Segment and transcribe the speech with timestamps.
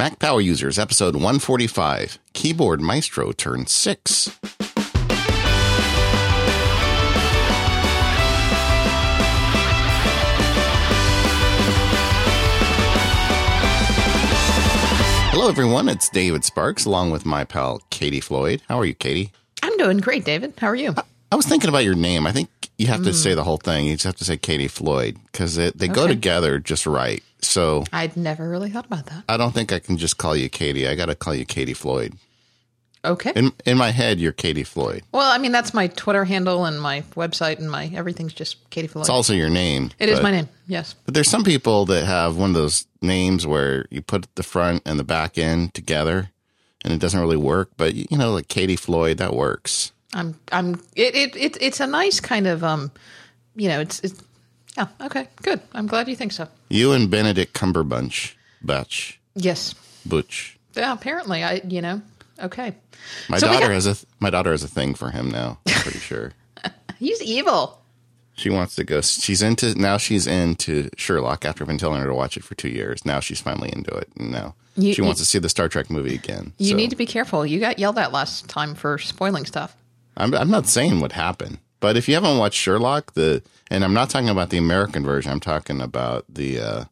[0.00, 4.38] Mac Power Users, episode 145 Keyboard Maestro Turn 6.
[15.28, 15.90] Hello, everyone.
[15.90, 18.62] It's David Sparks along with my pal Katie Floyd.
[18.70, 19.32] How are you, Katie?
[19.62, 20.54] I'm doing great, David.
[20.56, 20.94] How are you?
[21.30, 22.26] I was thinking about your name.
[22.26, 22.48] I think
[22.80, 23.36] you have to say mm.
[23.36, 23.84] the whole thing.
[23.86, 26.14] You just have to say Katie Floyd because they go Okay.
[26.14, 27.22] together just right.
[27.42, 29.24] So I'd never really thought about that.
[29.28, 30.88] I don't think I can just call you Katie.
[30.88, 32.14] I got to call you Katie Floyd.
[33.04, 33.32] Okay.
[33.34, 35.02] In in my head, you're Katie Floyd.
[35.12, 38.88] well, I mean, that's my Twitter handle and my website and my everything's just Katie
[38.88, 39.02] Floyd.
[39.02, 39.90] It's also your name.
[39.98, 40.48] It is but- my name.
[40.66, 40.94] Yes.
[41.04, 44.82] But there's some people that have one of those names where you put the front
[44.86, 46.30] and the back end together,
[46.84, 47.70] and it doesn't really work.
[47.76, 49.92] But you know, like Katie Floyd, that works.
[50.14, 50.38] I'm.
[50.52, 50.74] I'm.
[50.96, 51.14] It.
[51.14, 51.36] It.
[51.36, 52.62] it it's a nice kind of.
[52.64, 52.90] Um.
[53.56, 53.80] You know.
[53.80, 54.00] It's.
[54.00, 54.20] it's
[54.76, 54.86] yeah.
[55.00, 55.28] Okay.
[55.42, 55.60] Good.
[55.72, 56.48] I'm glad you think so.
[56.68, 59.74] You and Benedict Cumberbatch, Butch, Yes.
[60.06, 60.58] Butch.
[60.74, 60.92] Yeah.
[60.92, 61.60] Apparently, I.
[61.68, 62.02] You know.
[62.42, 62.74] Okay.
[63.28, 65.58] My So daughter got- has a my daughter has a thing for him now.
[65.68, 66.32] I'm pretty sure.
[66.98, 67.78] He's evil.
[68.34, 69.00] She wants to go.
[69.02, 69.98] She's into now.
[69.98, 71.44] She's into Sherlock.
[71.44, 73.94] After I've been telling her to watch it for two years, now she's finally into
[73.94, 74.08] it.
[74.18, 76.52] And now You- she wants to see the Star Trek movie again.
[76.58, 77.44] You So need to be careful.
[77.44, 79.76] You got yelled at last time for spoiling stuff.
[80.20, 83.94] I'm, I'm not saying what happened, but if you haven't watched Sherlock, the and I'm
[83.94, 85.32] not talking about the American version.
[85.32, 86.60] I'm talking about the.
[86.60, 86.84] Uh,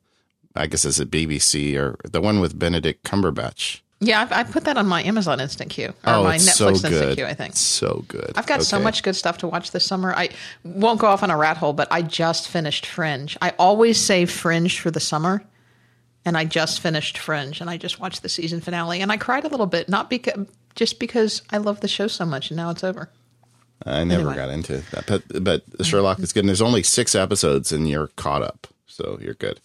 [0.56, 3.80] I guess it's a BBC or the one with Benedict Cumberbatch.
[4.00, 6.68] Yeah, I, I put that on my Amazon Instant Queue or oh, my Netflix so
[6.68, 7.16] Instant.
[7.16, 7.26] Queue.
[7.26, 7.56] I think.
[7.56, 8.32] so good.
[8.36, 10.14] I've got so much good stuff to watch this summer.
[10.14, 10.30] I
[10.64, 13.36] won't go off on a rat hole, but I just finished Fringe.
[13.42, 15.42] I always save Fringe for the summer,
[16.24, 19.44] and I just finished Fringe, and I just watched the season finale, and I cried
[19.44, 22.70] a little bit, not because just because I love the show so much, and now
[22.70, 23.10] it's over.
[23.86, 24.34] I never Anyway.
[24.36, 26.40] got into that, but but Sherlock is good.
[26.40, 29.60] And there's only six episodes, and you're caught up, so you're good.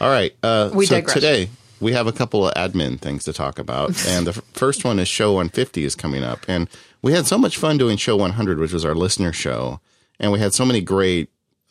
[0.00, 0.34] All right.
[0.42, 1.14] Uh, We so digress.
[1.14, 1.48] today
[1.80, 4.98] we have a couple of admin things to talk about, and the f- first one
[4.98, 6.68] is Show 150 is coming up, and
[7.02, 9.80] we had so much fun doing Show 100, which was our listener show,
[10.20, 11.28] and we had so many great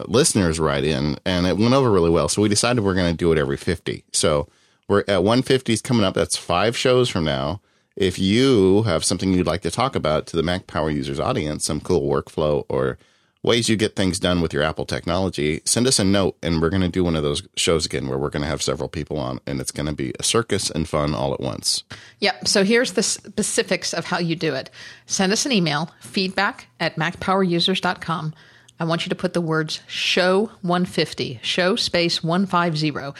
[0.08, 2.28] listeners write in, and it went over really well.
[2.30, 4.03] So we decided we're going to do it every 50.
[4.12, 4.47] So
[4.88, 6.14] we're at 150 is coming up.
[6.14, 7.62] That's five shows from now.
[7.96, 11.66] If you have something you'd like to talk about to the Mac Power users audience,
[11.66, 12.98] some cool workflow or
[13.42, 16.70] ways you get things done with your Apple technology, send us a note and we're
[16.70, 19.18] going to do one of those shows again where we're going to have several people
[19.18, 21.84] on and it's going to be a circus and fun all at once.
[22.20, 22.48] Yep.
[22.48, 24.70] So here's the specifics of how you do it.
[25.06, 28.34] Send us an email, feedback at macpowerusers.com.
[28.78, 33.14] I want you to put the words show 150, show space 150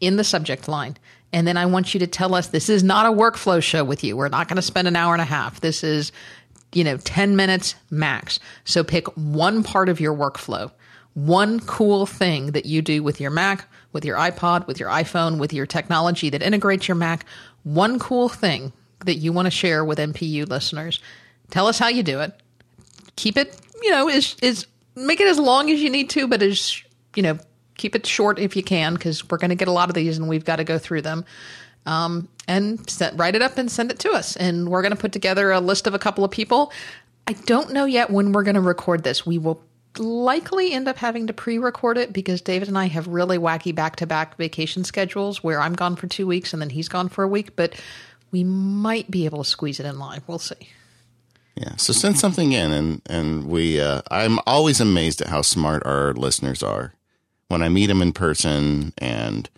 [0.00, 0.96] in the subject line.
[1.32, 4.04] And then I want you to tell us this is not a workflow show with
[4.04, 4.16] you.
[4.16, 5.60] We're not going to spend an hour and a half.
[5.60, 6.12] This is,
[6.72, 8.38] you know, 10 minutes max.
[8.64, 10.70] So pick one part of your workflow,
[11.14, 15.38] one cool thing that you do with your Mac, with your iPod, with your iPhone,
[15.38, 17.24] with your technology that integrates your Mac,
[17.62, 18.72] one cool thing
[19.04, 21.00] that you want to share with MPU listeners.
[21.50, 22.38] Tell us how you do it.
[23.16, 26.42] Keep it, you know, is is make it as long as you need to, but
[26.42, 26.82] as
[27.14, 27.38] you know,
[27.76, 30.18] keep it short if you can, because we're going to get a lot of these
[30.18, 31.24] and we've got to go through them.
[31.84, 34.36] Um, and set, write it up and send it to us.
[34.36, 36.72] And we're going to put together a list of a couple of people.
[37.26, 39.26] I don't know yet when we're going to record this.
[39.26, 39.62] We will
[39.98, 44.36] likely end up having to pre-record it because David and I have really wacky back-to-back
[44.36, 47.56] vacation schedules where I'm gone for two weeks and then he's gone for a week.
[47.56, 47.74] But
[48.30, 50.22] we might be able to squeeze it in live.
[50.26, 50.68] We'll see.
[51.56, 51.76] Yeah.
[51.76, 56.14] So send something in and, and we, uh, I'm always amazed at how smart our
[56.14, 56.94] listeners are
[57.52, 59.48] when I meet them in person and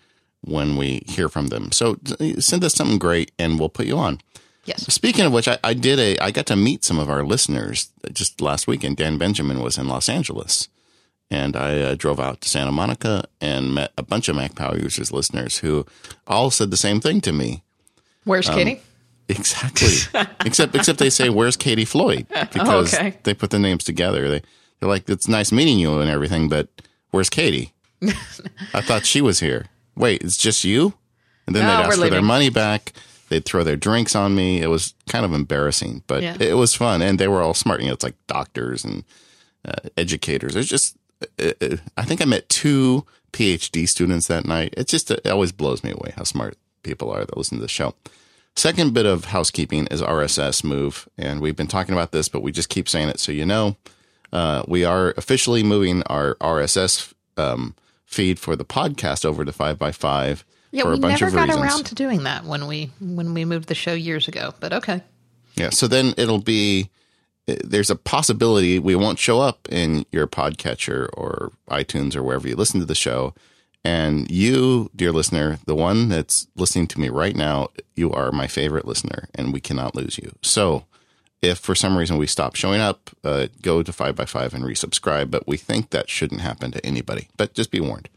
[0.43, 1.72] when we hear from them.
[1.72, 1.97] So
[2.38, 4.21] send us something great and we'll put you on.
[4.66, 4.82] Yes.
[4.93, 7.91] Speaking of which, I, I did a, I got to meet some of our listeners
[8.12, 8.97] just last weekend.
[8.97, 10.69] Dan Benjamin was in Los Angeles
[11.31, 14.76] and I uh, drove out to Santa Monica and met a bunch of Mac Power
[14.78, 15.87] Users listeners who
[16.26, 17.62] all said the same thing to me.
[18.25, 18.81] Where's Katie?
[19.28, 19.88] Exactly.
[20.44, 23.19] except except they say, "Where's Katie Floyd?" Because Oh, okay.
[23.22, 24.28] they put the names together.
[24.28, 24.43] They
[24.81, 26.69] they're like, "It's nice meeting you and everything, but
[27.11, 27.72] where's Katie?"
[28.75, 29.66] I thought she was here.
[29.97, 30.94] Wait, it's just you?
[31.47, 32.92] And then No, they'd ask for their money back.
[33.28, 34.61] They'd throw their drinks on me.
[34.61, 36.37] It was kind of embarrassing, but Yeah.
[36.40, 37.81] it was fun, and they were all smart.
[37.81, 39.05] You know, it's like doctors and
[39.67, 40.56] uh, educators.
[40.56, 40.96] It's just,
[41.40, 44.75] uh, uh, I think I met two PhD students that night.
[44.76, 47.69] It just it always blows me away how smart people are that listen to the
[47.69, 47.94] show.
[48.56, 52.52] Second bit of housekeeping is RSS move, and we've been talking about this, but we
[52.52, 53.76] just keep saying it so you know.
[54.32, 57.75] Uh, we are officially moving our RSS um,
[58.14, 61.26] feed for the podcast over to five by five Yeah, for we a bunch never
[61.26, 61.64] of got reasons.
[61.64, 64.55] around to doing that when we when we moved the show years ago.
[64.61, 65.02] But okay.
[65.56, 65.70] Yeah.
[65.70, 66.90] So then it'll be
[67.46, 72.56] there's a possibility we won't show up in your podcatcher or iTunes or wherever you
[72.56, 73.34] listen to the show.
[73.87, 78.46] And you, dear listener, the one that's listening to me right now, you are my
[78.46, 80.32] favorite listener, and we cannot lose you.
[80.40, 80.87] So,
[81.49, 85.31] if for some reason we stop showing up, uh, go to 5by5 and resubscribe.
[85.31, 87.29] But we think that shouldn't happen to anybody.
[87.37, 88.08] But just be warned.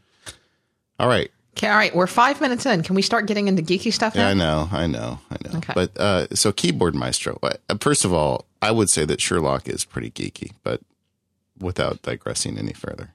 [0.98, 1.30] All right.
[1.56, 1.94] Okay, all right.
[1.94, 2.82] We're five minutes in.
[2.84, 4.22] Can we start getting into geeky stuff now?
[4.26, 5.58] Yeah, I know, I know, I know.
[5.58, 5.72] Okay.
[5.74, 7.38] But uh, so Keyboard Maestro.
[7.42, 10.80] uh, First of all, I would say that Sherlock is pretty geeky, but
[11.58, 13.12] without digressing any further.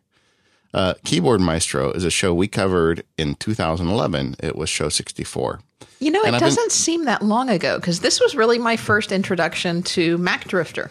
[0.73, 4.35] Uh, Keyboard Maestro is a show we covered in 2011.
[4.41, 5.61] It was show 64.
[5.99, 9.11] You know, it I've doesn't seem that long ago because this was really my first
[9.11, 10.89] introduction to Macdrifter.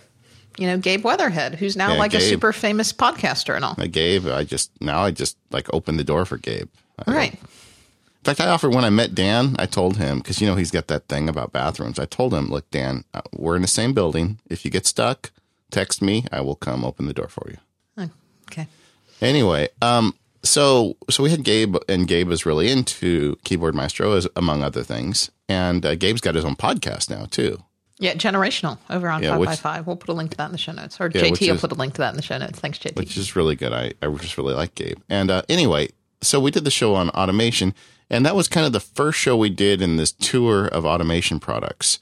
[0.58, 3.74] You know, Gabe Weatherhead, who's now Yeah, like a super famous podcaster and all.
[3.78, 6.68] I Gabe, I just now I just like opened the door for Gabe.
[7.06, 7.32] I Right.
[7.32, 10.70] In fact, I offered when I met Dan, I told him because you know he's
[10.70, 11.98] got that thing about bathrooms.
[11.98, 14.38] I told him, look, Dan, uh, we're in the same building.
[14.48, 15.32] If you get stuck,
[15.72, 16.26] text me.
[16.30, 17.56] I will come open the door for you.
[18.52, 18.68] Okay.
[19.22, 24.26] Anyway, um, so so we had Gabe, and Gabe is really into Keyboard Maestro, as
[24.36, 25.30] among other things.
[25.48, 27.62] And uh, Gabe's got his own podcast now too.
[27.98, 29.86] Yeah, generational over on Yeah, five which- by five.
[29.86, 31.60] We'll put a link to that in the show notes, or Yeah, JT will is-
[31.60, 32.58] put a link to that in the show notes.
[32.58, 32.96] Thanks, JT.
[32.96, 33.72] which is really good.
[33.72, 34.98] I, I just really like Gabe.
[35.08, 35.90] And uh, anyway,
[36.20, 37.74] so we did the show on automation,
[38.10, 41.38] and that was kind of the first show we did in this tour of automation
[41.38, 42.00] products.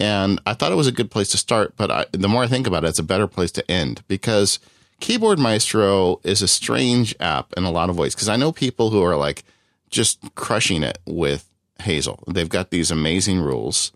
[0.00, 2.46] And I thought it was a good place to start, but I, the more I
[2.48, 4.58] think about it, it's a better place to end because
[5.00, 8.14] Keyboard Maestro is a strange app in a lot of ways.
[8.14, 9.44] Because I know people who are like
[9.90, 11.48] just crushing it with
[11.82, 12.22] Hazel.
[12.26, 13.92] They've got these amazing rules.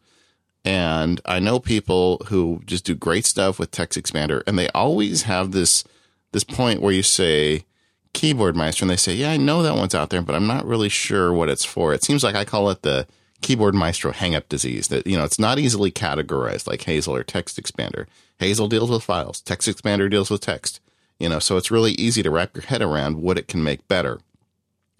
[0.65, 5.53] And I know people who just do great stuff with TextExpander, and they always have
[5.53, 5.85] this
[6.31, 7.65] this point where you say
[8.13, 10.65] Keyboard Maestro, and they say, "Yeah, I know that one's out there, but I'm not
[10.65, 13.09] really sure what it's for." It seems like I call it the
[13.41, 14.87] Keyboard Maestro hang-up disease.
[14.87, 18.07] That you know, it's not easily categorized like Hazel or TextExpander.
[18.39, 19.43] Hazel deals with files.
[19.43, 20.81] TextExpander deals with text.
[21.23, 23.87] You know, so it's really easy to wrap your head around what it can make
[23.87, 24.19] better.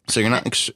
[0.07, 0.47] So you're not.
[0.47, 0.71] Ex-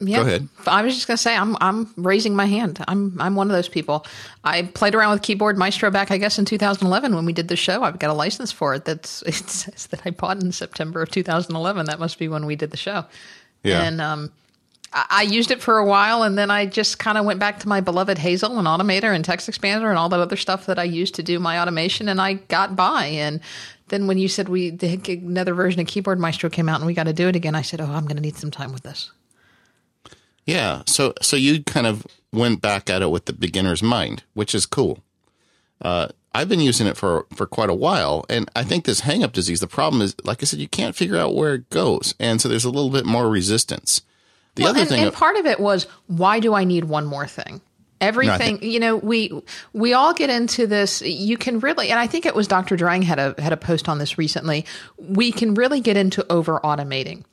[0.00, 0.16] Yeah.
[0.16, 0.48] Go ahead.
[0.66, 2.82] I was just gonna say I'm I'm raising my hand.
[2.88, 4.06] I'm I'm one of those people.
[4.42, 7.56] I played around with Keyboard Maestro back, I guess, in 2011 when we did the
[7.56, 7.82] show.
[7.82, 8.86] I've got a license for it.
[8.86, 11.84] That's it says that I bought in September of 2011.
[11.86, 13.04] That must be when we did the show.
[13.62, 13.82] Yeah.
[13.82, 14.32] And um,
[14.94, 17.60] I, I used it for a while, and then I just kind of went back
[17.60, 20.84] to my beloved Hazel and Automator and TextExpander and all that other stuff that I
[20.84, 23.04] used to do my automation, and I got by.
[23.06, 23.40] And
[23.88, 26.94] then when you said we the, another version of Keyboard Maestro came out and we
[26.94, 28.82] got to do it again, I said, "Oh, I'm going to need some time with
[28.82, 29.10] this."
[30.44, 30.82] Yeah.
[30.86, 34.66] So so you kind of went back at it with the beginner's mind, which is
[34.66, 35.00] cool.
[35.80, 39.22] Uh, I've been using it for for quite a while, and I think this hang
[39.24, 39.60] up disease.
[39.60, 42.48] The problem is, like I said, you can't figure out where it goes, and so
[42.48, 44.02] there's a little bit more resistance.
[44.54, 47.06] The Well, other and, thing, and part of it was why do I need one
[47.06, 47.60] more thing?
[48.00, 49.32] Everything, you know, we
[49.72, 51.00] we all get into this.
[51.02, 52.76] You can really, and I think it was Dr.
[52.76, 54.66] Drang had a had a post on this recently.
[54.98, 57.24] We can really get into over automating,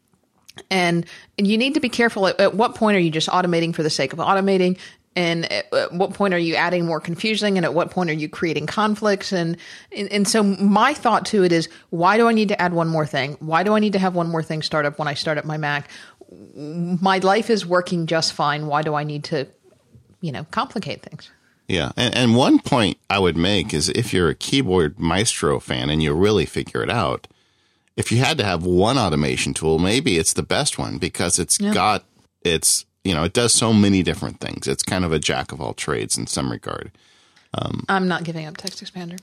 [0.70, 1.06] and
[1.38, 2.28] and you need to be careful.
[2.28, 4.78] At, at what point are you just automating for the sake of automating?
[5.16, 7.58] And at, at what point are you adding more confusing?
[7.58, 9.32] And at what point are you creating conflicts?
[9.32, 9.58] And,
[9.96, 12.88] and and so my thought to it is, why do I need to add one
[12.88, 13.36] more thing?
[13.40, 15.46] Why do I need to have one more thing start up when I start up
[15.46, 15.90] my Mac?
[16.46, 18.68] my life is working just fine.
[18.68, 19.48] Why do I need to,
[20.24, 21.30] you know, complicate things?
[21.68, 25.90] yeah, and, and one point I would make is if you're a keyboard maestro fan
[25.90, 27.28] and you really figure it out,
[27.96, 31.58] if you had to have one automation tool, maybe it's the best one because it's
[31.58, 32.04] got
[32.42, 34.68] it's you know it does so many different things.
[34.68, 36.92] It's kind of a jack of all trades in some regard.
[37.54, 39.20] Um, I'm not giving up TextExpander.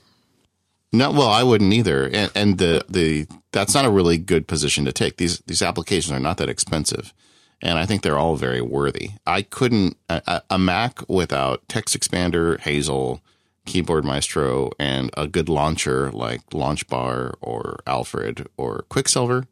[0.93, 2.05] No, well, I wouldn't either.
[2.05, 5.17] And, and the, the, that's not a really good position to take.
[5.17, 7.13] These, these applications are not that expensive.
[7.61, 9.11] And I think they're all very worthy.
[9.27, 13.21] I couldn't, a, a Mac without TextExpander, Hazel,
[13.65, 19.45] Keyboard Maestro, and a good launcher like LaunchBar or Alfred or Quicksilver,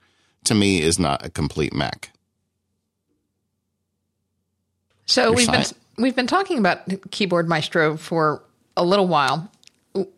[0.46, 2.12] to me is not a complete Mac.
[5.06, 5.66] So Your we've been
[5.98, 8.44] we've been talking about keyboard maestro for
[8.78, 9.52] a little while.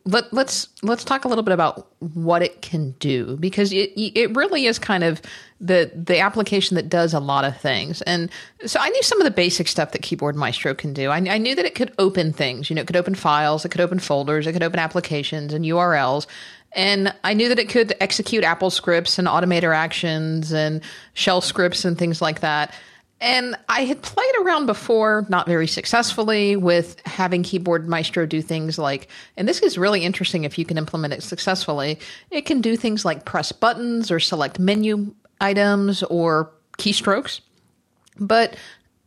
[0.03, 4.35] Let, let's let's talk a little bit about what it can do because it it
[4.35, 5.21] really is kind of
[5.61, 8.01] the the application that does a lot of things.
[8.01, 8.29] And
[8.65, 11.09] so I knew some of the basic stuff that Keyboard Maestro can do.
[11.09, 12.69] I, I knew that it could open things.
[12.69, 15.63] You know, it could open files, it could open folders, it could open applications and
[15.63, 16.27] URLs.
[16.73, 20.81] And I knew that it could execute Apple scripts and automator actions and
[21.13, 22.73] shell scripts and things like that.
[23.21, 28.79] And I had played around before, not very successfully, with having Keyboard Maestro do things
[28.79, 31.99] like, and this is really interesting if you can implement it successfully.
[32.31, 37.41] It can do things like press buttons or select menu items or keystrokes.
[38.19, 38.55] But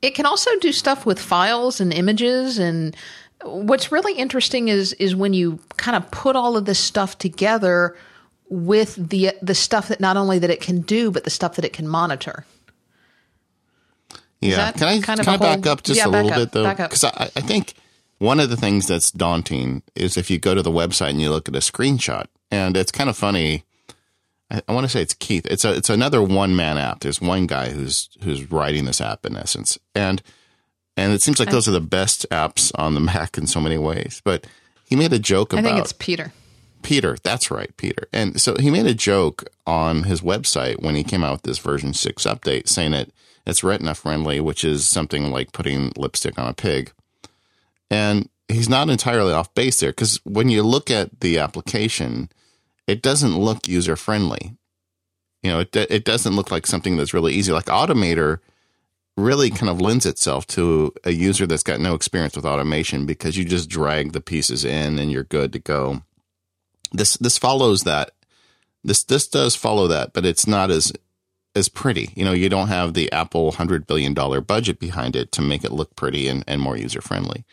[0.01, 2.97] it can also do stuff with files and images and
[3.43, 7.97] what's really interesting is is when you kind of put all of this stuff together
[8.49, 11.65] with the the stuff that not only that it can do but the stuff that
[11.65, 12.47] it can monitor.
[14.51, 14.73] Yeah.
[14.73, 16.53] can I, kind of can I back whole- up just Yeah, a little up, bit
[16.53, 16.69] though?
[16.75, 17.75] Because I, I think
[18.19, 21.31] one of the things that's daunting is if you go to the website and you
[21.31, 23.65] look at a screenshot, and it's kind of funny.
[24.51, 25.47] I, I want to say it's Keith.
[25.47, 27.01] It's a it's another one man app.
[27.01, 30.23] There's one guy who's who's writing this app in essence, and
[30.97, 33.79] and it seems like those are the best apps on the Mac in so many
[33.79, 34.21] ways.
[34.25, 34.47] But
[34.87, 36.33] he made a joke I about think it's Peter.
[36.83, 37.17] Peter.
[37.23, 38.07] That's right, Peter.
[38.13, 41.59] And so he made a joke on his website when he came out with this
[41.59, 43.09] version six update, saying that
[43.47, 46.93] it's retina friendly, which is something like putting lipstick on a pig.
[47.91, 52.31] And he's not entirely off base there because when you look at the application,
[52.87, 54.57] it doesn't look user friendly.
[55.43, 57.53] You know, it it doesn't look like something that's really easy.
[57.53, 58.39] Like Automator
[59.17, 63.37] really kind of lends itself to a user that's got no experience with automation because
[63.37, 66.03] you just drag the pieces in and you're good to go
[66.93, 68.11] this this follows that
[68.83, 70.93] this this does follow that but it's not as
[71.55, 72.11] as pretty.
[72.15, 75.65] You know you don't have the apple 100 billion dollar budget behind it to make
[75.65, 77.45] it look pretty and, and more user friendly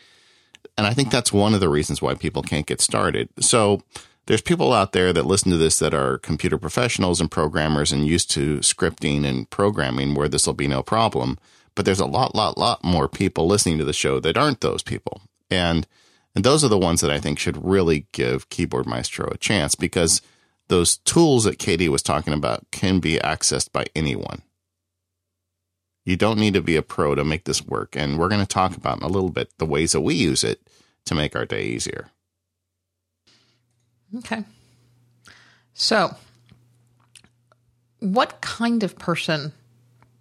[0.76, 3.28] and i think that's one of the reasons why people can't get started.
[3.40, 3.82] So
[4.26, 8.06] there's people out there that listen to this that are computer professionals and programmers and
[8.06, 11.38] used to scripting and programming where this will be no problem.
[11.74, 14.82] But there's a lot lot lot more people listening to the show that aren't those
[14.82, 15.22] people.
[15.50, 15.86] And
[16.34, 19.74] and those are the ones that I think should really give Keyboard Maestro a chance
[19.74, 20.22] because
[20.68, 24.42] those tools that Katie was talking about can be accessed by anyone.
[26.04, 27.94] You don't need to be a pro to make this work.
[27.96, 30.42] And we're going to talk about in a little bit the ways that we use
[30.42, 30.60] it
[31.06, 32.08] to make our day easier.
[34.18, 34.44] Okay.
[35.74, 36.16] So,
[38.00, 39.52] what kind of person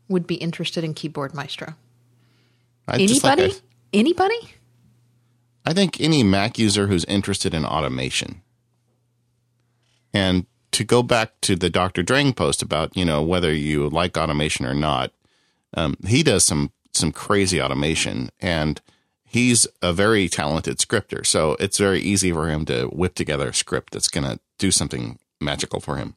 [0.07, 1.75] would be interested in Keyboard Maestro?
[2.87, 3.55] I, just like Anybody?
[3.57, 3.61] I-
[3.93, 4.39] Anybody?
[5.65, 8.41] I think any Mac user who's interested in automation.
[10.13, 12.03] And to go back to the Dr.
[12.03, 15.11] Drang post about, you know, whether you like automation or not,
[15.75, 18.81] um, he does some some crazy automation and
[19.23, 21.23] he's a very talented scripter.
[21.23, 24.71] So it's very easy for him to whip together a script that's going to do
[24.71, 26.15] something magical for him.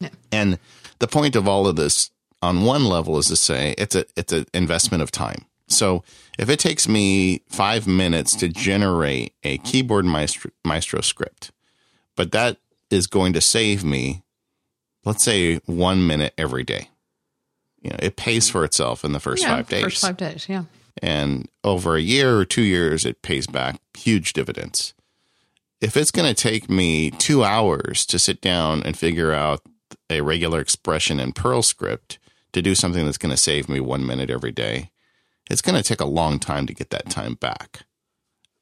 [0.00, 0.08] Yeah.
[0.32, 0.58] And
[1.00, 2.10] the point of all of this
[2.40, 5.44] on one level is to say it's a it's an investment of time.
[5.68, 6.02] So
[6.38, 11.52] if it takes me five minutes to generate a keyboard maestro, maestro script,
[12.16, 12.56] but that
[12.90, 14.22] is going to save me,
[15.04, 16.88] let's say one minute every day.
[17.80, 19.82] You know, it pays for itself in the first yeah, five days.
[19.82, 20.64] First five days, yeah.
[21.02, 24.92] And over a year or two years, it pays back huge dividends.
[25.80, 29.62] If it's going to take me two hours to sit down and figure out
[30.10, 32.18] a regular expression in Perl script
[32.52, 34.90] to do something that's going to save me one minute every day,
[35.48, 37.86] it's going to take a long time to get that time back.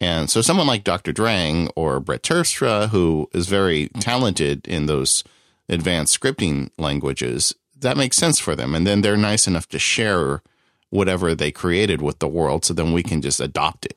[0.01, 1.13] And so someone like Dr.
[1.13, 5.25] Drang or Brett Terpstra, who is very talented in those
[5.69, 8.75] advanced scripting languages, that makes sense for them.
[8.75, 10.43] And then they're nice enough to share
[10.91, 13.97] whatever they created with the world so then we can just adopt it.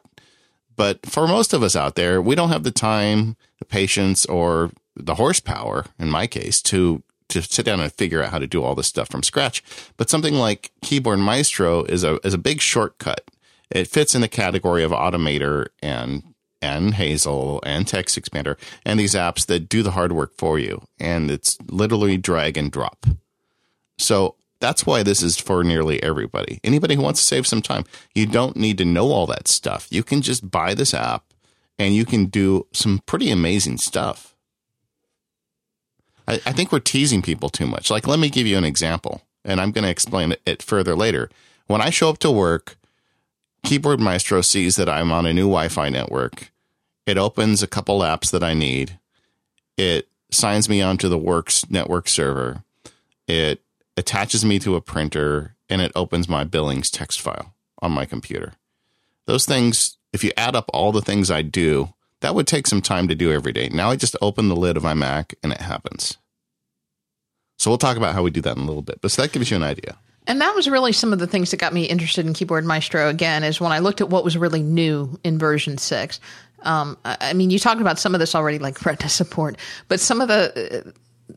[0.76, 4.72] But for most of us out there, we don't have the time, the patience, or
[4.96, 8.62] the horsepower, in my case, to to sit down and figure out how to do
[8.62, 9.64] all this stuff from scratch.
[9.96, 13.30] But something like Keyboard Maestro is a is a big shortcut.
[13.72, 16.24] It fits in the category of Automator and
[16.62, 20.84] and Hazel and TextExpander and these apps that do the hard work for you.
[21.00, 23.08] And it's literally drag and drop.
[23.98, 26.60] So that's why this is for nearly everybody.
[26.64, 29.88] Anybody who wants to save some time, you don't need to know all that stuff.
[29.90, 31.24] You can just buy this app
[31.80, 34.36] and you can do some pretty amazing stuff.
[36.28, 37.90] I, I think we're teasing people too much.
[37.90, 40.96] Like, let me give you an example, and I'm going to explain it, it further
[40.96, 41.30] later.
[41.66, 42.78] When I show up to work,
[43.64, 46.52] Keyboard Maestro sees that I'm on a new Wi Fi network.
[47.06, 49.00] It opens a couple apps that I need.
[49.78, 52.64] It signs me onto the Works network server.
[53.28, 53.62] It
[53.98, 58.54] attaches me to a printer and it opens my billings text file on my computer.
[59.26, 62.82] Those things, if you add up all the things I do, that would take some
[62.82, 63.70] time to do every day.
[63.70, 66.18] Now I just open the lid of my Mac and it happens.
[67.58, 69.32] So we'll talk about how we do that in a little bit, but so that
[69.32, 69.98] gives you an idea.
[70.28, 73.10] And that was really some of the things that got me interested in Keyboard Maestro
[73.10, 76.20] again, is when I looked at what was really new in version six.
[76.62, 80.22] Um, I mean, you talked about some of this already, like Retina support, but some
[80.22, 80.92] of the uh,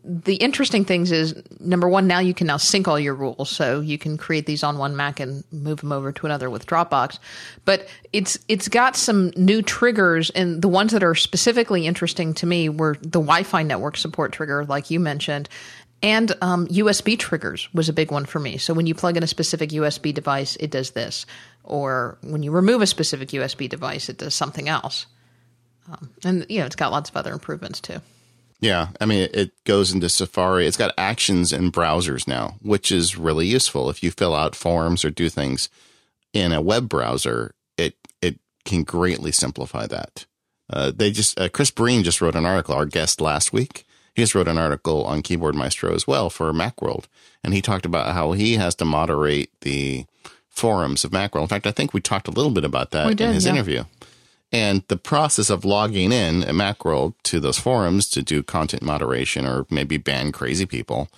[0.05, 3.81] the interesting things is number one, now you can now sync all your rules, so
[3.81, 7.19] you can create these on one Mac and move them over to another with Dropbox.
[7.65, 12.47] But it's it's got some new triggers, and the ones that are specifically interesting to
[12.47, 15.49] me were the Wi-Fi network support trigger, like you mentioned,
[16.05, 18.59] and um, USB triggers was a big one for me.
[18.59, 21.25] So when you plug in a specific USB device, it does this,
[21.65, 25.07] or when you remove a specific USB device, it does something else.
[25.91, 28.03] Um, and you know, it's got lots of other improvements too.
[28.61, 30.67] Yeah, I mean, it goes into Safari.
[30.67, 33.89] It's got actions in browsers now, which is really useful.
[33.89, 35.71] If you fill out forms or do things
[36.35, 40.27] in a web browser, it it can greatly simplify that.
[40.71, 42.75] Uh, they just uh, Chris Breen just wrote an article.
[42.75, 46.53] Our guest last week, he just wrote an article on Keyboard Maestro as well for
[46.53, 47.05] MacWorld,
[47.43, 50.07] and he talked about how he has to moderate the
[50.49, 51.43] forums of Macworld.
[51.43, 53.53] In fact, I think we talked a little bit about that did, in his yeah.
[53.53, 53.85] interview.
[54.53, 59.47] And the process of logging in at Macworld to those forums to do content moderation
[59.47, 61.09] or maybe ban crazy people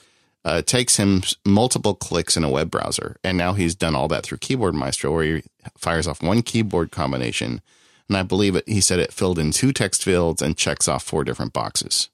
[0.42, 3.16] uh, takes him multiple clicks in a web browser.
[3.22, 5.42] And now he's done all that through Keyboard Maestro, where he
[5.76, 7.60] fires off one keyboard combination.
[8.08, 11.02] And I believe it, he said it filled in two text fields and checks off
[11.02, 12.08] four different boxes.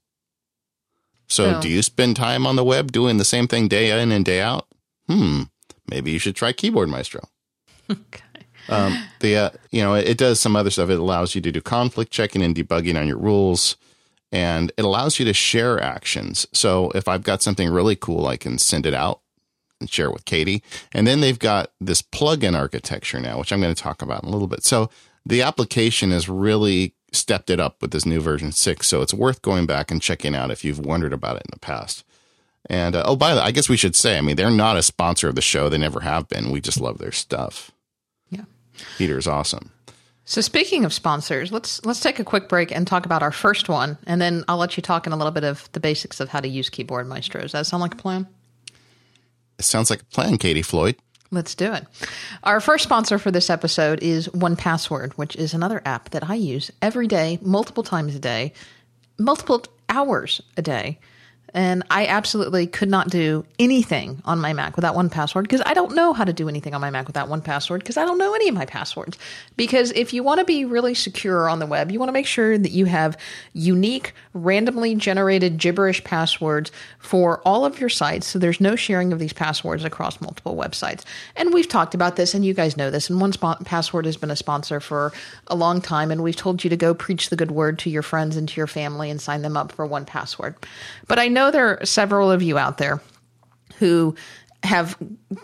[1.28, 4.24] So, do you spend time on the web doing the same thing day in and
[4.24, 4.66] day out?
[5.08, 5.44] Hmm,
[5.88, 7.22] maybe you should try Keyboard Maestro.
[7.90, 8.22] Okay.
[8.68, 10.88] Um, the uh, you know it does some other stuff.
[10.88, 13.76] It allows you to do conflict checking and debugging on your rules,
[14.30, 16.46] and it allows you to share actions.
[16.52, 19.20] So if I've got something really cool, I can send it out
[19.80, 20.62] and share it with Katie.
[20.92, 24.28] And then they've got this plugin architecture now, which I'm going to talk about in
[24.28, 24.64] a little bit.
[24.64, 24.88] So
[25.26, 28.88] the application is really stepped it up with this new version six.
[28.88, 31.58] So it's worth going back and checking out if you've wondered about it in the
[31.58, 32.04] past.
[32.70, 34.76] And uh, oh, by the way, I guess we should say, I mean, they're not
[34.76, 35.68] a sponsor of the show.
[35.68, 36.50] They never have been.
[36.50, 37.70] We just love their stuff.
[38.30, 38.44] Yeah.
[38.98, 39.72] Peter's awesome.
[40.24, 43.68] So speaking of sponsors, let's let's take a quick break and talk about our first
[43.68, 46.28] one, and then I'll let you talk in a little bit of the basics of
[46.28, 47.42] how to use Keyboard Maestro.
[47.42, 48.28] Does that sound like a plan?
[49.58, 50.96] It sounds like a plan, Katie Floyd.
[51.32, 51.86] Let's do it.
[52.44, 56.34] Our first sponsor for this episode is One Password, which is another app that I
[56.34, 58.52] use every day, multiple times a day,
[59.18, 60.98] multiple hours a day.
[61.54, 65.74] And I absolutely could not do anything on my Mac without one password because I
[65.74, 68.18] don't know how to do anything on my Mac without one password because I don't
[68.18, 69.18] know any of my passwords.
[69.56, 72.26] Because if you want to be really secure on the web, you want to make
[72.26, 73.18] sure that you have
[73.52, 78.26] unique, randomly generated gibberish passwords for all of your sites.
[78.26, 81.02] So there's no sharing of these passwords across multiple websites.
[81.36, 83.10] And we've talked about this, and you guys know this.
[83.10, 85.12] And One Spon- Password has been a sponsor for
[85.48, 88.02] a long time, and we've told you to go preach the good word to your
[88.02, 90.54] friends and to your family and sign them up for One Password.
[91.08, 93.00] But I know there are several of you out there
[93.76, 94.14] who
[94.62, 94.96] have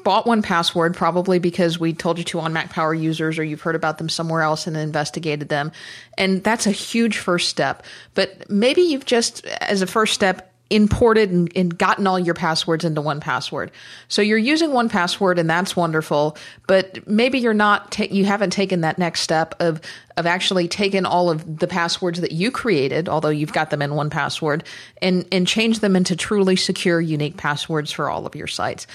[0.04, 3.60] bought one password probably because we told you to on Mac Power users or you've
[3.60, 5.72] heard about them somewhere else and investigated them.
[6.16, 7.84] And that's a huge first step.
[8.14, 12.84] But maybe you've just, as a first step, imported and, and gotten all your passwords
[12.84, 13.70] into one password.
[14.08, 18.50] So you're using one password and that's wonderful, but maybe you're not ta- you haven't
[18.50, 19.80] taken that next step of
[20.16, 23.94] of actually taking all of the passwords that you created, although you've got them in
[23.94, 24.64] one password,
[25.00, 28.86] and and change them into truly secure unique passwords for all of your sites.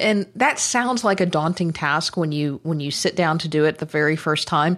[0.00, 3.64] And that sounds like a daunting task when you when you sit down to do
[3.64, 4.76] it the very first time.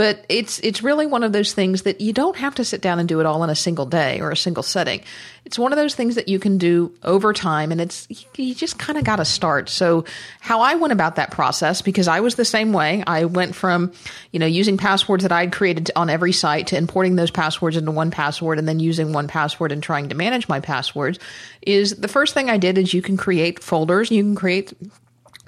[0.00, 3.00] But it's it's really one of those things that you don't have to sit down
[3.00, 5.02] and do it all in a single day or a single setting.
[5.44, 8.78] It's one of those things that you can do over time, and it's you just
[8.78, 9.68] kind of got to start.
[9.68, 10.06] So,
[10.40, 13.04] how I went about that process, because I was the same way.
[13.06, 13.92] I went from
[14.32, 17.90] you know using passwords that I'd created on every site to importing those passwords into
[17.90, 21.18] one password, and then using one password and trying to manage my passwords.
[21.60, 24.10] Is the first thing I did is you can create folders.
[24.10, 24.72] You can create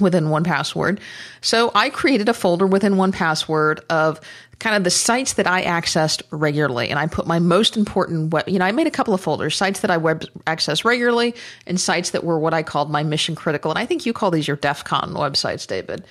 [0.02, 1.00] within one password.
[1.40, 4.20] So I created a folder within one password of
[4.58, 6.88] kind of the sites that I accessed regularly.
[6.88, 9.56] And I put my most important web, you know, I made a couple of folders,
[9.56, 11.34] sites that I web access regularly
[11.66, 13.70] and sites that were what I called my mission critical.
[13.70, 16.04] And I think you call these your DEF CON websites, David.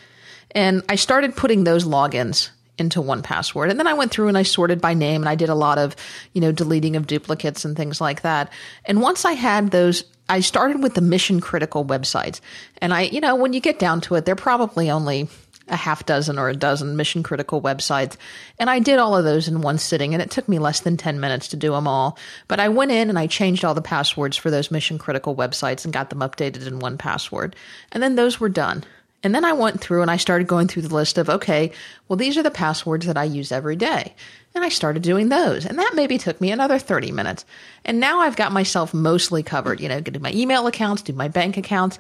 [0.51, 2.49] And I started putting those logins
[2.81, 3.69] into one password.
[3.69, 5.77] And then I went through and I sorted by name and I did a lot
[5.77, 5.95] of,
[6.33, 8.51] you know, deleting of duplicates and things like that.
[8.83, 12.41] And once I had those, I started with the mission critical websites.
[12.79, 15.29] And I, you know, when you get down to it, they're probably only
[15.67, 18.17] a half dozen or a dozen mission critical websites.
[18.59, 20.97] And I did all of those in one sitting and it took me less than
[20.97, 22.17] 10 minutes to do them all.
[22.47, 25.85] But I went in and I changed all the passwords for those mission critical websites
[25.85, 27.55] and got them updated in one password.
[27.91, 28.83] And then those were done.
[29.23, 31.71] And then I went through and I started going through the list of, okay,
[32.07, 34.15] well, these are the passwords that I use every day.
[34.55, 35.65] And I started doing those.
[35.65, 37.45] And that maybe took me another 30 minutes.
[37.85, 41.27] And now I've got myself mostly covered, you know, do my email accounts, do my
[41.27, 41.99] bank accounts.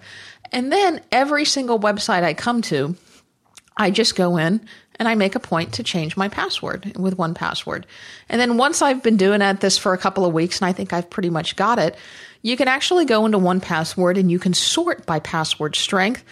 [0.51, 2.95] And then every single website I come to,
[3.77, 4.61] I just go in
[4.95, 7.87] and I make a point to change my password with one password.
[8.29, 10.73] And then once I've been doing at this for a couple of weeks and I
[10.73, 11.95] think I've pretty much got it,
[12.41, 16.23] you can actually go into one password and you can sort by password strength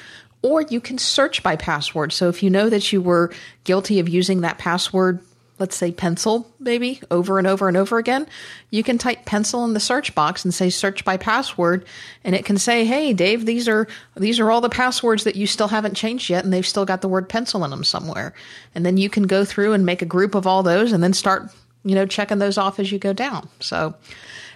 [0.42, 2.14] or you can search by password.
[2.14, 3.32] So if you know that you were
[3.64, 5.20] guilty of using that password,
[5.60, 8.26] let's say pencil, maybe over and over and over again,
[8.72, 11.86] you can type pencil in the search box and say search by password
[12.24, 15.46] and it can say, "Hey, Dave, these are these are all the passwords that you
[15.46, 18.34] still haven't changed yet and they've still got the word pencil in them somewhere."
[18.74, 21.14] And then you can go through and make a group of all those and then
[21.14, 21.52] start,
[21.84, 23.50] you know, checking those off as you go down.
[23.60, 23.96] So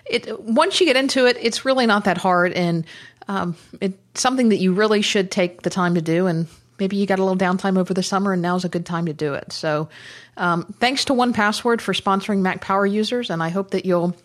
[0.06, 2.86] it once you get into it, it's really not that hard, and
[3.28, 6.28] um, it's something that you really should take the time to do.
[6.28, 6.48] And
[6.80, 9.14] maybe you got a little downtime over the summer, and now's a good time to
[9.14, 9.52] do it.
[9.52, 9.90] So,
[10.38, 14.16] um, thanks to One Password for sponsoring Mac Power users, and I hope that you'll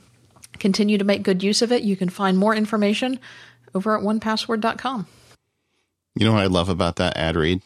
[0.59, 1.83] continue to make good use of it.
[1.83, 3.21] You can find more information
[3.75, 5.07] over at onepassword.com.
[6.15, 7.63] You know what I love about that ad read?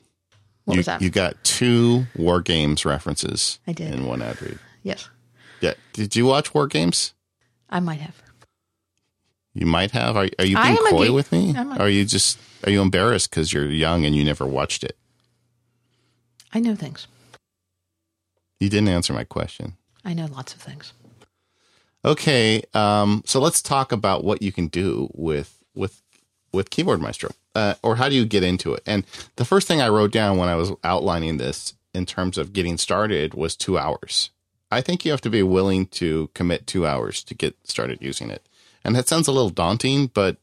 [0.64, 1.00] What you, was that?
[1.00, 3.92] You got two War Games references I did.
[3.94, 4.58] in one ad read.
[4.82, 5.08] yes,
[5.60, 5.74] Yeah.
[5.92, 7.14] Did you watch War Games?
[7.70, 8.21] I might have.
[9.54, 10.16] You might have.
[10.16, 11.12] Are, are you being coy geek.
[11.14, 11.54] with me?
[11.56, 14.96] A- Are you just are you embarrassed because you're young and you never watched it?
[16.54, 17.06] I know things.
[18.60, 19.74] You didn't answer my question.
[20.04, 20.92] I know lots of things.
[22.04, 26.02] Okay, um, so let's talk about what you can do with with
[26.52, 28.82] with Keyboard Maestro, uh, or how do you get into it?
[28.86, 29.04] And
[29.36, 32.76] the first thing I wrote down when I was outlining this in terms of getting
[32.78, 34.30] started was two hours.
[34.70, 38.30] I think you have to be willing to commit two hours to get started using
[38.30, 38.46] it,
[38.84, 40.36] and that sounds a little daunting, but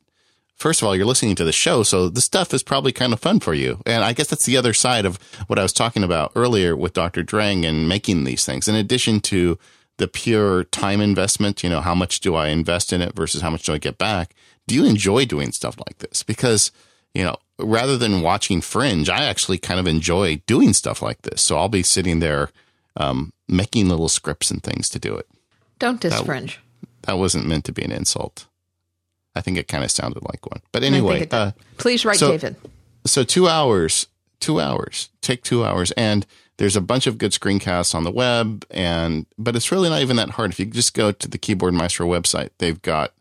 [0.60, 3.20] first of all, you're listening to the show, so the stuff is probably kind of
[3.20, 3.82] fun for you.
[3.86, 6.94] And I guess that's the other side of what I was talking about earlier with
[6.94, 7.24] Dr.
[7.24, 8.68] Drang and making these things.
[8.68, 9.58] In addition to
[9.98, 13.50] the pure time investment, you know, how much do I invest in it versus how
[13.50, 14.36] much do I get back?
[14.68, 16.24] Do you enjoy doing stuff like this?
[16.24, 16.72] Because,
[17.14, 21.42] you know, rather than watching Fringe, I actually kind of enjoy doing stuff like this.
[21.42, 22.50] So I'll be sitting there
[22.96, 25.28] um, making little scripts and things to do it.
[25.80, 26.56] Don't disfringe.
[26.56, 26.69] That
[27.08, 28.48] wasn't meant to be an insult.
[29.36, 30.62] I think it kind of sounded like one.
[30.72, 32.56] But anyway, uh, Please write so- David.
[33.06, 34.08] so two hours,
[34.40, 36.26] two hours, take two hours, and
[36.58, 40.18] there's a bunch of good screencasts on the web, and but it's really not even
[40.18, 40.52] that hard.
[40.52, 43.14] If you just go to the Keyboard Maestro website, they've got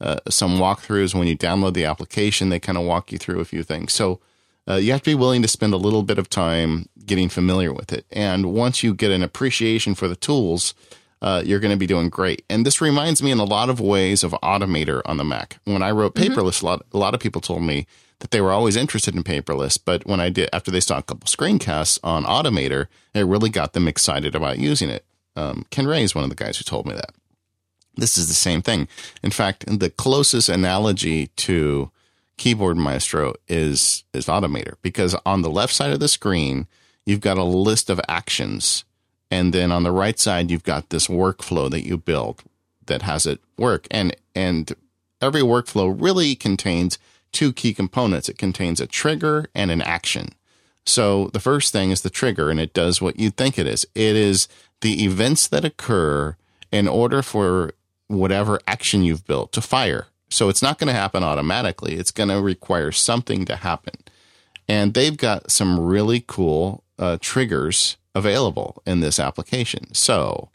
[0.00, 1.14] uh, some walkthroughs.
[1.14, 3.92] When you download the application, they kind of walk you through a few things.
[3.94, 4.20] So
[4.68, 7.72] uh, you have to be willing to spend a little bit of time getting familiar
[7.72, 10.74] with it, and once you get an appreciation for the tools.
[11.22, 12.44] Uh, you're going to be doing great.
[12.50, 15.58] And this reminds me in a lot of ways of Automator on the Mac.
[15.64, 17.86] When I wrote Paperless, a lot, a lot of people told me
[18.18, 21.02] that they were always interested in paperless, but when I did, after they saw a
[21.02, 25.04] couple screencasts on Automator, it really got them excited about using it.
[25.34, 27.12] Um, Ken Ray is one of the guys who told me that.
[27.96, 28.88] This is the same thing.
[29.22, 31.90] In fact, the closest analogy to
[32.36, 36.66] Keyboard Maestro is is Automator because on the left side of the screen,
[37.04, 38.84] you've got a list of actions,
[39.32, 42.42] and then on the right side, you've got this workflow that you build
[42.84, 44.74] that has it work, and and
[45.22, 46.98] every workflow really contains
[47.32, 48.28] two key components.
[48.28, 50.34] It contains a trigger and an action.
[50.84, 53.86] So the first thing is the trigger, and it does what you think it is.
[53.94, 54.48] It is
[54.82, 56.36] the events that occur
[56.70, 57.72] in order for
[58.08, 60.08] whatever action you've built to fire.
[60.28, 61.94] So it's not going to happen automatically.
[61.94, 63.94] It's going to require something to happen.
[64.68, 69.92] And they've got some really cool uh, triggers available in this application.
[69.94, 70.50] So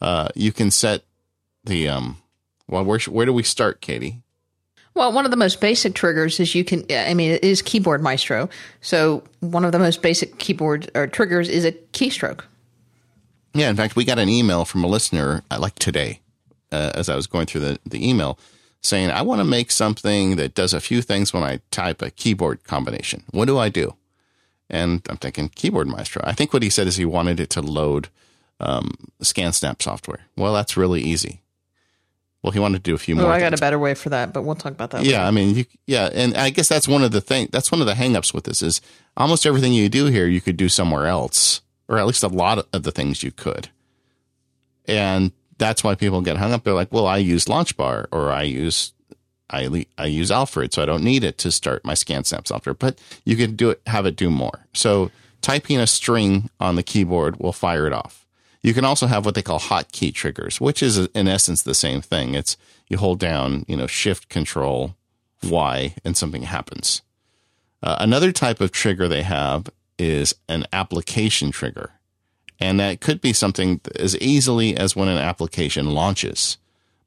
[0.00, 1.02] uh, you can set
[1.64, 2.18] the um.
[2.68, 4.22] Well, where where do we start, Katie?
[4.94, 8.02] Well, one of the most basic triggers is you can, I mean, it is Keyboard
[8.02, 8.50] Maestro.
[8.82, 12.42] So one of the most basic keyboard or triggers is a keystroke.
[13.54, 16.20] Yeah, in fact, we got an email from a listener uh, like today,
[16.70, 18.38] uh, as I was going through the, the email,
[18.82, 22.10] saying, I want to make something that does a few things when I type a
[22.10, 23.24] keyboard combination.
[23.30, 23.94] What do I do?
[24.72, 26.22] And I'm thinking, Keyboard Maestro.
[26.24, 28.08] I think what he said is he wanted it to load
[28.58, 30.20] um, ScanSnap software.
[30.36, 31.42] Well, that's really easy.
[32.42, 33.30] Well, he wanted to do a few Oh, more.
[33.30, 33.60] I got things.
[33.60, 35.04] a better way for that, but we'll talk about that.
[35.04, 37.48] Yeah, I mean, you, yeah, and I guess that's one of the thing.
[37.52, 38.80] That's one of the hangups with this is
[39.16, 42.66] almost everything you do here you could do somewhere else, or at least a lot
[42.72, 43.68] of the things you could.
[44.86, 46.64] And that's why people get hung up.
[46.64, 48.92] They're like, "Well, I use LaunchBar, or I use
[49.52, 52.98] I I use Alfred, so I don't need it to start my ScanSnap software." But
[53.24, 54.66] you can do it, have it do more.
[54.72, 55.10] So
[55.40, 58.26] typing a string on the keyboard will fire it off.
[58.62, 62.00] You can also have what they call hotkey triggers, which is in essence the same
[62.00, 62.34] thing.
[62.34, 62.56] It's
[62.88, 64.94] you hold down, you know, Shift Control
[65.42, 67.02] Y, and something happens.
[67.82, 71.90] Uh, another type of trigger they have is an application trigger,
[72.60, 76.58] and that could be something as easily as when an application launches,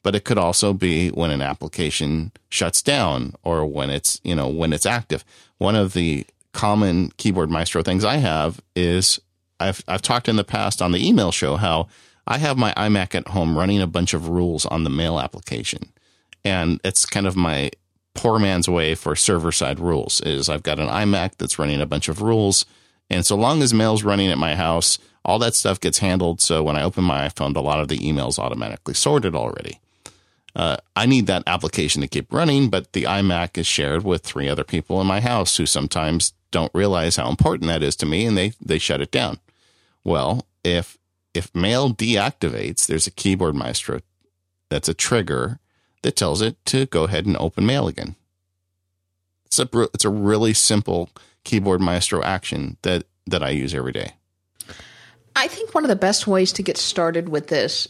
[0.05, 4.47] but it could also be when an application shuts down or when it's you know
[4.47, 5.25] when it's active.
[5.57, 9.19] One of the common keyboard maestro things I have is
[9.59, 11.87] I've I've talked in the past on the email show how
[12.27, 15.91] I have my iMac at home running a bunch of rules on the mail application.
[16.43, 17.71] And it's kind of my
[18.13, 21.87] poor man's way for server side rules is I've got an iMac that's running a
[21.87, 22.67] bunch of rules.
[23.09, 26.41] And so long as mail's running at my house, all that stuff gets handled.
[26.41, 29.79] So when I open my iPhone, a lot of the emails automatically sorted already.
[30.55, 34.47] Uh, I need that application to keep running, but the iMac is shared with three
[34.47, 38.25] other people in my house who sometimes don't realize how important that is to me
[38.25, 39.39] and they, they shut it down.
[40.03, 40.97] Well, if
[41.33, 43.99] if mail deactivates, there's a keyboard maestro
[44.69, 45.59] that's a trigger
[46.01, 48.15] that tells it to go ahead and open mail again.
[49.45, 51.09] It's a it's a really simple
[51.43, 54.13] keyboard maestro action that that I use every day.
[55.35, 57.89] I think one of the best ways to get started with this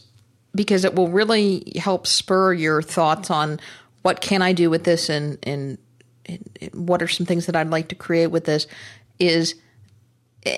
[0.56, 3.60] because it will really help spur your thoughts on
[4.02, 5.78] what can I do with this and and,
[6.26, 8.66] and what are some things that I'd like to create with this
[9.18, 9.54] is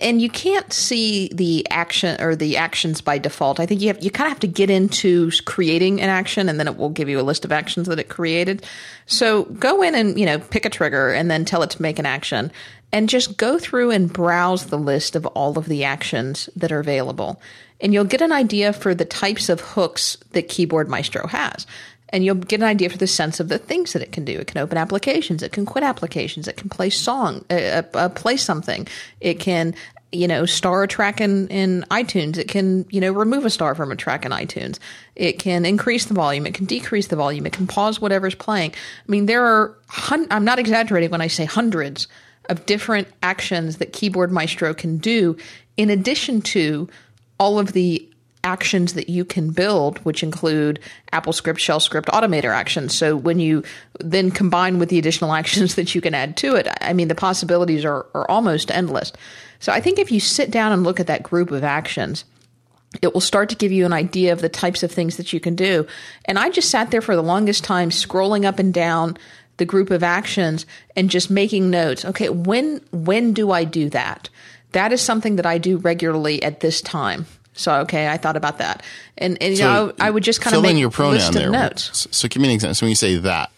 [0.03, 3.59] and you can't see the action or the actions by default.
[3.59, 6.59] I think you have you kind of have to get into creating an action, and
[6.61, 8.67] then it will give you a list of actions that it created.
[9.07, 11.99] So go in and you know pick a trigger, and then tell it to make
[11.99, 12.53] an action,
[12.93, 16.81] and just go through and browse the list of all of the actions that are
[16.81, 17.41] available,
[17.81, 21.67] and you'll get an idea for the types of hooks that Keyboard Maestro has.
[22.11, 24.39] And you'll get an idea for the sense of the things that it can do.
[24.39, 28.09] It can open applications, it can quit applications, it can play song, uh, uh, uh,
[28.09, 28.89] play something,
[29.21, 29.75] it can
[30.11, 33.75] you know star a track in, in iTunes, it can you know remove a star
[33.75, 34.79] from a track in iTunes,
[35.17, 38.71] it can increase the volume, it can decrease the volume, it can pause whatever's playing.
[38.71, 42.09] I mean, there are hun- I'm not exaggerating when I say hundreds
[42.49, 45.37] of different actions that Keyboard Maestro can do,
[45.77, 46.89] in addition to
[47.39, 48.09] all of the
[48.45, 50.79] actions that you can build, which include
[51.13, 52.95] AppleScript, shell script, automator actions.
[52.95, 53.65] So when you
[54.01, 57.15] then combine with the additional actions that you can add to it, I mean, the
[57.15, 59.13] possibilities are, are almost endless.
[59.61, 62.25] So I think if you sit down and look at that group of actions,
[63.03, 65.41] it will start to give you an idea of the types of things that you
[65.41, 65.87] can do.
[66.25, 69.19] And I just sat there for the longest time scrolling up and down
[69.59, 70.65] the group of actions
[70.97, 72.05] and just making notes.
[72.05, 74.31] Okay, when when do I do that?
[74.73, 77.27] That is something that I do regularly at this time.
[77.59, 78.85] So okay, I thought about that,
[79.17, 81.33] and, and so you know, I, I, would just kind of make in your pronoun
[81.33, 81.51] there.
[81.51, 82.07] notes.
[82.13, 82.77] So give me an example.
[82.77, 83.51] So when you say that,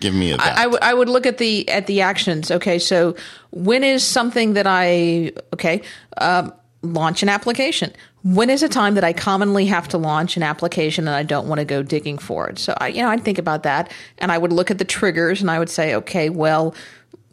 [0.00, 0.58] give me a that.
[0.58, 2.50] I, I, w- I would look at the at the actions.
[2.50, 3.14] Okay, so
[3.52, 5.82] when is something that I okay
[6.16, 7.92] um, launch an application?
[8.24, 11.46] When is a time that I commonly have to launch an application and I don't
[11.46, 12.58] want to go digging for it?
[12.58, 15.40] So I you know I'd think about that, and I would look at the triggers
[15.40, 16.74] and I would say, okay, well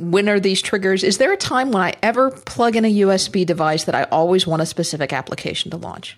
[0.02, 1.04] when are these triggers?
[1.04, 4.48] Is there a time when I ever plug in a USB device that I always
[4.48, 6.18] want a specific application to launch?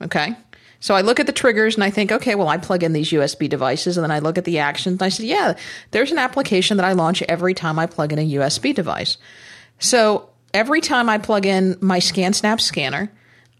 [0.00, 0.34] Okay.
[0.80, 3.10] So I look at the triggers and I think, okay, well, I plug in these
[3.10, 5.54] USB devices and then I look at the actions and I say, yeah,
[5.90, 9.16] there's an application that I launch every time I plug in a USB device.
[9.78, 13.10] So every time I plug in my ScanSnap scanner,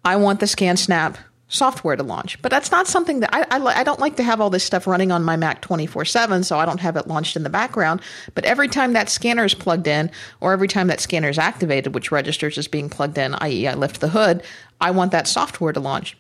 [0.05, 1.17] I want the ScanSnap
[1.49, 2.41] software to launch.
[2.43, 4.87] But that's not something that I, I, I, don't like to have all this stuff
[4.87, 8.01] running on my Mac 24 7, so I don't have it launched in the background.
[8.35, 11.95] But every time that scanner is plugged in, or every time that scanner is activated,
[11.95, 14.43] which registers as being plugged in, i.e., I lift the hood,
[14.81, 16.17] I want that software to launch.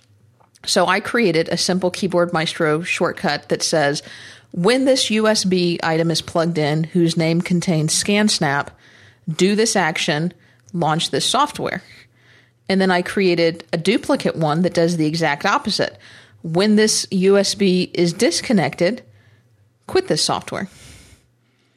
[0.64, 4.02] So I created a simple Keyboard Maestro shortcut that says,
[4.52, 8.68] when this USB item is plugged in, whose name contains ScanSnap,
[9.28, 10.32] do this action,
[10.72, 11.82] launch this software.
[12.68, 15.98] And then I created a duplicate one that does the exact opposite.
[16.42, 19.02] When this USB is disconnected,
[19.86, 20.68] quit this software.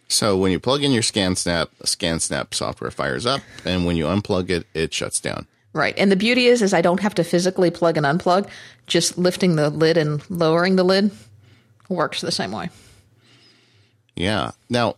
[0.07, 4.49] So when you plug in your ScanSnap, ScanSnap software fires up, and when you unplug
[4.49, 5.47] it, it shuts down.
[5.73, 5.93] Right.
[5.97, 8.49] And the beauty is is I don't have to physically plug and unplug.
[8.87, 11.11] Just lifting the lid and lowering the lid
[11.89, 12.69] works the same way.
[14.15, 14.51] Yeah.
[14.69, 14.95] Now,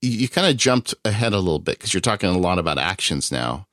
[0.00, 2.78] you, you kind of jumped ahead a little bit because you're talking a lot about
[2.78, 3.66] actions now.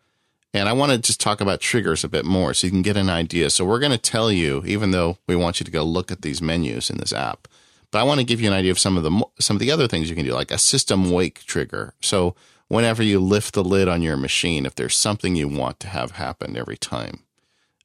[0.53, 2.97] And I want to just talk about triggers a bit more so you can get
[2.97, 3.49] an idea.
[3.49, 6.21] So we're going to tell you, even though we want you to go look at
[6.21, 7.47] these menus in this app,
[7.91, 9.71] but I want to give you an idea of some of the some of the
[9.71, 11.93] other things you can do, like a system wake trigger.
[12.01, 12.35] So
[12.67, 16.11] whenever you lift the lid on your machine, if there's something you want to have
[16.11, 17.23] happen every time,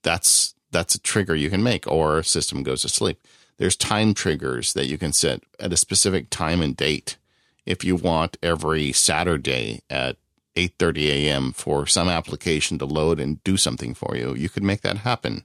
[0.03, 3.21] that's that's a trigger you can make, or system goes to sleep.
[3.59, 7.17] There's time triggers that you can set at a specific time and date.
[7.65, 10.17] If you want every Saturday at
[10.57, 11.53] 8:30 a.m.
[11.53, 15.45] for some application to load and do something for you, you could make that happen.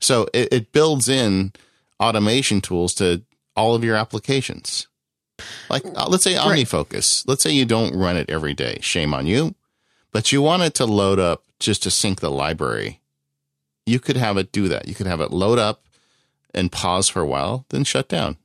[0.00, 1.52] So it, it builds in
[2.00, 3.22] automation tools to
[3.56, 4.88] all of your applications.
[5.68, 7.24] Like uh, let's say OmniFocus.
[7.26, 8.78] Let's say you don't run it every day.
[8.80, 9.54] Shame on you.
[10.12, 13.00] But you want it to load up just to sync the library.
[13.86, 14.88] You could have it do that.
[14.88, 15.84] You could have it load up
[16.52, 18.36] and pause for a while, then shut down.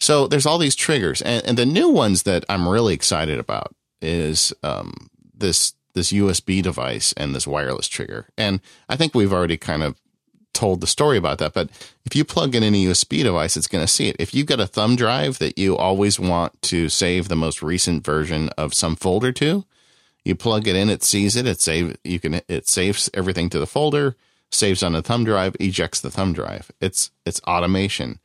[0.00, 3.74] So there's all these triggers, and, and the new ones that I'm really excited about
[4.00, 8.28] is um, this this USB device and this wireless trigger.
[8.38, 10.00] And I think we've already kind of
[10.52, 11.52] told the story about that.
[11.52, 11.70] But
[12.04, 14.16] if you plug in any USB device, it's going to see it.
[14.18, 18.04] If you've got a thumb drive that you always want to save the most recent
[18.04, 19.64] version of some folder to,
[20.24, 23.58] you plug it in, it sees it, it save you can it saves everything to
[23.58, 24.16] the folder,
[24.50, 26.70] saves on the thumb drive, ejects the thumb drive.
[26.80, 28.18] It's it's automation.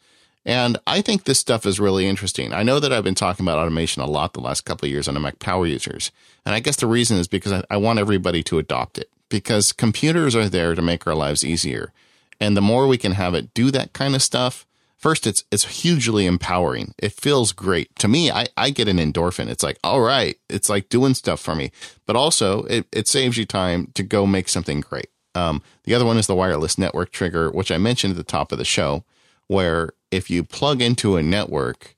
[0.45, 2.53] And I think this stuff is really interesting.
[2.53, 5.07] I know that I've been talking about automation a lot the last couple of years
[5.07, 6.11] on Mac Power Users.
[6.45, 9.71] And I guess the reason is because I, I want everybody to adopt it because
[9.71, 11.91] computers are there to make our lives easier.
[12.39, 15.81] And the more we can have it do that kind of stuff, first it's it's
[15.81, 16.93] hugely empowering.
[16.99, 17.95] It feels great.
[17.97, 19.47] To me, I, I get an endorphin.
[19.47, 21.71] It's like, all right, it's like doing stuff for me.
[22.05, 25.09] But also it, it saves you time to go make something great.
[25.33, 28.51] Um, the other one is the wireless network trigger, which I mentioned at the top
[28.51, 29.03] of the show,
[29.47, 31.95] where if you plug into a network,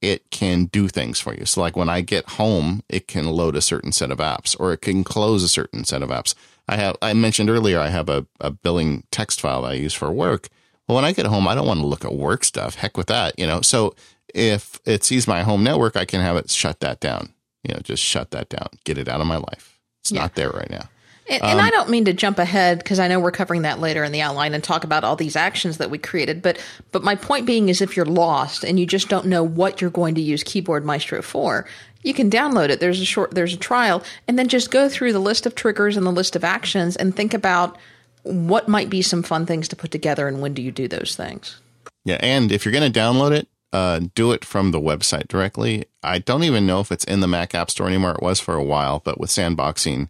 [0.00, 1.44] it can do things for you.
[1.44, 4.72] So like when I get home, it can load a certain set of apps or
[4.72, 6.34] it can close a certain set of apps.
[6.66, 9.92] I have I mentioned earlier I have a, a billing text file that I use
[9.92, 10.48] for work.
[10.88, 12.76] Well, when I get home, I don't want to look at work stuff.
[12.76, 13.60] Heck with that, you know.
[13.60, 13.94] So
[14.34, 17.34] if it sees my home network, I can have it shut that down.
[17.62, 18.68] You know, just shut that down.
[18.84, 19.78] Get it out of my life.
[20.00, 20.22] It's yeah.
[20.22, 20.88] not there right now.
[21.30, 23.78] And, and um, I don't mean to jump ahead because I know we're covering that
[23.78, 26.42] later in the outline and talk about all these actions that we created.
[26.42, 29.80] But but my point being is, if you're lost and you just don't know what
[29.80, 31.66] you're going to use Keyboard Maestro for,
[32.02, 32.80] you can download it.
[32.80, 35.96] There's a short, there's a trial, and then just go through the list of triggers
[35.96, 37.78] and the list of actions and think about
[38.24, 41.14] what might be some fun things to put together and when do you do those
[41.16, 41.60] things.
[42.04, 45.84] Yeah, and if you're going to download it, uh, do it from the website directly.
[46.02, 48.12] I don't even know if it's in the Mac App Store anymore.
[48.12, 50.08] It was for a while, but with sandboxing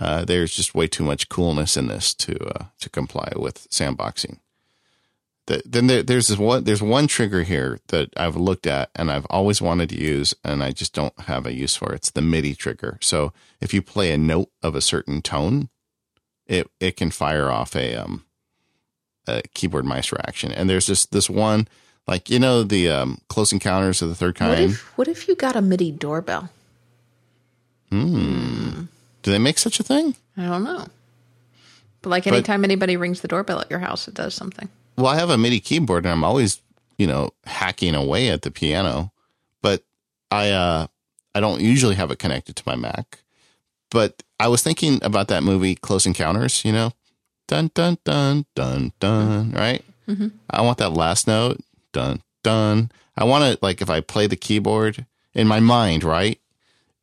[0.00, 4.38] uh, there's just way too much coolness in this to uh, to comply with sandboxing.
[5.46, 9.12] The, then there, there's this one there's one trigger here that I've looked at and
[9.12, 11.92] I've always wanted to use and I just don't have a use for.
[11.92, 11.96] it.
[11.96, 12.98] It's the MIDI trigger.
[13.02, 15.68] So if you play a note of a certain tone,
[16.46, 18.24] it it can fire off a um
[19.26, 20.50] a keyboard maestro action.
[20.50, 21.68] And there's this this one
[22.06, 24.50] like you know the um, close encounters of the third kind.
[24.50, 26.48] What if, what if you got a MIDI doorbell?
[27.90, 28.84] Hmm.
[29.22, 30.16] Do they make such a thing?
[30.36, 30.86] I don't know.
[32.02, 34.68] But like anytime but, anybody rings the doorbell at your house, it does something.
[34.96, 36.60] Well, I have a MIDI keyboard and I'm always,
[36.98, 39.12] you know, hacking away at the piano,
[39.62, 39.82] but
[40.30, 40.86] I uh
[41.34, 43.20] I don't usually have it connected to my Mac.
[43.90, 46.92] But I was thinking about that movie Close Encounters, you know.
[47.46, 49.84] Dun dun dun dun dun, right?
[50.08, 50.28] Mm-hmm.
[50.48, 51.60] I want that last note.
[51.92, 52.90] Dun dun.
[53.16, 55.04] I want to like if I play the keyboard
[55.34, 56.40] in my mind, right?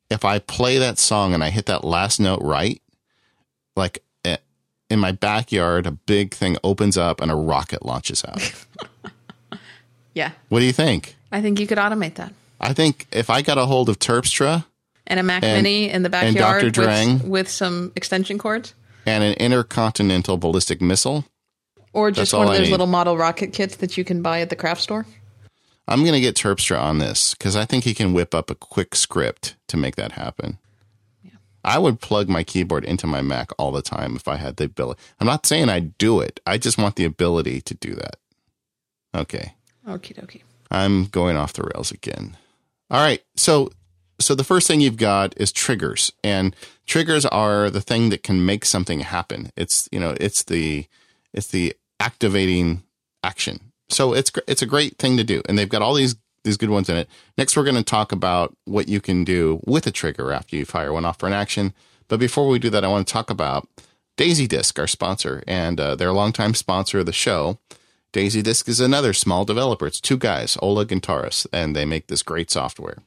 [0.10, 2.82] If I play that song and I hit that last note right,
[3.76, 4.38] like eh,
[4.90, 8.66] in my backyard, a big thing opens up and a rocket launches out.
[10.14, 10.32] yeah.
[10.50, 11.16] What do you think?
[11.32, 12.34] I think you could automate that.
[12.60, 14.66] I think if I got a hold of Terpstra
[15.06, 16.82] and a Mac and, Mini in the backyard and Dr.
[16.82, 18.74] Drang, with, with some extension cords
[19.06, 21.26] and an intercontinental ballistic missile,
[21.94, 24.56] or just one of those little model rocket kits that you can buy at the
[24.56, 25.06] craft store.
[25.88, 28.56] I'm going to get Terpstra on this because I think he can whip up a
[28.56, 30.58] quick script to make that happen.
[31.24, 31.32] Yeah.
[31.64, 34.66] I would plug my keyboard into my Mac all the time if I had the
[34.66, 35.02] ability.
[35.20, 36.42] I'm not saying I'd do it.
[36.46, 38.18] I just want the ability to do that.
[39.16, 39.54] Okay.
[39.88, 40.42] Okie dokie.
[40.70, 42.36] I'm going off the rails again.
[42.92, 43.24] All right.
[43.38, 43.72] So,
[44.20, 48.46] so the first thing you've got is triggers, and triggers are the thing that can
[48.46, 49.52] make something happen.
[49.56, 50.88] It's you know, it's the
[51.34, 52.84] it's the activating
[53.24, 56.58] action so it's it's a great thing to do, and they've got all these these
[56.58, 57.10] good ones in it.
[57.38, 60.66] Next, we're going to talk about what you can do with a trigger after you
[60.66, 61.74] fire one off for an action.
[62.08, 63.68] But before we do that, I want to talk about
[64.16, 67.60] Daisy Disk, our sponsor, and uh, they're a longtime sponsor of the show.
[68.14, 69.86] Daisy Disk is another small developer.
[69.86, 73.00] It's two guys, Oleg and Taras, and they make this great software.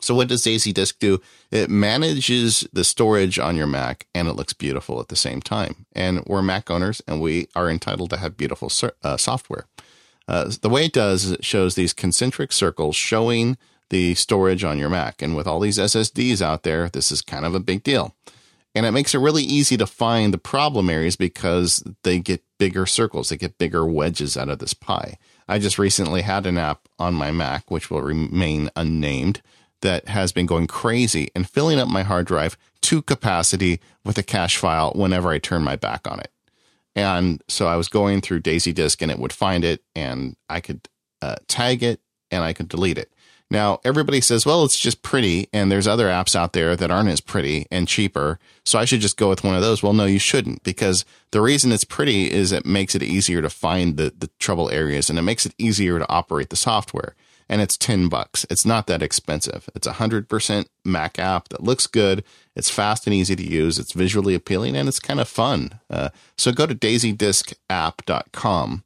[0.00, 1.20] So what does Daisy Disk do?
[1.50, 5.86] It manages the storage on your Mac and it looks beautiful at the same time.
[5.92, 8.70] And we're Mac owners and we are entitled to have beautiful
[9.02, 9.66] uh, software.
[10.28, 13.56] Uh, the way it does is it shows these concentric circles showing
[13.90, 15.22] the storage on your Mac.
[15.22, 18.14] And with all these SSDs out there, this is kind of a big deal.
[18.74, 22.84] And it makes it really easy to find the problem areas because they get bigger
[22.84, 25.16] circles, they get bigger wedges out of this pie.
[25.48, 29.40] I just recently had an app on my Mac, which will remain unnamed,
[29.82, 34.22] that has been going crazy and filling up my hard drive to capacity with a
[34.22, 36.30] cache file whenever I turn my back on it.
[36.96, 40.60] And so I was going through Daisy Disk and it would find it and I
[40.60, 40.88] could
[41.22, 43.12] uh, tag it and I could delete it.
[43.48, 47.10] Now, everybody says, well, it's just pretty, and there's other apps out there that aren't
[47.10, 49.84] as pretty and cheaper, so I should just go with one of those.
[49.84, 53.48] Well, no, you shouldn't, because the reason it's pretty is it makes it easier to
[53.48, 57.14] find the, the trouble areas and it makes it easier to operate the software
[57.48, 58.44] and it's 10 bucks.
[58.50, 59.70] It's not that expensive.
[59.74, 62.24] It's a 100% Mac app that looks good.
[62.54, 63.78] It's fast and easy to use.
[63.78, 65.78] It's visually appealing and it's kind of fun.
[65.88, 68.84] Uh, so go to daisydiskapp.com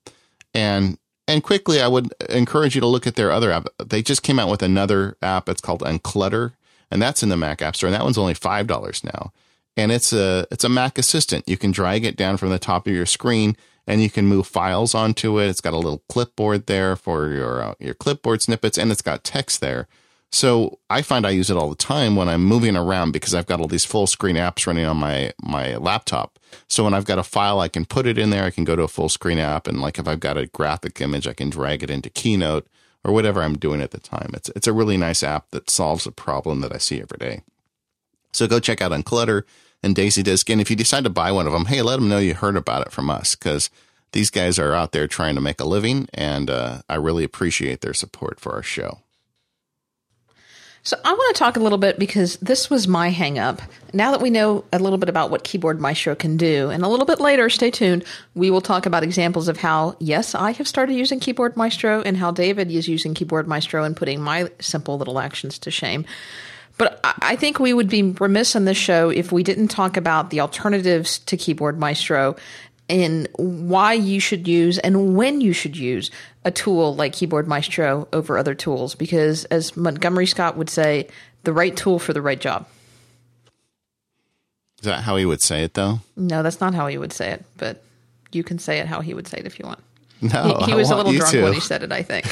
[0.55, 0.99] and
[1.29, 3.69] and quickly I would encourage you to look at their other app.
[3.79, 5.49] They just came out with another app.
[5.49, 6.55] It's called Unclutter
[6.91, 9.33] and that's in the Mac App Store and that one's only $5 now.
[9.77, 11.49] And it's a it's a Mac assistant.
[11.49, 13.57] You can drag it down from the top of your screen
[13.91, 15.49] and you can move files onto it.
[15.49, 19.24] It's got a little clipboard there for your uh, your clipboard snippets, and it's got
[19.24, 19.88] text there.
[20.30, 23.47] So I find I use it all the time when I'm moving around because I've
[23.47, 26.38] got all these full screen apps running on my my laptop.
[26.68, 28.45] So when I've got a file, I can put it in there.
[28.45, 31.01] I can go to a full screen app, and like if I've got a graphic
[31.01, 32.68] image, I can drag it into Keynote
[33.03, 34.30] or whatever I'm doing at the time.
[34.34, 37.43] It's it's a really nice app that solves a problem that I see every day.
[38.32, 39.43] So go check out Unclutter
[39.83, 42.09] and Daisy Disk, and if you decide to buy one of them, hey, let them
[42.09, 43.70] know you heard about it from us because
[44.12, 47.81] these guys are out there trying to make a living, and uh, I really appreciate
[47.81, 48.99] their support for our show.
[50.83, 53.61] So I want to talk a little bit because this was my hangup.
[53.93, 56.89] Now that we know a little bit about what Keyboard Maestro can do, and a
[56.89, 58.05] little bit later, stay tuned,
[58.35, 62.16] we will talk about examples of how, yes, I have started using Keyboard Maestro and
[62.16, 66.07] how David is using Keyboard Maestro and putting my simple little actions to shame.
[66.81, 70.31] But I think we would be remiss on this show if we didn't talk about
[70.31, 72.37] the alternatives to Keyboard Maestro
[72.89, 76.11] and why you should use and when you should use
[76.43, 78.95] a tool like Keyboard Maestro over other tools.
[78.95, 81.07] Because as Montgomery Scott would say,
[81.43, 82.66] the right tool for the right job.
[84.78, 86.01] Is that how he would say it, though?
[86.16, 87.83] No, that's not how he would say it, but
[88.33, 89.81] you can say it how he would say it if you want.
[90.22, 91.43] No, he, he was a little drunk to.
[91.43, 92.24] when he said it, I think.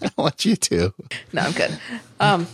[0.02, 0.94] I want you to.
[1.34, 1.78] No, I'm good.
[2.18, 2.46] Um,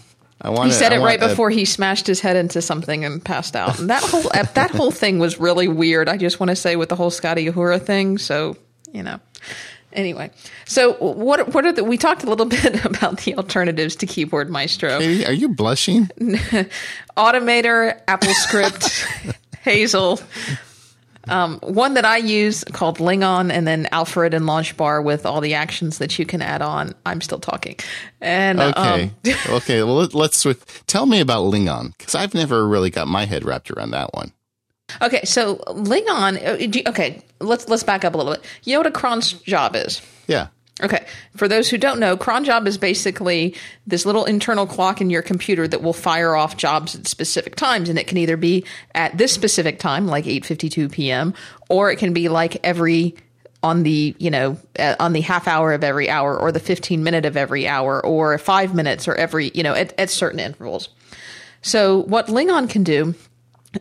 [0.43, 0.68] I want.
[0.68, 3.78] he said I it right before he smashed his head into something and passed out.
[3.78, 6.09] And that whole that whole thing was really weird.
[6.09, 8.18] I just want to say with the whole Scotty Uhura thing.
[8.18, 8.57] So
[8.93, 9.20] you know.
[9.93, 10.30] Anyway,
[10.66, 11.82] so what what are the?
[11.82, 14.99] We talked a little bit about the alternatives to Keyboard Maestro.
[14.99, 16.07] Katie, are you blushing?
[17.16, 20.20] Automator, AppleScript, Hazel.
[21.31, 25.55] Um, one that I use called Lingon, and then Alfred and Launchbar with all the
[25.55, 26.95] actions that you can add on.
[27.07, 27.76] I'm still talking.
[28.20, 29.12] And Okay.
[29.24, 29.83] um, okay.
[29.83, 30.59] Well, let, let's switch.
[30.87, 34.33] Tell me about Lingon because I've never really got my head wrapped around that one.
[35.01, 36.85] Okay, so Lingon.
[36.85, 38.45] uh, Okay, let's let's back up a little bit.
[38.64, 40.03] You know what a cron job is?
[40.26, 40.49] Yeah.
[40.83, 41.07] Okay,
[41.37, 43.55] for those who don't know, cron job is basically
[43.87, 47.89] this little internal clock in your computer that will fire off jobs at specific times,
[47.89, 48.64] and it can either be
[48.95, 51.35] at this specific time, like eight fifty two p.m.,
[51.68, 53.14] or it can be like every
[53.62, 57.05] on the you know uh, on the half hour of every hour, or the fifteen
[57.05, 60.89] minute of every hour, or five minutes, or every you know at, at certain intervals.
[61.62, 63.14] So what Lingon can do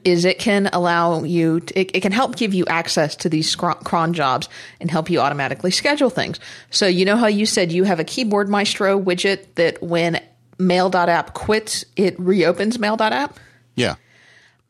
[0.04, 3.56] is it can allow you to, it, it can help give you access to these
[3.56, 4.48] cron jobs
[4.80, 6.40] and help you automatically schedule things.
[6.70, 10.22] So you know how you said you have a keyboard maestro widget that when
[10.60, 13.40] mail.app quits it reopens mail.app
[13.76, 13.96] Yeah.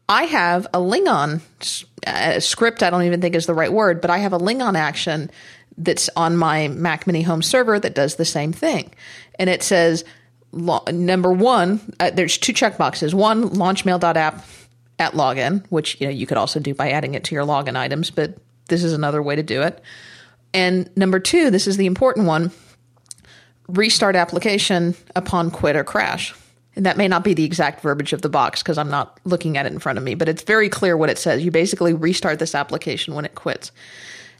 [0.07, 1.41] i have a lingon
[2.05, 4.75] uh, script i don't even think is the right word but i have a lingon
[4.75, 5.31] action
[5.79, 8.93] that's on my mac mini home server that does the same thing.
[9.39, 10.03] And it says
[10.53, 14.45] number one uh, there's two checkboxes one launch mail.app
[14.99, 17.75] at login, which you know you could also do by adding it to your login
[17.75, 18.37] items, but
[18.67, 19.81] this is another way to do it.
[20.53, 22.51] And number two, this is the important one:
[23.67, 26.35] restart application upon quit or crash.
[26.75, 29.57] And that may not be the exact verbiage of the box because I'm not looking
[29.57, 31.43] at it in front of me, but it's very clear what it says.
[31.43, 33.71] You basically restart this application when it quits.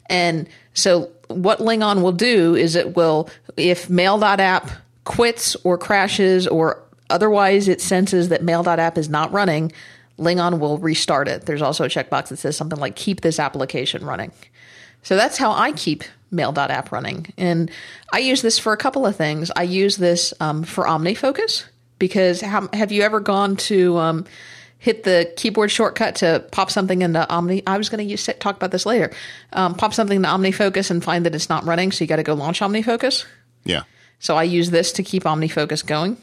[0.10, 4.70] And so what Lingon will do is it will, if mail.app
[5.04, 9.72] quits or crashes or otherwise it senses that mail.app is not running,
[10.20, 11.46] Lingon will restart it.
[11.46, 14.32] There's also a checkbox that says something like keep this application running.
[15.02, 17.34] So that's how I keep mail.app running.
[17.38, 17.72] And
[18.14, 19.50] I use this for a couple of things.
[19.56, 21.64] I use this um, for OmniFocus
[21.98, 24.26] because how, have you ever gone to um,
[24.78, 27.64] hit the keyboard shortcut to pop something into Omni?
[27.66, 29.12] I was going to talk about this later.
[29.54, 32.24] Um, pop something into OmniFocus and find that it's not running, so you got to
[32.24, 33.26] go launch OmniFocus.
[33.64, 33.84] Yeah.
[34.20, 36.18] So I use this to keep OmniFocus going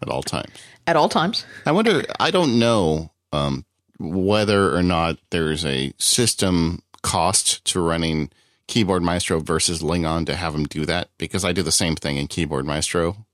[0.00, 0.50] At all times.
[0.86, 1.44] at all times.
[1.66, 2.02] I wonder.
[2.18, 3.64] I don't know um,
[3.98, 8.30] whether or not there's a system cost to running
[8.66, 12.16] Keyboard Maestro versus Lingon to have them do that because I do the same thing
[12.16, 13.26] in Keyboard Maestro.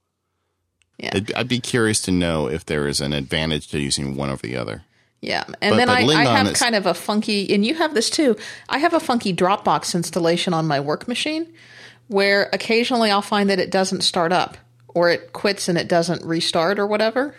[0.99, 1.11] Yeah.
[1.15, 4.43] I'd, I'd be curious to know if there is an advantage to using one over
[4.43, 4.83] the other.
[5.21, 7.75] Yeah, and But- then but I, I have is- kind of a funky, and you
[7.75, 8.37] have this too.
[8.69, 11.53] I have a funky Dropbox installation on my work machine,
[12.09, 14.57] where occasionally I'll find that it doesn't start up,
[14.89, 17.35] or it quits and it doesn't restart, or whatever.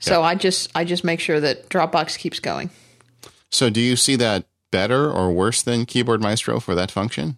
[0.00, 2.70] So I just I just make sure that Dropbox keeps going.
[3.50, 7.36] So, do you see that better or worse than Keyboard Maestro for that function?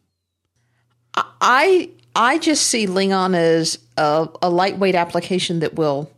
[1.14, 6.10] I I just see Lingon as a, a lightweight application that will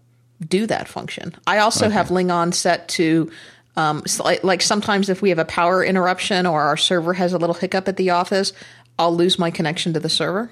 [0.46, 1.34] do that function.
[1.46, 3.30] I also have Lingon set to
[3.76, 7.38] um, like, like sometimes if we have a power interruption or our server has a
[7.38, 8.52] little hiccup at the office,
[8.98, 10.50] I'll lose my connection to the server.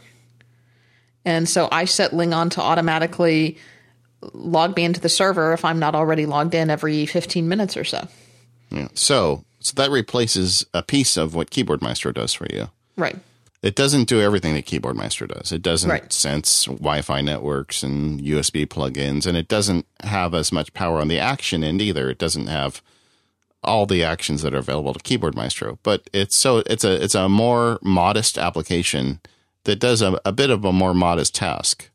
[1.24, 3.58] And so I set Lingon to automatically
[4.32, 7.84] log me into the server if I'm not already logged in every 15 minutes or
[7.84, 8.06] so.
[8.70, 8.88] Yeah.
[8.94, 12.70] So, so that replaces a piece of what Keyboard Maestro does for you.
[12.96, 13.16] Right.
[13.62, 15.52] it doesn't do everything that Keyboard Maestro does.
[15.52, 16.12] It doesn't Right.
[16.12, 21.18] sense Wi-Fi networks and USB plugins, and it doesn't have as much power on the
[21.18, 22.10] action end either.
[22.10, 22.82] It doesn't have
[23.64, 27.14] all the actions that are available to Keyboard Maestro, but it's so it's a it's
[27.14, 29.20] a more modest application
[29.64, 31.88] that does a, a bit of a more modest task.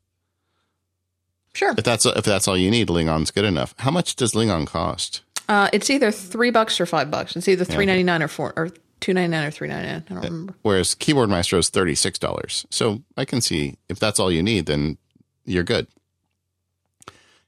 [1.57, 1.73] Sure.
[1.75, 3.73] If that's if that's all you need, Lingon's good enough.
[3.79, 5.23] How much does Lingon cost?
[5.49, 7.35] Uh, it's either three bucks or five bucks.
[7.35, 10.03] It's either three ninety nine or four or two ninety nine or three ninety nine.
[10.07, 10.53] I don't remember.
[10.61, 12.67] Whereas Keyboard Maestro is thirty six dollars.
[12.69, 14.99] So I can see if that's all you need, then
[15.45, 15.87] you're good.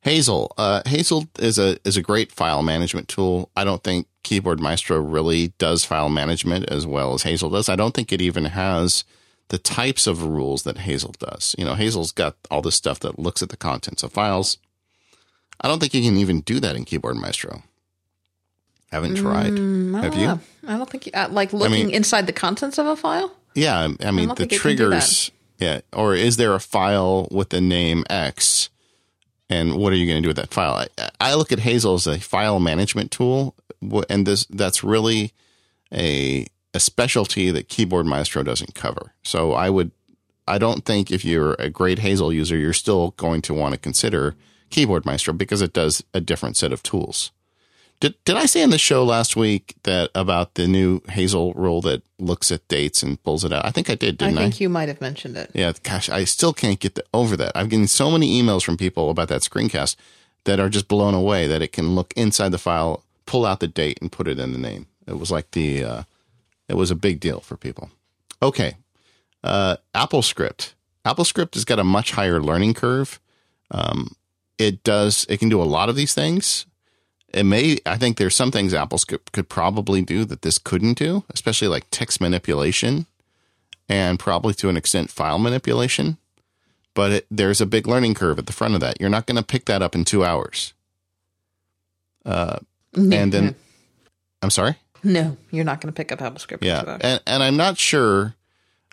[0.02, 3.52] Hazel, uh, Hazel is a is a great file management tool.
[3.56, 7.70] I don't think Keyboard Maestro really does file management as well as Hazel does.
[7.70, 9.04] I don't think it even has
[9.50, 11.56] the types of rules that Hazel does.
[11.58, 14.58] You know, Hazel's got all this stuff that looks at the contents of files.
[15.62, 17.64] I don't think you can even do that in Keyboard Maestro.
[18.92, 19.54] Haven't tried.
[19.54, 20.26] I Have you?
[20.28, 20.40] know.
[20.68, 23.32] I don't think you, uh, like looking mean- inside the contents of a file.
[23.56, 25.02] Yeah, I- I mean don't the think it can do that.
[25.02, 25.32] triggers.
[25.60, 28.70] Yeah, or is there a file with the name X,
[29.50, 30.88] and what are you going to do with that file?
[30.98, 33.56] I, I look at Hazel as a file management tool,
[34.10, 35.34] and this that's really
[35.94, 39.14] a a specialty that Keyboard Maestro doesn't cover.
[39.24, 39.92] So I would,
[40.48, 43.80] I don't think if you're a great Hazel user, you're still going to want to
[43.80, 44.36] consider
[44.70, 47.32] Keyboard Maestro because it does a different set of tools.
[48.00, 51.82] Did did I say in the show last week that about the new Hazel rule
[51.82, 53.66] that looks at dates and pulls it out?
[53.66, 54.42] I think I did, I didn't I?
[54.44, 55.52] think you might have mentioned it.
[55.54, 57.52] Yeah, gosh, I still can't get the, over that.
[57.56, 59.98] I've getting so many emails from people about that screencast
[60.46, 63.68] that are just blown away that it can look inside the file, pull out the
[63.68, 64.86] date, and put it in the name.
[65.06, 66.04] It was like the, uh,
[66.70, 67.90] it was a big deal for people.
[68.42, 68.78] Okay,
[69.44, 70.74] uh, AppleScript.
[71.06, 73.20] AppleScript has got a much higher learning curve.
[73.72, 74.16] Um,
[74.58, 76.66] it does, it can do a lot of these things.
[77.34, 81.24] It may, I think there's some things AppleScript could probably do that this couldn't do,
[81.30, 83.06] especially like text manipulation
[83.88, 86.18] and probably to an extent file manipulation.
[86.94, 89.00] But it, there's a big learning curve at the front of that.
[89.00, 90.74] You're not going to pick that up in two hours.
[92.26, 92.60] Uh,
[92.96, 93.56] and then,
[94.42, 94.76] I'm sorry.
[95.04, 96.60] No, you're not going to pick up AppleScript.
[96.62, 98.36] Yeah, and and I'm not sure.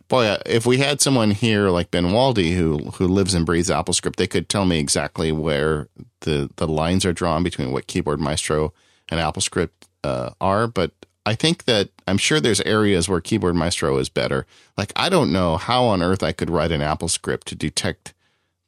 [0.09, 3.71] Boy, uh, if we had someone here like Ben Waldie who who lives and breathes
[3.71, 5.89] AppleScript, they could tell me exactly where
[6.21, 8.73] the the lines are drawn between what Keyboard Maestro
[9.09, 9.71] and AppleScript
[10.05, 10.69] uh, are.
[10.69, 10.93] But
[11.25, 14.47] I think that I'm sure there's areas where Keyboard Maestro is better.
[14.79, 18.15] Like I don't know how on earth I could write an AppleScript to detect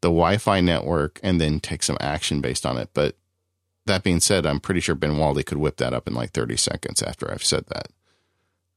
[0.01, 2.91] the Wi-Fi network and then take some action based on it.
[2.95, 3.17] But
[3.89, 6.57] that being said, I'm pretty sure Ben Waldie could whip that up in like 30
[6.57, 7.89] seconds after I've said that.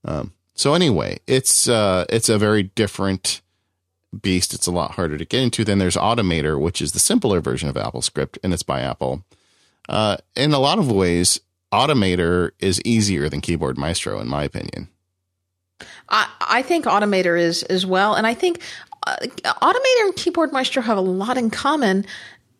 [0.03, 3.41] Um, so anyway, it's uh, it's a very different
[4.19, 4.53] beast.
[4.53, 5.63] It's a lot harder to get into.
[5.63, 9.23] Then there's Automator, which is the simpler version of AppleScript, and it's by Apple.
[9.87, 11.39] Uh, in a lot of ways,
[11.71, 14.89] Automator is easier than Keyboard Maestro, in my opinion.
[16.09, 18.61] I, I think Automator is as well, and I think
[19.07, 22.05] uh, Automator and Keyboard Maestro have a lot in common.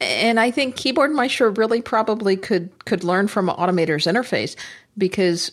[0.02, 4.56] And I think Keyboard Maestro really probably could could learn from Automator's interface
[4.98, 5.52] because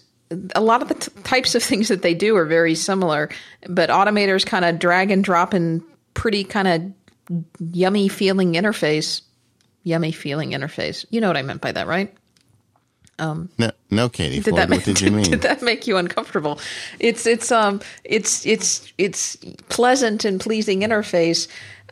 [0.55, 3.29] a lot of the t- types of things that they do are very similar.
[3.69, 5.83] But Automator's kind of drag and drop and
[6.15, 7.43] pretty kind of
[7.73, 9.23] yummy feeling interface.
[9.85, 11.05] Yummy feeling interface.
[11.11, 12.13] You know what I meant by that, right?
[13.59, 14.37] No, no, Katie.
[14.37, 15.31] Did Floyd, that make what did you mean?
[15.31, 16.61] did that make you uncomfortable?
[17.01, 19.37] It's it's um it's it's it's
[19.69, 21.49] pleasant and pleasing interface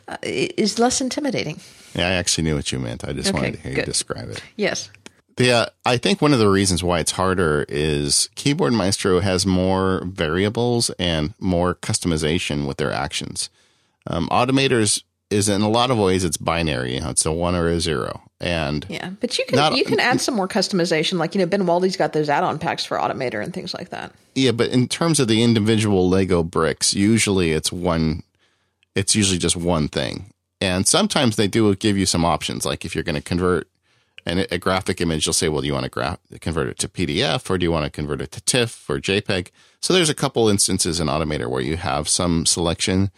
[0.07, 1.59] uh, is less intimidating.
[1.97, 3.03] Yeah, I actually knew what you meant.
[3.07, 4.41] I just Okay, wanted to hear you describe it.
[4.55, 4.89] Yes.
[5.37, 9.45] The uh, I think one of the reasons why it's harder is Keyboard Maestro has
[9.45, 13.49] more variables and more customization with their actions.
[14.07, 16.95] Um, Automators is in a lot of ways it's binary.
[16.95, 19.85] You know, it's a one or a zero, and Yeah, but you can Not- you
[19.85, 21.19] can add some more customization.
[21.19, 24.13] Like you know, Ben Waldie's got those add-on packs for Automator and things like that.
[24.33, 24.51] yeah.
[24.51, 28.23] But in terms of the individual Lego bricks, usually it's one.
[28.95, 32.65] It's usually just one thing, and sometimes they do give you some options.
[32.65, 33.67] Like if you're going to convert
[34.25, 36.89] an, a graphic image, you'll say, well, do you want to gra- convert it to
[36.89, 39.49] PDF or do you want to convert it to TIFF or JPEG?
[39.81, 43.11] So there's a couple instances in Automator where you have some selection.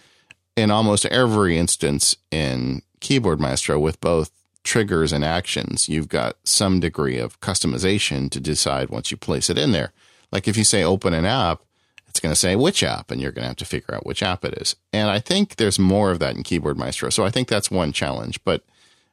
[0.56, 4.32] In almost every instance in Keyboard Maestro, with both
[4.64, 9.58] triggers and actions, you've got some degree of customization to decide once you place it
[9.58, 9.94] in there.
[10.32, 11.62] Like if you say open an app,
[12.10, 14.24] it's going to say which app, and you're going to have to figure out which
[14.24, 14.76] app it is.
[14.92, 17.10] And I think there's more of that in Keyboard Maestro.
[17.10, 18.44] So I think that's one challenge.
[18.44, 18.64] But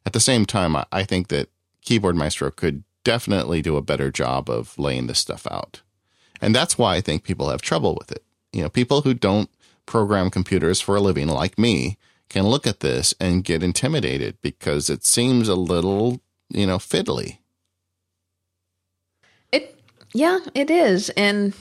[0.07, 1.49] at the same time, I- think that
[1.83, 5.83] Keyboard Maestro could definitely do a better job of laying this stuff out.
[6.41, 8.25] And that's why I think people have trouble with it.
[8.53, 9.51] You know, people who don't
[9.85, 14.91] program computers for a living, like me, can look at this and get intimidated because
[14.91, 17.39] it seems a little, you know, fiddly.
[19.53, 19.79] It
[20.13, 21.55] yeah, it is, and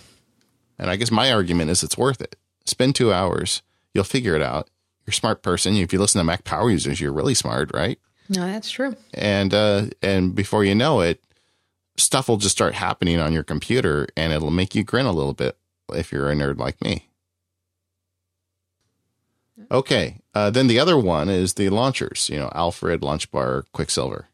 [0.78, 2.36] And I guess my argument is it's worth it.
[2.66, 3.62] Spend two hours,
[3.94, 4.70] you'll figure it out.
[5.06, 5.76] You're a smart person.
[5.76, 8.00] If you listen to Mac Power Users, you're really smart, right?
[8.28, 8.96] No, that's true.
[9.14, 11.24] And uh, and before you know it,
[11.98, 15.34] stuff will just start happening on your computer, and it'll make you grin a little
[15.34, 15.58] bit
[15.94, 17.08] if you're a nerd like me.
[19.72, 22.30] Okay, uh, then the other one is the launchers.
[22.30, 24.28] You know, Alfred, Launchbar, Quicksilver.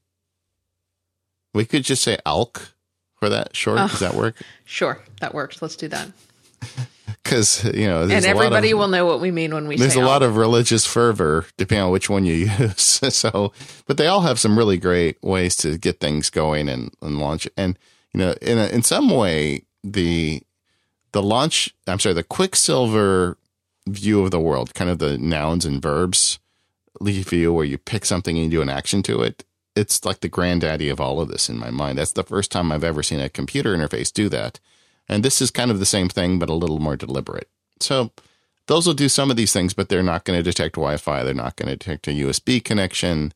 [1.54, 2.72] We could just say ALK
[3.20, 3.80] for that short.
[3.80, 3.88] Oh.
[3.88, 4.36] Does that work?
[4.64, 5.62] Sure, that works.
[5.62, 6.10] Let's do that.
[7.24, 9.78] Because you know, and a lot of- everybody will know what we mean when we
[9.78, 12.82] say there's a lot of religious fervor depending on which one you use.
[12.82, 13.54] so,
[13.86, 17.48] but they all have some really great ways to get things going and, and launch.
[17.56, 17.78] And
[18.14, 20.42] you know, in a, in some way, the
[21.12, 21.74] the launch.
[21.88, 23.38] I'm sorry, the Quicksilver
[23.88, 26.40] view of the world, kind of the nouns and verbs
[27.00, 29.44] leaf view, where you pick something and you do an action to it.
[29.76, 31.98] It's like the granddaddy of all of this in my mind.
[32.00, 34.60] That's the first time I've ever seen a computer interface do that.
[35.08, 37.50] And this is kind of the same thing, but a little more deliberate.
[37.80, 38.12] So
[38.68, 41.24] those will do some of these things, but they're not going to detect Wi-Fi.
[41.24, 43.34] They're not going to detect a USB connection.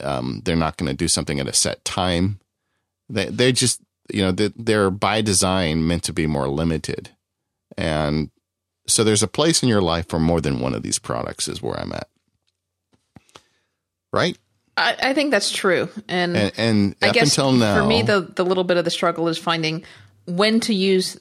[0.00, 2.40] Um, they're not going to do something at a set time.
[3.08, 7.10] They they just you know they, they're by design meant to be more limited,
[7.76, 8.30] and
[8.86, 11.46] so there's a place in your life for more than one of these products.
[11.46, 12.08] Is where I'm at,
[14.12, 14.38] right?
[14.76, 15.88] I, I think that's true.
[16.08, 18.84] And, And, and I up guess until now, for me, the the little bit of
[18.84, 19.84] the struggle is finding
[20.26, 21.18] when to use.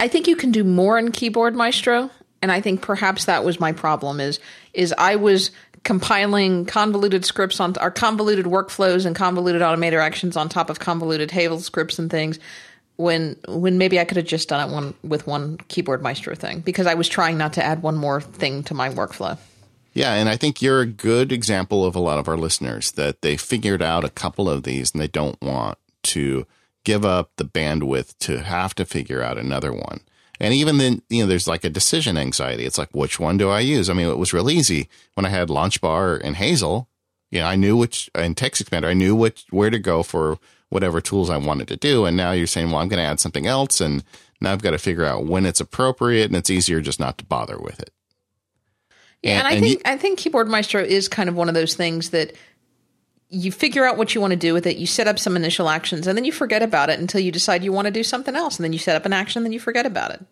[0.00, 2.10] I- think you can do more in Keyboard Maestro,
[2.40, 4.20] and I think perhaps that was my problem.
[4.20, 4.38] Is
[4.72, 5.50] is I was
[5.84, 11.30] compiling convoluted scripts on our convoluted workflows and convoluted automator actions on top of convoluted
[11.30, 12.38] Hazel scripts and things.
[12.96, 16.60] When when maybe I could have just done it one with one Keyboard Maestro thing
[16.60, 19.38] because I was trying not to add one more thing to my workflow.
[19.94, 23.22] Yeah, and I think you're a good example of a lot of our listeners that
[23.22, 26.46] they figured out a couple of these and they don't want to
[26.84, 30.00] give up the bandwidth to have to figure out another one.
[30.40, 32.64] And even then, you know, there's like a decision anxiety.
[32.64, 33.88] It's like, which one do I use?
[33.88, 36.88] I mean, it was real easy when I had Launchbar and Hazel.
[37.30, 38.86] You know, I knew which and TextExpander.
[38.86, 42.06] I knew which where to go for whatever tools I wanted to do.
[42.06, 44.02] And now you're saying, well, I'm going to add something else, and
[44.40, 47.24] now I've got to figure out when it's appropriate, and it's easier just not to
[47.24, 47.90] bother with it.
[49.22, 51.54] Yeah, and, I and think you- I think Keyboard Maestro is kind of one of
[51.54, 52.32] those things that
[53.32, 55.68] you figure out what you want to do with it, you set up some initial
[55.68, 58.36] actions, and then you forget about it until you decide you want to do something
[58.36, 60.24] else, and then you set up an action, and then you forget about it.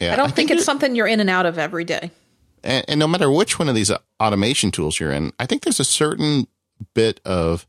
[0.00, 2.10] Yeah, I don't think, it's it- something you're in and out of every day.
[2.64, 5.62] and, and no matter which one of these uh, automation tools you're in, I think
[5.62, 6.48] there's a certain
[6.94, 7.66] bit of,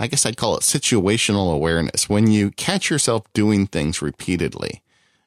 [0.00, 4.82] I guess I'd call it situational awareness when you catch yourself doing things repeatedly.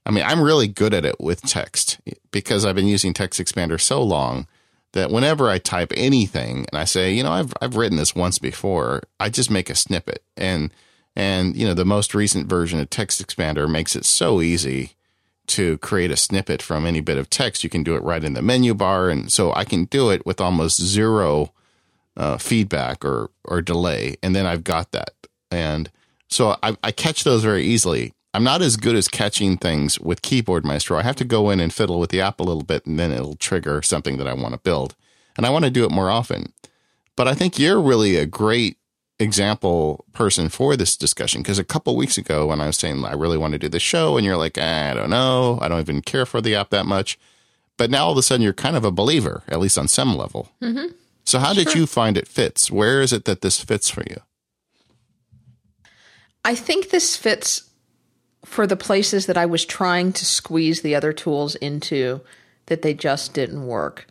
[0.06, 2.00] I mean, I'm really good at it with text
[2.32, 4.48] because I've been using TextExpander so long
[4.96, 8.40] that whenever I type anything and I say, you know, I've I've written this once
[8.40, 10.72] before, I just make a snippet and
[11.16, 14.96] and you know, the most recent version of TextExpander makes it so easy
[15.48, 17.64] to create a snippet from any bit of text.
[17.64, 19.10] You can do it right in the menu bar.
[19.10, 21.54] And so I can do it with almost zero
[22.18, 24.16] uh, feedback or, or delay.
[24.24, 25.12] And then I've got that.
[25.52, 25.90] And
[26.28, 28.14] so I, I catch those very easily.
[28.36, 30.98] I'm not as good as catching things with Keyboard Maestro.
[30.98, 33.14] I have to go in and fiddle with the app a little bit and then
[33.14, 34.94] it'll trigger something that I want to build.
[35.38, 36.52] And I want to do it more often.
[37.16, 38.78] But I think you're really a great
[39.20, 43.14] example person for this discussion because a couple weeks ago when I was saying I
[43.14, 46.02] really want to do the show and you're like I don't know I don't even
[46.02, 47.18] care for the app that much
[47.78, 50.18] but now all of a sudden you're kind of a believer at least on some
[50.18, 50.88] level mm-hmm.
[51.24, 54.18] so how did you find it fits where is it that this fits for you
[56.44, 57.70] I think this fits
[58.46, 62.22] for the places that I was trying to squeeze the other tools into
[62.68, 64.08] that they just didn't work.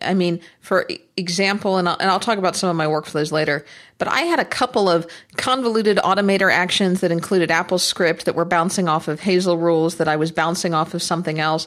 [0.00, 3.64] I, mean, for example, and I'll, and I'll talk about some of my workflows later,
[3.98, 5.06] but I had a couple of
[5.36, 10.08] convoluted automator actions that included Apple script that were bouncing off of Hazel rules that
[10.08, 11.66] I was bouncing off of something else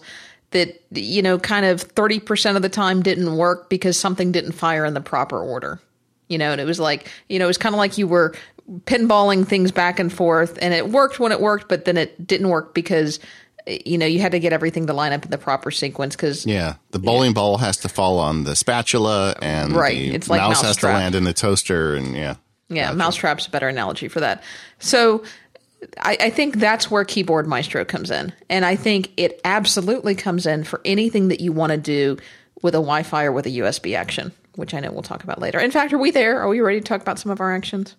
[0.51, 4.85] that, you know, kind of 30% of the time didn't work because something didn't fire
[4.85, 5.79] in the proper order
[6.29, 8.33] you know and it was like you know it was kind of like you were
[8.85, 12.49] pinballing things back and forth and it worked when it worked but then it didn't
[12.49, 13.19] work because
[13.65, 16.45] you know you had to get everything to line up in the proper sequence because
[16.45, 16.75] yeah.
[16.91, 20.09] The bowling ball has to fall on the spatula and Right.
[20.09, 22.35] the It's like mouse has to land in the toaster and yeah.
[22.69, 24.43] Yeah mousetrap's a better analogy for that.
[24.79, 25.23] So
[26.01, 30.45] I, I think that's where keyboard maestro comes in and i think it absolutely comes
[30.47, 32.17] in for anything that you want to do
[32.63, 35.59] with a wi-fi or with a usb action which i know we'll talk about later.
[35.59, 36.41] In fact are we there?
[36.41, 37.95] Are we ready to talk about some of our actions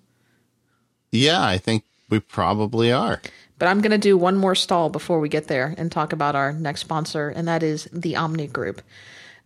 [1.13, 3.21] yeah i think we probably are
[3.59, 6.37] But I'm going to do one more stall before we get there and talk about
[6.37, 8.83] our next sponsor, and that is the Omni Group.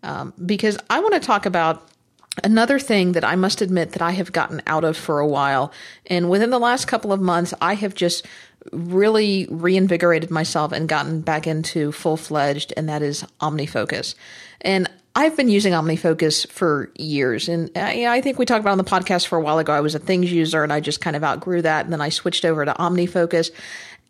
[0.02, 1.88] Um, because I want to talk about
[2.44, 5.72] another thing that I must admit that I have gotten out of for a while,
[6.06, 8.26] and within the last couple of months, I have just
[8.70, 14.14] really reinvigorated myself and gotten back into full fledged, and that is OmniFocus.
[14.60, 18.72] And I've been using OmniFocus for years, and I, uh, I think we talked about
[18.72, 19.72] on the podcast for a while ago.
[19.72, 22.08] I was a Things user, and I just kind of outgrew that, and then I
[22.08, 23.50] switched over to OmniFocus.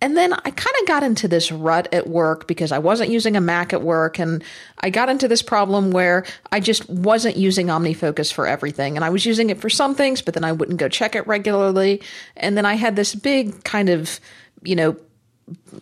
[0.00, 3.36] And then I kind of got into this rut at work because I wasn't using
[3.36, 4.18] a Mac at work.
[4.18, 4.42] And
[4.80, 8.96] I got into this problem where I just wasn't using OmniFocus for everything.
[8.96, 11.24] And I was using it for some things, but then I wouldn't go check it
[11.28, 12.02] regularly.
[12.36, 14.18] And then I had this big kind of,
[14.64, 14.96] you know,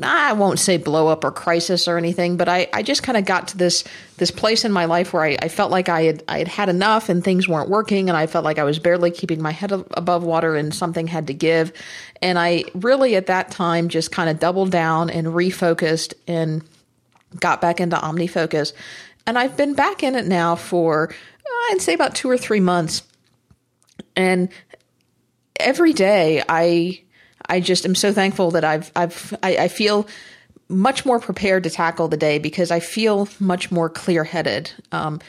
[0.03, 3.25] I won't say blow up or crisis or anything, but I, I just kind of
[3.25, 3.85] got to this
[4.17, 6.69] this place in my life where I, I, felt like I had I had had
[6.69, 9.73] enough and things weren't working and I felt like I was barely keeping my head
[9.73, 11.73] above water and something had to give.
[12.23, 16.63] And I really at that time just kind of doubled down and refocused and
[17.39, 18.73] got back into OmniFocus.
[19.27, 21.15] And I've been back in it now for
[21.71, 23.03] I'd say about two or three months.
[24.17, 24.49] And
[25.57, 27.03] every day I
[27.51, 30.07] I just am so thankful that I've I've I, I feel
[30.69, 34.73] much more prepared to tackle the day because I feel much more clear headed.
[34.93, 35.21] Um,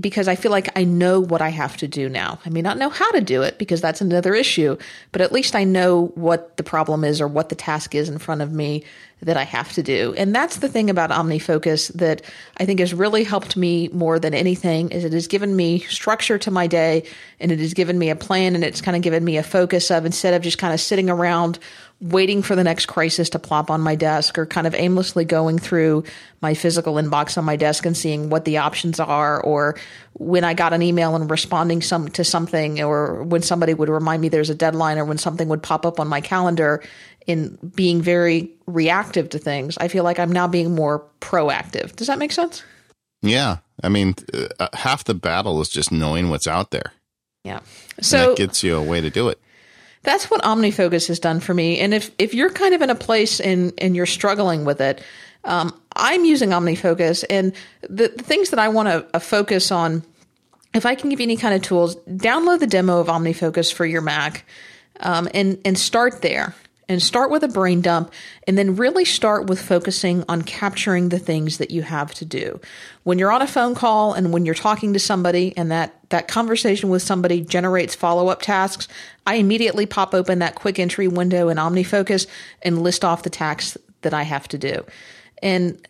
[0.00, 2.38] because I feel like I know what I have to do now.
[2.46, 4.76] I may not know how to do it because that's another issue,
[5.12, 8.18] but at least I know what the problem is or what the task is in
[8.18, 8.84] front of me
[9.22, 10.14] that I have to do.
[10.16, 12.22] And that's the thing about OmniFocus that
[12.58, 16.38] I think has really helped me more than anything is it has given me structure
[16.38, 17.04] to my day
[17.40, 19.90] and it has given me a plan and it's kind of given me a focus
[19.90, 21.58] of instead of just kind of sitting around
[22.00, 25.58] waiting for the next crisis to plop on my desk or kind of aimlessly going
[25.58, 26.04] through
[26.42, 29.76] my physical inbox on my desk and seeing what the options are or
[30.12, 34.20] when I got an email and responding some to something or when somebody would remind
[34.20, 36.82] me there's a deadline or when something would pop up on my calendar
[37.26, 39.78] in being very reactive to things.
[39.78, 41.96] I feel like I'm now being more proactive.
[41.96, 42.62] Does that make sense?
[43.22, 43.58] Yeah.
[43.82, 44.14] I mean,
[44.60, 46.92] uh, half the battle is just knowing what's out there.
[47.42, 47.60] Yeah.
[48.02, 49.40] So and that gets you a way to do it
[50.06, 51.80] that's what OmniFocus has done for me.
[51.80, 55.02] And if if you're kind of in a place and and you're struggling with it,
[55.44, 57.52] um, I'm using OmniFocus, and
[57.82, 60.02] the, the things that I want to uh, focus on.
[60.74, 63.86] If I can give you any kind of tools, download the demo of OmniFocus for
[63.86, 64.46] your Mac,
[65.00, 66.54] um, and and start there
[66.88, 68.12] and start with a brain dump
[68.46, 72.60] and then really start with focusing on capturing the things that you have to do.
[73.02, 76.28] When you're on a phone call and when you're talking to somebody and that, that
[76.28, 78.86] conversation with somebody generates follow up tasks,
[79.26, 82.26] I immediately pop open that quick entry window in OmniFocus
[82.62, 84.84] and list off the tasks that I have to do.
[85.42, 85.86] And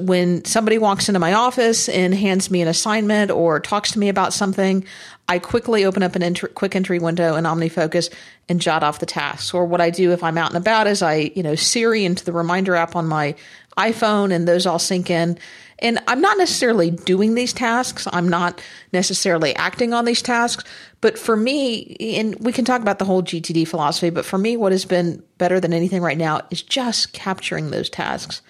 [0.00, 4.08] when somebody walks into my office and hands me an assignment or talks to me
[4.08, 4.84] about something,
[5.28, 8.12] I quickly open up an entry, quick entry window in OmniFocus
[8.48, 9.54] and jot off the tasks.
[9.54, 12.24] Or what I do if I'm out and about is I, you know, Siri into
[12.24, 13.34] the reminder app on my
[13.78, 15.38] iPhone and those all sync in.
[15.78, 18.06] And I'm not necessarily doing these tasks.
[18.12, 18.62] I'm not
[18.92, 20.64] necessarily acting on these tasks.
[21.00, 24.56] But for me, and we can talk about the whole GTD philosophy, but for me,
[24.56, 28.42] what has been better than anything right now is just capturing those tasks.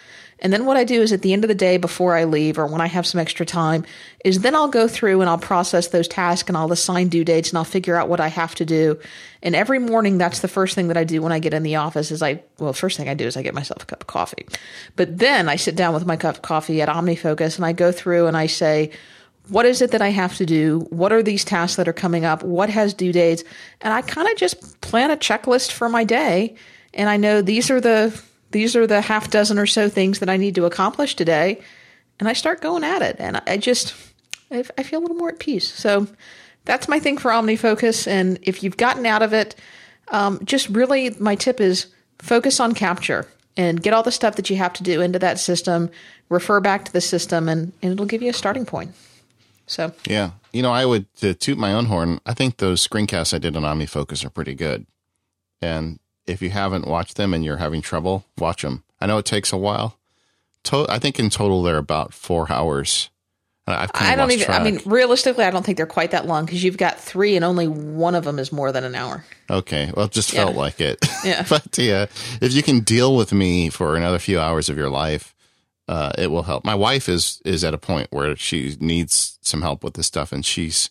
[0.42, 2.58] And then what I do is at the end of the day before I leave
[2.58, 3.86] or when I have some extra time
[4.24, 7.50] is then I'll go through and I'll process those tasks and I'll assign due dates
[7.50, 8.98] and I'll figure out what I have to do.
[9.40, 11.76] And every morning that's the first thing that I do when I get in the
[11.76, 14.08] office is I well first thing I do is I get myself a cup of
[14.08, 14.44] coffee.
[14.96, 17.92] But then I sit down with my cup of coffee at OmniFocus and I go
[17.92, 18.90] through and I say
[19.48, 20.86] what is it that I have to do?
[20.90, 22.42] What are these tasks that are coming up?
[22.42, 23.44] What has due dates?
[23.80, 26.56] And I kind of just plan a checklist for my day
[26.94, 28.20] and I know these are the
[28.52, 31.60] these are the half dozen or so things that I need to accomplish today.
[32.18, 33.16] And I start going at it.
[33.18, 33.94] And I just,
[34.50, 35.72] I, feel a little more at peace.
[35.72, 36.06] So
[36.64, 38.06] that's my thing for OmniFocus.
[38.06, 39.56] And if you've gotten out of it,
[40.08, 41.86] um, just really my tip is
[42.18, 43.26] focus on capture
[43.56, 45.90] and get all the stuff that you have to do into that system,
[46.28, 48.92] refer back to the system, and, and it'll give you a starting point.
[49.66, 50.32] So, yeah.
[50.52, 53.56] You know, I would, to toot my own horn, I think those screencasts I did
[53.56, 54.86] on OmniFocus are pretty good.
[55.60, 58.84] And if you haven't watched them and you're having trouble, watch them.
[59.00, 59.98] I know it takes a while.
[60.64, 63.10] To- I think in total they're about four hours.
[63.66, 64.44] I don't even.
[64.44, 64.60] Track.
[64.60, 67.44] I mean, realistically, I don't think they're quite that long because you've got three, and
[67.44, 69.24] only one of them is more than an hour.
[69.48, 70.44] Okay, well, it just yeah.
[70.44, 70.98] felt like it.
[71.24, 72.06] Yeah, but yeah,
[72.40, 75.36] if you can deal with me for another few hours of your life,
[75.86, 76.64] uh, it will help.
[76.64, 80.32] My wife is is at a point where she needs some help with this stuff,
[80.32, 80.90] and she's,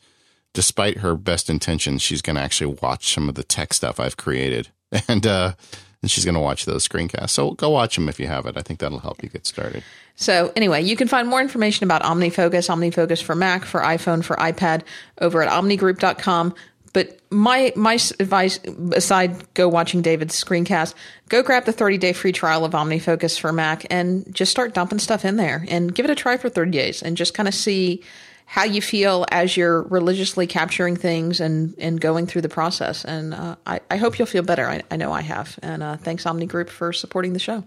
[0.54, 4.16] despite her best intentions, she's going to actually watch some of the tech stuff I've
[4.16, 4.70] created
[5.08, 5.54] and uh,
[6.02, 7.30] and she's going to watch those screencasts.
[7.32, 8.58] So go watch them if you have it.
[8.58, 9.84] I think that'll help you get started.
[10.16, 14.36] So anyway, you can find more information about OmniFocus, OmniFocus for Mac, for iPhone, for
[14.38, 14.82] iPad
[15.20, 16.56] over at omnigroup.com.
[16.94, 18.60] But my my advice,
[18.92, 20.94] aside go watching David's screencast,
[21.30, 25.00] go grab the 30 day free trial of OmniFocus for Mac and just start dumping
[25.00, 27.56] stuff in there and give it a try for 30 days and just kind of
[27.56, 28.04] see
[28.52, 33.06] how you feel as you're religiously capturing things and, and going through the process.
[33.06, 34.68] And uh, I, I hope you'll feel better.
[34.68, 35.58] I, I know I have.
[35.64, 37.64] And uh, thanks, Omni Group, for supporting the show.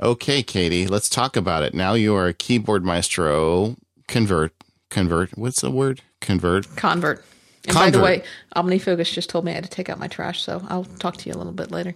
[0.00, 1.74] Okay, Katie, let's talk about it.
[1.74, 3.76] Now you are a keyboard maestro.
[4.08, 4.54] Convert,
[4.88, 5.36] convert.
[5.36, 6.00] What's the word?
[6.22, 6.74] Convert.
[6.74, 7.22] Convert.
[7.66, 8.22] And by the way,
[8.56, 11.28] OmniFocus just told me I had to take out my trash, so I'll talk to
[11.28, 11.94] you a little bit later.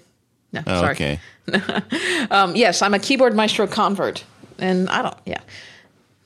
[0.53, 0.93] No, oh, sorry.
[0.93, 1.20] Okay.
[2.31, 4.24] um, yes, I'm a keyboard maestro convert,
[4.59, 5.16] and I don't.
[5.24, 5.41] Yeah.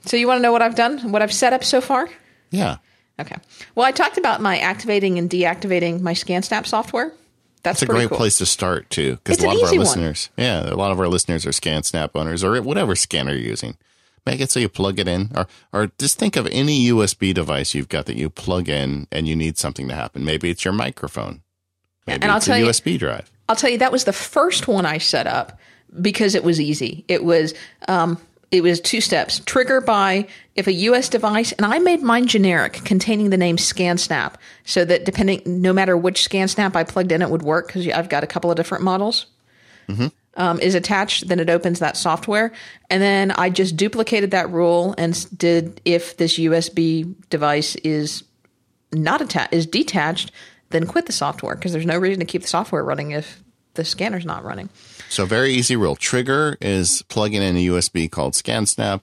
[0.07, 1.13] So you want to know what I've done?
[1.13, 2.09] What I've set up so far?
[2.51, 2.79] Yeah.
[3.21, 3.37] Okay.
[3.75, 7.13] Well, I talked about my activating and deactivating my ScanSnap software.
[7.63, 8.17] That's, That's a great cool.
[8.17, 10.47] place to start too, because a lot of our listeners, one.
[10.47, 13.77] yeah, a lot of our listeners are ScanSnap owners or whatever scanner you're using.
[14.25, 17.75] Make it so you plug it in, or or just think of any USB device
[17.75, 20.25] you've got that you plug in and you need something to happen.
[20.25, 21.43] Maybe it's your microphone.
[22.07, 23.31] Maybe and it's I'll a tell USB you, drive.
[23.49, 25.59] I'll tell you that was the first one I set up
[26.01, 27.05] because it was easy.
[27.09, 27.53] It was
[27.89, 28.19] um,
[28.51, 29.41] it was two steps.
[29.47, 30.27] Trigger by
[30.57, 34.35] if a US device, and I made mine generic, containing the name ScanSnap,
[34.65, 38.09] so that depending, no matter which ScanSnap I plugged in, it would work because I've
[38.09, 39.27] got a couple of different models.
[39.89, 40.09] Mm-hmm.
[40.37, 42.53] Um, is attached, then it opens that software,
[42.89, 48.23] and then I just duplicated that rule and did if this USB device is
[48.93, 50.31] not attached, is detached,
[50.71, 53.43] then quit the software because there's no reason to keep the software running if
[53.75, 54.69] the scanner's not running.
[55.11, 55.97] So very easy rule.
[55.97, 59.01] Trigger is plugging in a USB called ScanSnap,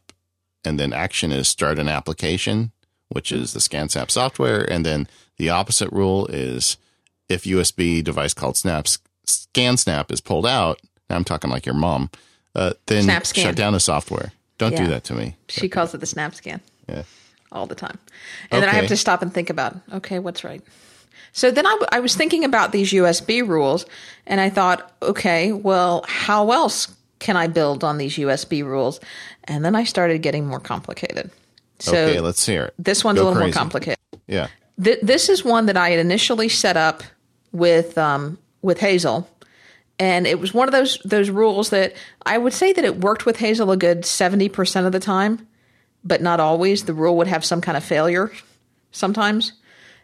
[0.63, 2.71] and then action is start an application,
[3.09, 6.77] which is the ScanSnap software, and then the opposite rule is
[7.27, 10.79] if USB device called Snaps ScanSnap is pulled out.
[11.09, 12.09] Now I'm talking like your mom.
[12.55, 13.41] Uh, then SnapScan.
[13.41, 14.31] shut down the software.
[14.57, 14.85] Don't Yeah.
[14.85, 15.35] do that to me.
[15.49, 16.61] She calls it the snap scan.
[16.87, 17.03] Yeah.
[17.51, 17.97] all the time.
[18.51, 20.61] And then I have to stop and think about, okay, what's right?
[21.33, 23.85] So then I, w- I was thinking about these USB rules
[24.25, 28.99] and I thought, okay, well, how else can I build on these USB rules?
[29.45, 31.29] And then I started getting more complicated.
[31.79, 32.73] So okay, let's hear it.
[32.79, 33.53] this one's Go a little crazy.
[33.55, 33.99] more complicated.
[34.27, 34.47] Yeah.
[34.83, 37.03] Th- this is one that I had initially set up
[37.51, 39.27] with um, with Hazel,
[39.99, 41.93] and it was one of those those rules that
[42.25, 45.47] I would say that it worked with Hazel a good seventy percent of the time,
[46.03, 46.83] but not always.
[46.85, 48.31] The rule would have some kind of failure
[48.91, 49.53] sometimes,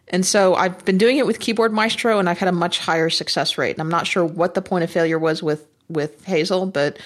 [0.08, 3.10] and so I've been doing it with Keyboard Maestro, and I've had a much higher
[3.10, 3.72] success rate.
[3.72, 6.98] And I'm not sure what the point of failure was with with Hazel, but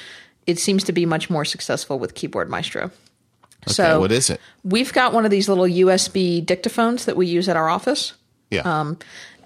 [0.46, 2.90] it seems to be much more successful with Keyboard Maestro.
[3.66, 4.40] Okay, so what is it?
[4.64, 8.14] we've got one of these little USB dictaphones that we use at our office
[8.50, 8.62] Yeah.
[8.62, 8.98] Um,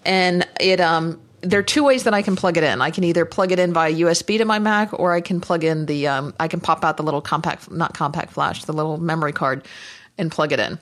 [0.04, 2.80] and it um there are two ways that I can plug it in.
[2.80, 5.64] I can either plug it in via USB to my Mac, or I can plug
[5.64, 8.96] in the um, I can pop out the little compact, not compact flash, the little
[8.96, 9.66] memory card,
[10.16, 10.78] and plug it in.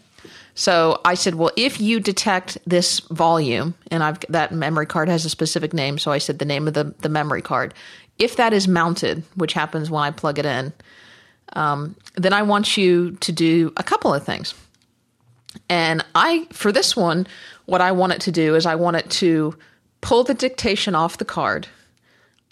[0.60, 5.24] So I said, well, if you detect this volume, and I've that memory card has
[5.24, 7.72] a specific name, so I said the name of the the memory card.
[8.18, 10.74] If that is mounted, which happens when I plug it in,
[11.54, 14.52] um, then I want you to do a couple of things.
[15.70, 17.26] And I, for this one,
[17.64, 19.56] what I want it to do is I want it to
[20.02, 21.68] pull the dictation off the card.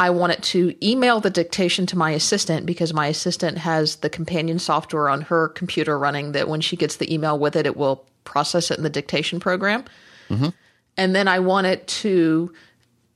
[0.01, 4.11] I want it to email the dictation to my assistant because my assistant has the
[4.11, 7.77] companion software on her computer running that when she gets the email with it, it
[7.77, 9.85] will process it in the dictation program.
[10.29, 10.49] Mm-hmm.
[10.97, 12.53] And then I want it to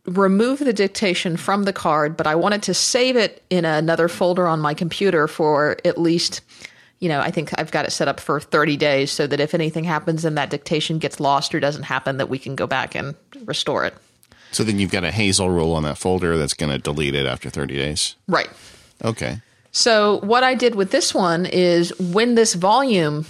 [0.06, 4.08] remove the dictation from the card, but I want it to save it in another
[4.08, 6.40] folder on my computer for at least,
[6.98, 9.54] you know, I think I've got it set up for 30 days so that if
[9.54, 12.96] anything happens and that dictation gets lost or doesn't happen, that we can go back
[12.96, 13.14] and
[13.44, 13.94] restore it.
[14.52, 17.26] So then you've got a Hazel rule on that folder that's going to delete it
[17.26, 18.16] after 30 days.
[18.28, 18.50] Right.
[19.04, 19.40] Okay.
[19.72, 23.26] So what I did with this one is when this volume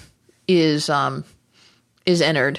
[0.48, 1.24] is um,
[2.04, 2.58] is entered,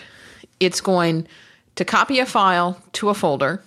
[0.60, 1.28] it's going
[1.76, 3.62] to copy a file to a folder.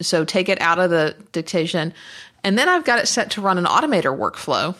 [0.00, 1.92] So take it out of the dictation,
[2.44, 4.76] and then I've got it set to run an automator workflow.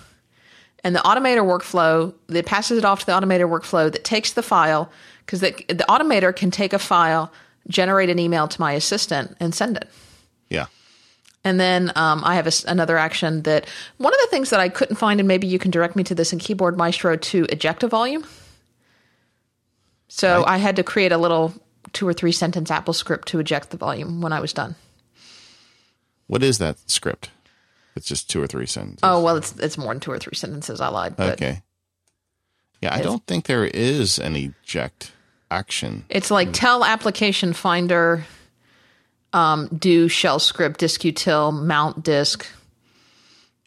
[0.85, 4.45] And the automator workflow that passes it off to the automator workflow that takes the
[4.45, 4.93] file
[5.27, 7.33] because the, the automator can take a file,
[7.69, 9.89] generate an email to my assistant, and send it.
[10.51, 10.67] Yeah.
[11.45, 13.67] And then um, I have a another action that
[13.99, 16.15] one of the things that I couldn't find, and maybe you can direct me to
[16.15, 18.25] this in Keyboard Maestro to eject a volume.
[20.09, 20.55] So Right.
[20.55, 21.53] I had to create a little
[21.93, 24.75] two or three sentence Apple script to eject the volume when I was done.
[26.27, 27.31] What is that script?
[27.97, 29.01] It's just two or three sentences.
[29.03, 30.81] Oh well, it's it's more than two or three sentences.
[30.81, 31.63] I lied, but okay.
[32.81, 35.13] Yeah, I don't think there is an eject
[35.51, 36.05] action.
[36.09, 38.25] it's like tell application finder,
[39.33, 42.47] um, do shell script diskutil mount disk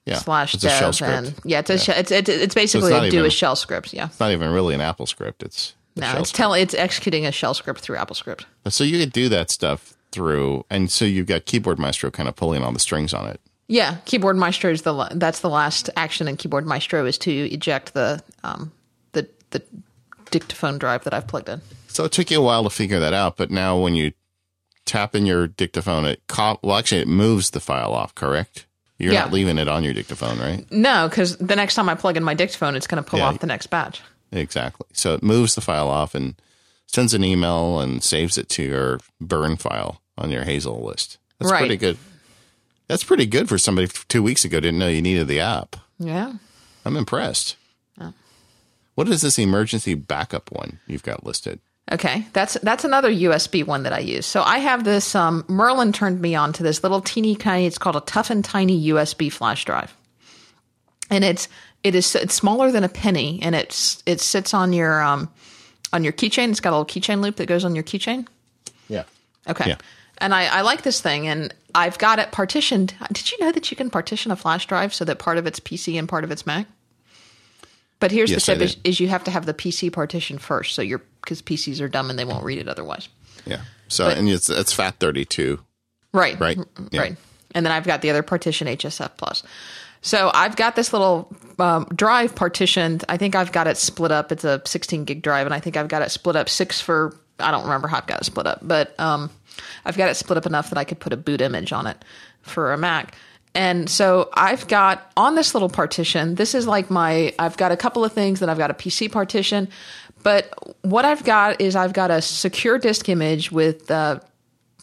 [0.05, 0.15] Yeah.
[0.17, 3.09] slash it's shell dev and yeah, it's a she- it's, it's it's basically not a
[3.11, 3.93] do even- a shell script.
[3.93, 5.43] Yeah, It's not even really an Apple script.
[5.43, 8.45] It's no, shell it's tell it's executing a shell script through Apple script.
[8.69, 12.35] So you could do that stuff through, and so you've got Keyboard Maestro kind of
[12.35, 13.39] pulling all the strings on it.
[13.67, 17.93] Yeah, Keyboard Maestro is the that's the last action in Keyboard Maestro is to eject
[17.93, 18.71] the um,
[19.13, 19.61] the the
[20.31, 21.61] dictaphone drive that I've plugged in.
[21.87, 24.13] So it took you a while to figure that out, but now when you
[24.85, 28.15] tap in your dictaphone, it co- well actually it moves the file off.
[28.15, 28.65] Correct?
[28.97, 29.21] You're Yeah.
[29.21, 30.65] not leaving it on your dictaphone, right?
[30.71, 33.25] No, because the next time I plug in my dictaphone, it's going to pull Yeah.
[33.27, 34.01] off the next batch.
[34.31, 34.85] Exactly.
[34.93, 36.35] So it moves the file off and
[36.87, 41.17] sends an email and saves it to your burn file on your Hazel list.
[41.39, 41.59] That's Right.
[41.59, 41.97] pretty good.
[42.87, 45.77] That's pretty good for somebody two weeks ago didn't know you needed the app.
[45.97, 46.33] Yeah.
[46.85, 47.55] I'm impressed.
[48.95, 51.59] What is this emergency backup one you've got listed?
[51.91, 54.25] Okay, that's that's another USB one that I use.
[54.25, 55.13] So I have this.
[55.15, 57.65] Um, Merlin turned me on to this little teeny tiny.
[57.65, 59.95] It's called a Tough and Tiny USB flash drive,
[61.09, 61.49] and it's
[61.83, 65.29] it is it's smaller than a penny, and it's it sits on your um
[65.91, 66.49] on your keychain.
[66.49, 68.27] It's got a little keychain loop that goes on your keychain.
[68.87, 69.03] Yeah.
[69.49, 69.69] Okay.
[69.69, 69.77] Yeah.
[70.19, 72.93] And I, I like this thing, and I've got it partitioned.
[73.11, 75.59] Did you know that you can partition a flash drive so that part of it's
[75.59, 76.67] PC and part of it's Mac?
[78.01, 80.75] But here's Yes, the tip: is, is you have to have the PC partition first,
[80.75, 83.07] so you're because PCs are dumb and they won't read it otherwise.
[83.45, 83.61] Yeah.
[83.87, 85.59] So But- and it's it's FAT thirty two.
[86.11, 86.37] Right.
[86.37, 86.57] Right.
[86.91, 87.01] Yeah.
[87.01, 87.15] Right.
[87.55, 89.43] And then I've got the other partition HFS plus.
[90.01, 93.05] So I've got this little um, drive partitioned.
[93.07, 94.31] I think I've got it split up.
[94.31, 97.15] It's a 16 gig drive, and I think I've got it split up six for.
[97.39, 99.29] I don't remember how I've got it split up, but um,
[99.85, 102.03] I've got it split up enough that I could put a boot image on it
[102.41, 103.15] for a Mac.
[103.53, 106.35] And so I've got on this little partition.
[106.35, 107.33] This is like my.
[107.37, 109.67] I've got a couple of things that I've got a PC partition,
[110.23, 114.19] but what I've got is I've got a secure disk image with uh,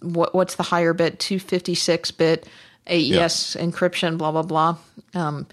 [0.03, 2.47] what, what's the higher bit 256 bit
[2.89, 4.77] AES encryption blah blah blah
[5.15, 5.47] um,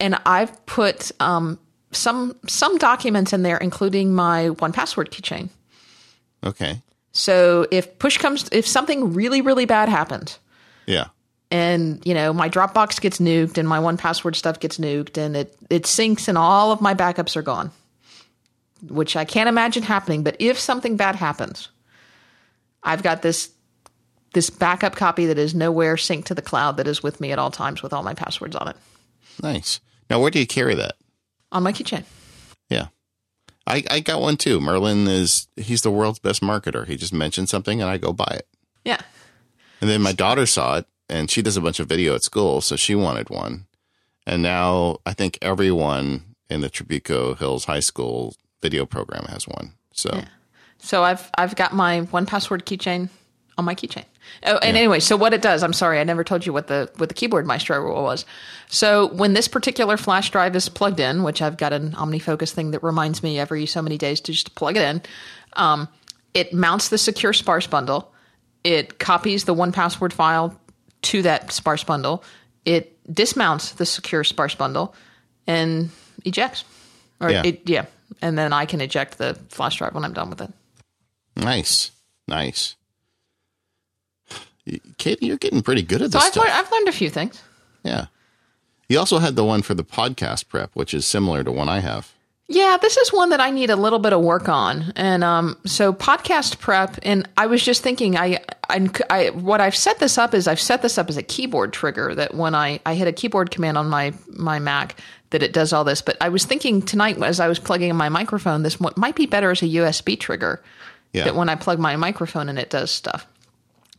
[0.00, 1.58] and I've put um,
[1.92, 5.50] some some documents in there including my one password keychain
[6.44, 6.82] Okay.
[7.12, 10.38] so if push comes if something really really bad happens
[10.86, 11.06] Yeah.
[11.52, 15.36] And you know my Dropbox gets nuked and my one password stuff gets nuked and
[15.36, 17.70] it it syncs and all of my backups are gone
[18.88, 21.68] which I can't imagine happening but if something bad happens
[22.82, 23.50] I've got this
[24.32, 27.38] this backup copy that is nowhere synced to the cloud that is with me at
[27.38, 28.76] all times with all my passwords on it
[29.42, 29.80] Nice.
[30.10, 30.94] Now where do you carry that?
[31.52, 32.04] on my keychain
[32.70, 32.86] Yeah.
[33.66, 34.58] I, I got one too.
[34.58, 36.86] Merlin is he's the world's best marketer.
[36.86, 38.48] He just mentioned something and I go buy it.
[38.84, 39.02] yeah
[39.82, 42.60] And then my daughter saw it and she does a bunch of video at school,
[42.60, 43.66] so she wanted one.
[44.26, 49.72] And now I think everyone in the Trabuco Hills High School video program has one.
[49.92, 50.22] So
[50.78, 53.08] So I've I've got my one password keychain
[53.58, 54.04] on my keychain.
[54.44, 56.90] Oh, and anyway, so what it does, I'm sorry, I never told you what the
[56.96, 58.24] what the keyboard maestro rule was.
[58.68, 62.70] So when this particular flash drive is plugged in, which I've got an OmniFocus thing
[62.70, 65.02] that reminds me every so many days to just plug it in,
[65.54, 65.88] um,
[66.34, 68.12] it mounts the secure sparse bundle.
[68.64, 70.58] It copies the one password file
[71.02, 72.22] to that sparse bundle.
[72.64, 74.94] It dismounts the secure sparse bundle
[75.46, 75.90] and
[76.24, 76.64] ejects.
[77.20, 77.42] Or Yeah.
[77.44, 77.86] It, yeah.
[78.20, 80.50] And then I can eject the flash drive when I'm done with it.
[81.36, 81.90] nice.
[82.28, 82.76] Nice.
[84.96, 86.44] Katie, you're getting pretty good at So this I've stuff.
[86.44, 87.42] learned, I've learned a few things.
[87.82, 88.06] Yeah.
[88.88, 91.80] You also had the one for the podcast prep, which is similar to one I
[91.80, 92.12] have.
[92.48, 95.56] Yeah, this is one that I need a little bit of work on, and um,
[95.64, 96.98] so podcast prep.
[97.02, 100.60] And I was just thinking, I, I, I, what I've set this up is I've
[100.60, 103.78] set this up as a keyboard trigger that when I, I hit a keyboard command
[103.78, 104.96] on my my Mac,
[105.30, 106.02] that it does all this.
[106.02, 109.26] But I was thinking tonight as I was plugging in my microphone, this might be
[109.26, 110.62] better as a USB trigger.
[111.12, 111.24] Yeah.
[111.24, 113.26] That when I plug my microphone in, it does stuff.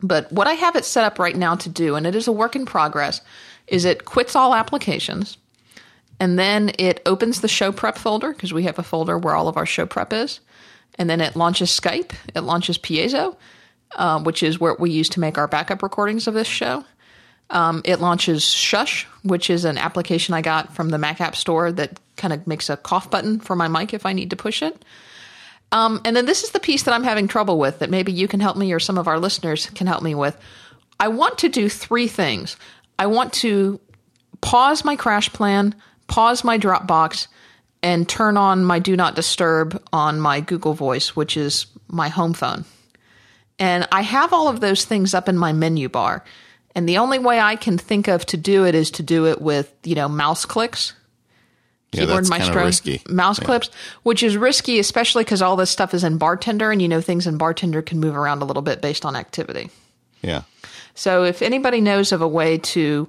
[0.02, 2.32] But what I have it set up right now to do, and it is a
[2.32, 3.20] work in progress,
[3.66, 5.38] is it quits all applications
[6.24, 9.46] and then it opens the show prep folder because we have a folder where all
[9.46, 10.40] of our show prep is.
[10.94, 13.36] And then it launches Skype, it launches Piezo,
[13.94, 16.82] uh, which is what we use to make our backup recordings of this show.
[17.50, 21.70] Um, it launches Shush, which is an application I got from the Mac App Store
[21.72, 24.62] that kind of makes a cough button for my mic if I need to push
[24.62, 24.82] it.
[25.72, 28.28] Um, and then this is the piece that I'm having trouble with that maybe you
[28.28, 30.38] can help me or some of our listeners can help me with.
[30.98, 32.56] I want to do three things.
[32.98, 33.78] I want to
[34.40, 35.74] pause my CrashPlan,
[36.06, 37.28] pause my Dropbox,
[37.82, 42.32] and turn on my Do Not Disturb on my Google Voice, which is my home
[42.32, 42.64] phone.
[43.58, 46.24] And I have all of those things up in my menu bar.
[46.74, 49.40] And the only way I can think of to do it is to do it
[49.40, 50.94] with, you know, mouse clicks
[51.92, 53.02] Yeah, that's of risky.
[53.08, 53.70] mouse clips,
[54.02, 57.26] which is risky, especially because all this stuff is in Bartender, and you know things
[57.26, 59.70] in Bartender can move around a little bit based on activity.
[60.22, 60.42] Yeah.
[60.94, 63.08] So if anybody knows of a way to,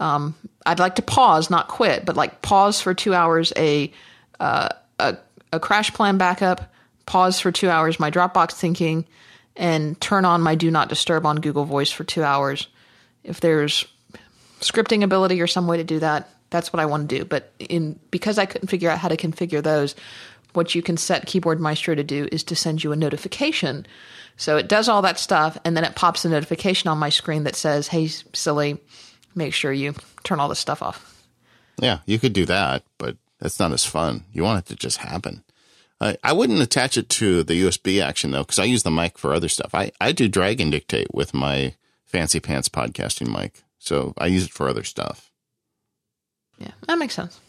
[0.00, 0.34] um,
[0.66, 3.92] I'd like to pause, not quit, but like pause for two hours a
[4.40, 4.68] uh,
[4.98, 5.16] a,
[5.52, 6.72] a CrashPlan backup,
[7.06, 9.06] pause for two hours my Dropbox thinking,
[9.56, 12.68] and turn on my Do Not Disturb on Google Voice for two hours.
[13.22, 13.86] If there's
[14.60, 17.24] scripting ability or some way to do that, that's what I want to do.
[17.24, 19.94] But in because I couldn't figure out how to configure those,
[20.54, 23.86] what you can set Keyboard Maestro to do is to send you a notification.
[24.36, 27.44] So it does all that stuff, and then it pops a notification on my screen
[27.44, 28.80] that says, "Hey, silly,
[29.34, 31.10] make sure you turn all this stuff off."
[31.80, 34.24] Yeah, you could do that, but that's not as fun.
[34.32, 35.44] You want it to just happen.
[36.00, 39.18] I, I wouldn't attach it to the USB action though, because I use the mic
[39.18, 39.74] for other stuff.
[39.74, 41.74] I, I do drag and dictate with my
[42.04, 45.30] fancy pants podcasting mic, so I use it for other stuff.
[46.58, 47.40] Yeah, that makes sense.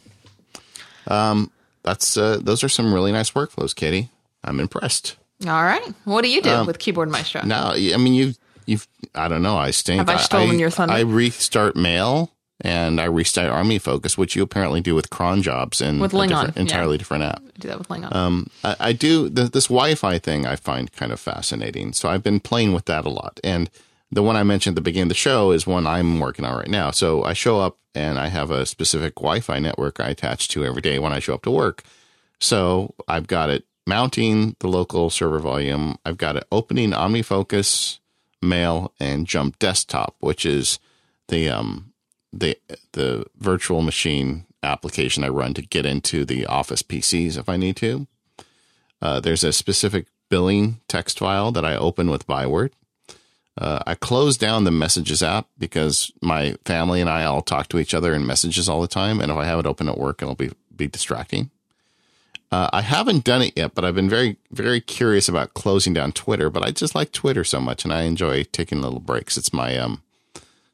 [1.07, 1.51] Um,
[1.83, 4.09] that's uh, those are some really nice workflows, Katie.
[4.43, 5.17] I'm impressed.
[5.45, 7.43] All right, what do you do with Keyboard Maestro?
[7.45, 8.33] No, I mean, you
[8.65, 9.57] you've I don't know.
[9.57, 9.97] I stink.
[9.99, 10.93] Have I stolen your thunder?
[10.93, 15.99] I restart mail and I restart OmniFocus, which you apparently do with cron jobs and
[15.99, 16.97] With a Lingon, different- entirely yeah.
[16.99, 17.41] different app.
[17.59, 18.15] do that with Lingon.
[18.15, 20.45] Um, I, I do th- this Wi-Fi thing.
[20.45, 21.91] I find kind of fascinating.
[21.93, 23.39] So I've been playing with that a lot.
[23.43, 23.69] And
[24.11, 26.55] the one I mentioned at the beginning of the show is one I'm working on
[26.57, 26.91] right now.
[26.91, 30.81] So I show up and I have a specific Wi-Fi network I attach to every
[30.81, 31.83] day when I show up to work.
[32.39, 35.97] So I've got it mounting the local server volume.
[36.05, 37.99] I've got it opening OmniFocus,
[38.41, 40.79] Mail, and Jump Desktop, which is
[41.27, 41.93] the um
[42.31, 42.57] the
[42.93, 47.75] the virtual machine application I run to get into the Office PCs if I need
[47.77, 48.07] to.
[49.01, 52.73] Uh, there's a specific billing text file that I open with Byword.
[53.57, 57.79] Uh, I close down the Messages app because my family and I all talk to
[57.79, 60.21] each other in messages all the time, and if I have it open at work,
[60.21, 61.51] it'll be be distracting.
[62.51, 66.11] Uh, I haven't done it yet, but I've been very, very curious about closing down
[66.11, 66.49] Twitter.
[66.49, 69.37] But I just like Twitter so much, and I enjoy taking little breaks.
[69.37, 70.01] It's my um.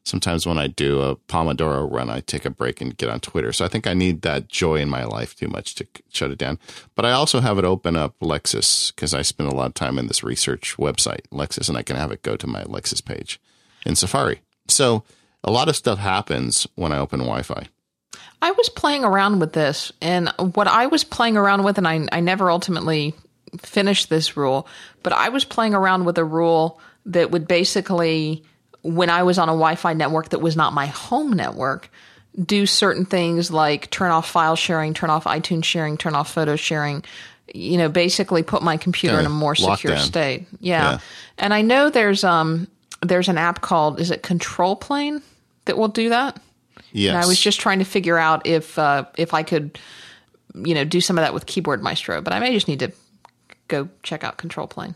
[0.03, 3.53] Sometimes when I do a Pomodoro run, I take a break and get on Twitter.
[3.53, 6.39] So I think I need that joy in my life too much to shut it
[6.39, 6.57] down.
[6.95, 9.99] But I also have it open up Lexis because I spend a lot of time
[9.99, 13.39] in this research website, Lexis, and I can have it go to my Lexis page
[13.85, 14.41] in Safari.
[14.67, 15.03] So
[15.43, 17.67] a lot of stuff happens when I open Wi-Fi.
[18.41, 22.07] I was playing around with this, and what I was playing around with, and I,
[22.11, 23.13] I never ultimately
[23.59, 24.67] finished this rule,
[25.03, 28.43] but I was playing around with a rule that would basically,
[28.81, 31.91] when I was on a Wi Fi network that was not my home network,
[32.43, 36.55] do certain things like turn off file sharing, turn off iTunes sharing, turn off photo
[36.55, 37.03] sharing.
[37.53, 39.99] You know, basically put my computer in a more secure lockdown.
[39.99, 40.47] state.
[40.61, 40.91] Yeah.
[40.91, 40.99] Yeah.
[41.37, 42.67] And I know there's um
[43.01, 45.21] there's an app called is it Control Plane
[45.65, 46.39] that will do that?
[46.91, 47.13] Yes.
[47.13, 49.79] And I was just trying to figure out if uh, if I could,
[50.53, 52.21] you know, do some of that with Keyboard Maestro.
[52.21, 52.91] But I may just need to
[53.67, 54.95] go check out Control Plane.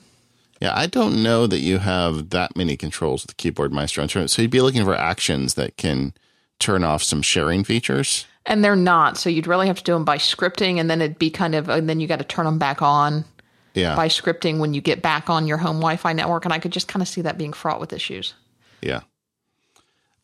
[0.61, 4.07] Yeah, I don't know that you have that many controls with keyboard maestro.
[4.07, 6.13] So you'd be looking for actions that can
[6.59, 8.25] turn off some sharing features.
[8.45, 11.19] And they're not, so you'd really have to do them by scripting, and then it'd
[11.19, 13.25] be kind of, and then you got to turn them back on
[13.73, 13.95] Yeah.
[13.95, 16.45] by scripting when you get back on your home Wi-Fi network.
[16.45, 18.33] And I could just kind of see that being fraught with issues.
[18.81, 19.01] Yeah.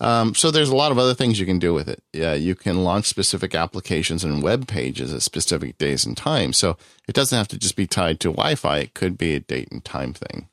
[0.02, 2.02] Um, so there's a lot of other things you can do with it.
[2.12, 6.58] Yeah, you can launch specific applications and web pages at specific days and times.
[6.58, 6.76] So
[7.08, 8.80] it doesn't have to just be tied to Wi-Fi.
[8.80, 10.50] It could be a date and time thing.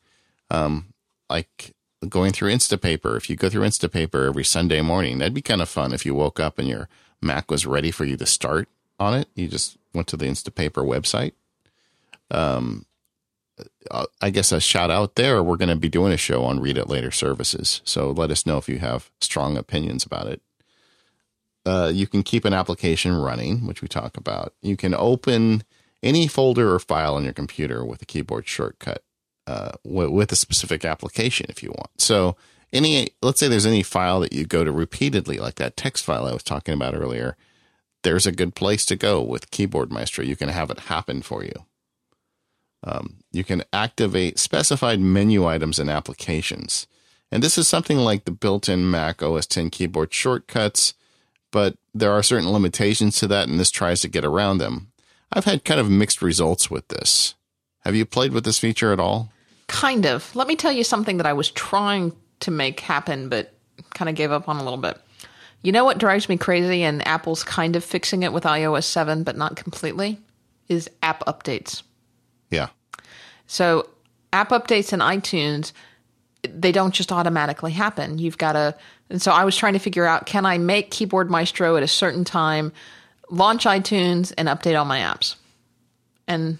[0.51, 0.93] Um,
[1.31, 1.75] like
[2.07, 3.17] going through Instapaper.
[3.17, 5.95] If you go through Instapaper every Sunday morning, that'd be kind of fun.
[5.95, 6.89] If you woke up and your
[7.23, 8.69] Mac was ready for you to start
[9.01, 11.33] on it, you just went to the Instapaper website.
[12.31, 12.85] Um,
[13.91, 15.43] uh, I guess a shout out there.
[15.43, 17.81] We're going to be doing a show on Read It Later services.
[17.85, 20.43] So let us know if you have strong opinions about it.
[21.67, 24.55] Uh, you can keep an application running, which we talk about.
[24.63, 25.65] You can open
[26.03, 29.03] any folder or file on your computer with a keyboard shortcut
[29.47, 32.01] uh, w- with a specific application if you want.
[32.01, 32.37] So
[32.73, 36.27] any, let's say there's any file that you go to repeatedly, like that text file
[36.27, 37.37] I was talking about earlier.
[38.03, 40.25] There's a good place to go with Keyboard Maestro.
[40.25, 41.65] You can have it happen for you.
[42.85, 46.87] Um, you can activate specified menu items and applications.
[47.31, 50.95] And this is something like the built in Mac OS 10 keyboard shortcuts,
[51.51, 54.93] but there are certain limitations to that, and this tries to get around them.
[55.33, 57.35] I've had kind of mixed results with this.
[57.85, 59.31] Have you played with this feature at all?
[59.67, 60.35] Kind of.
[60.35, 63.53] Let me tell you something that I was trying to make happen, but
[63.95, 64.99] kind of gave up on a little bit.
[65.63, 69.23] You know what drives me crazy, and Apple's kind of fixing it with iOS 7,
[69.25, 70.19] but not completely,
[70.69, 71.83] is app updates.
[72.51, 72.69] Yeah.
[73.47, 73.89] So,
[74.33, 75.73] app updates in iTunes,
[76.43, 78.19] they don't just automatically happen.
[78.19, 78.75] You've got to,
[79.11, 81.89] and so I was trying to figure out can I make Keyboard Maestro at a
[81.89, 82.73] certain time,
[83.31, 85.37] launch iTunes, and update all my apps?
[86.27, 86.59] And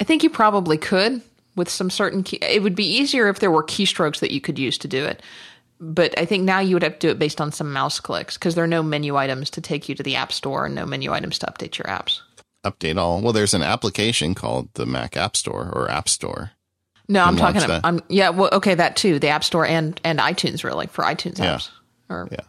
[0.00, 1.22] I think you probably could
[1.56, 2.38] with some certain key.
[2.40, 5.22] It would be easier if there were keystrokes that you could use to do it.
[5.80, 8.36] But I think now you would have to do it based on some mouse clicks
[8.36, 10.86] because there are no menu items to take you to the App Store and no
[10.86, 12.20] menu items to update your apps.
[12.64, 13.20] Update all.
[13.20, 16.52] Well, there's an application called the Mac App Store or App Store.
[17.08, 17.62] No, I'm talking.
[17.62, 17.82] About.
[17.84, 18.30] I'm yeah.
[18.30, 19.18] Well, okay, that too.
[19.18, 21.56] The App Store and and iTunes really for iTunes Yeah.
[21.56, 21.70] apps.
[22.08, 22.40] Or Yeah.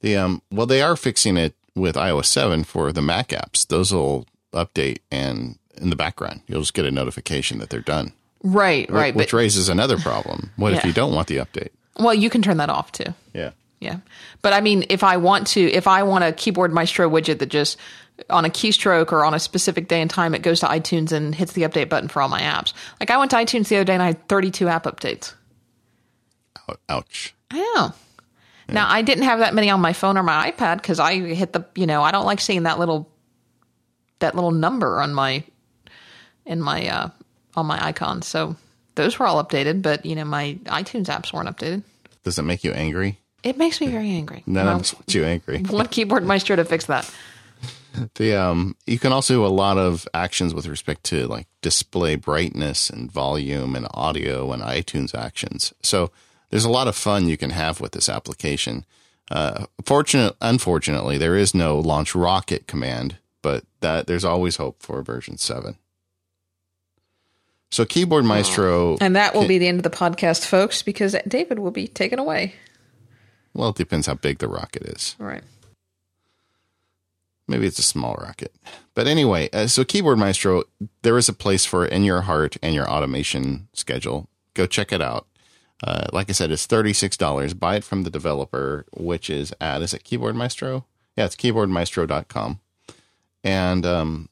[0.00, 3.66] The um well they are fixing it with iOS 7 for the Mac apps.
[3.66, 6.40] Those will update and in the background.
[6.46, 8.12] You'll just get a notification that they're done.
[8.42, 9.14] Right, right.
[9.14, 10.50] Which but, raises another problem.
[10.56, 11.70] What if you don't want the update?
[11.98, 13.12] well, you can turn that off too.
[13.34, 13.50] Yeah.
[13.80, 13.98] Yeah.
[14.42, 17.48] But I mean, if I want to, if I want a keyboard maestro widget that
[17.48, 17.76] just
[18.30, 21.34] on a keystroke or on a specific day and time, it goes to iTunes and
[21.34, 22.72] hits the update button for all my apps.
[23.00, 25.34] Like I went to iTunes the other day and I had 32 app updates.
[26.88, 27.34] Ouch.
[27.50, 27.92] I know.
[28.70, 31.52] Now I didn't have that many on my phone or my iPad because I hit
[31.54, 33.08] the, you know, I don't like seeing that little,
[34.18, 35.42] that little number on my,
[36.44, 37.08] in my, uh,
[37.56, 38.20] on my icon.
[38.20, 38.56] So
[38.94, 41.82] those were all updated, but you know, my iTunes apps weren't updated.
[42.24, 43.18] Does it make you angry?
[43.42, 44.42] It makes me very angry.
[44.46, 45.62] None Well, of us want you angry.
[45.62, 47.10] one keyboard maestro to fix that.
[48.14, 52.16] The um, you can also do a lot of actions with respect to like display
[52.16, 55.72] brightness and volume and audio and iTunes actions.
[55.82, 56.10] So
[56.50, 58.84] there's a lot of fun you can have with this application.
[59.30, 65.02] Uh, fortunate, unfortunately, there is no launch rocket command, but that there's always hope for
[65.02, 65.76] version seven.
[67.70, 71.58] So Keyboard Maestro, And that will be the end of the podcast, folks, because David
[71.58, 72.54] will be taken away.
[73.52, 75.16] well, it depends how big the rocket is.
[75.20, 75.42] All right.
[77.48, 78.54] Maybe it's a small rocket.
[78.94, 80.64] But anyway, uh, so Keyboard Maestro,
[81.02, 84.28] there is a place for it in your heart and your automation schedule.
[84.54, 85.26] Go check it out.
[85.82, 87.58] Uh, like I said, it's $36.
[87.58, 90.84] Buy it from the developer, which is at, is it Keyboard Maestro?
[91.16, 92.60] Yeah, it's keyboardmaestro.com.
[93.44, 94.28] And um,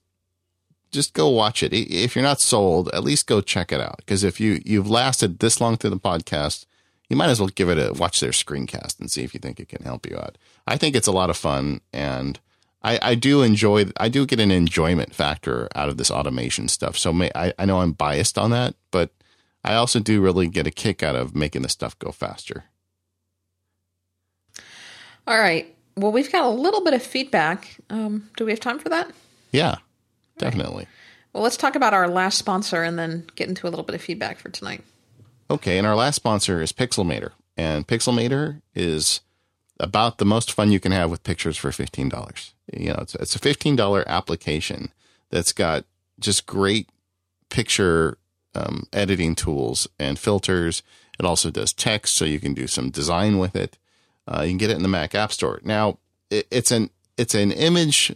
[0.91, 1.73] just go watch it.
[1.73, 3.99] If you're not sold, at least go check it out.
[3.99, 6.67] Because if you, you've lasted this long through the podcast,
[7.09, 9.61] you might as well give it a watch their screencast and see if you think
[9.61, 10.37] it can help you out.
[10.67, 12.41] I think it's a lot of fun and
[12.87, 16.97] I, I do enjoy I do get an enjoyment factor out of this automation stuff.
[16.97, 19.11] So may, I, I know I'm biased on that, but
[19.65, 22.65] I also do really get a kick out of making the stuff go faster.
[25.27, 25.75] All right.
[25.97, 27.77] Well, we've got a little bit of feedback.
[27.91, 29.11] Um, do we have time for that?
[29.51, 29.79] Yeah,
[30.39, 30.87] definitely.
[31.33, 34.01] Well, let's talk about our last sponsor and then get into a little bit of
[34.01, 34.85] feedback for tonight.
[35.51, 37.33] Okay, and our last sponsor is Pixelmator.
[37.57, 39.23] And Pixelmator is
[39.79, 42.53] about the most fun you can have with pictures for $15.
[42.73, 44.91] You know, it's, it's a $15 application
[45.31, 45.85] that's got
[46.19, 46.89] just great
[47.51, 48.19] picture
[48.55, 50.83] um, editing tools and filters.
[51.19, 53.79] It also does text, so you can do some design with it.
[54.27, 55.61] Uh, you can get it in the Mac App Store.
[55.63, 55.99] Now,
[56.31, 58.15] it, it's an it's an image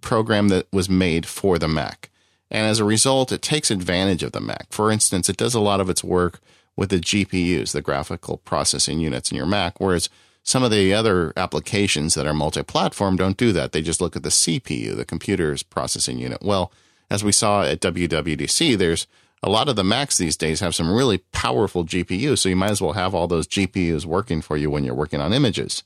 [0.00, 2.10] program that was made for the Mac.
[2.50, 4.66] And as a result, it takes advantage of the Mac.
[4.70, 6.40] For instance, it does a lot of its work
[6.76, 10.10] with the GPUs, the graphical processing units in your Mac, whereas
[10.42, 13.72] some of the other applications that are multi platform don't do that.
[13.72, 16.42] They just look at the CPU, the computer's processing unit.
[16.42, 16.72] Well,
[17.10, 19.06] as we saw at WWDC, there's
[19.42, 22.70] a lot of the Macs these days have some really powerful GPUs, so you might
[22.70, 25.82] as well have all those GPUs working for you when you're working on images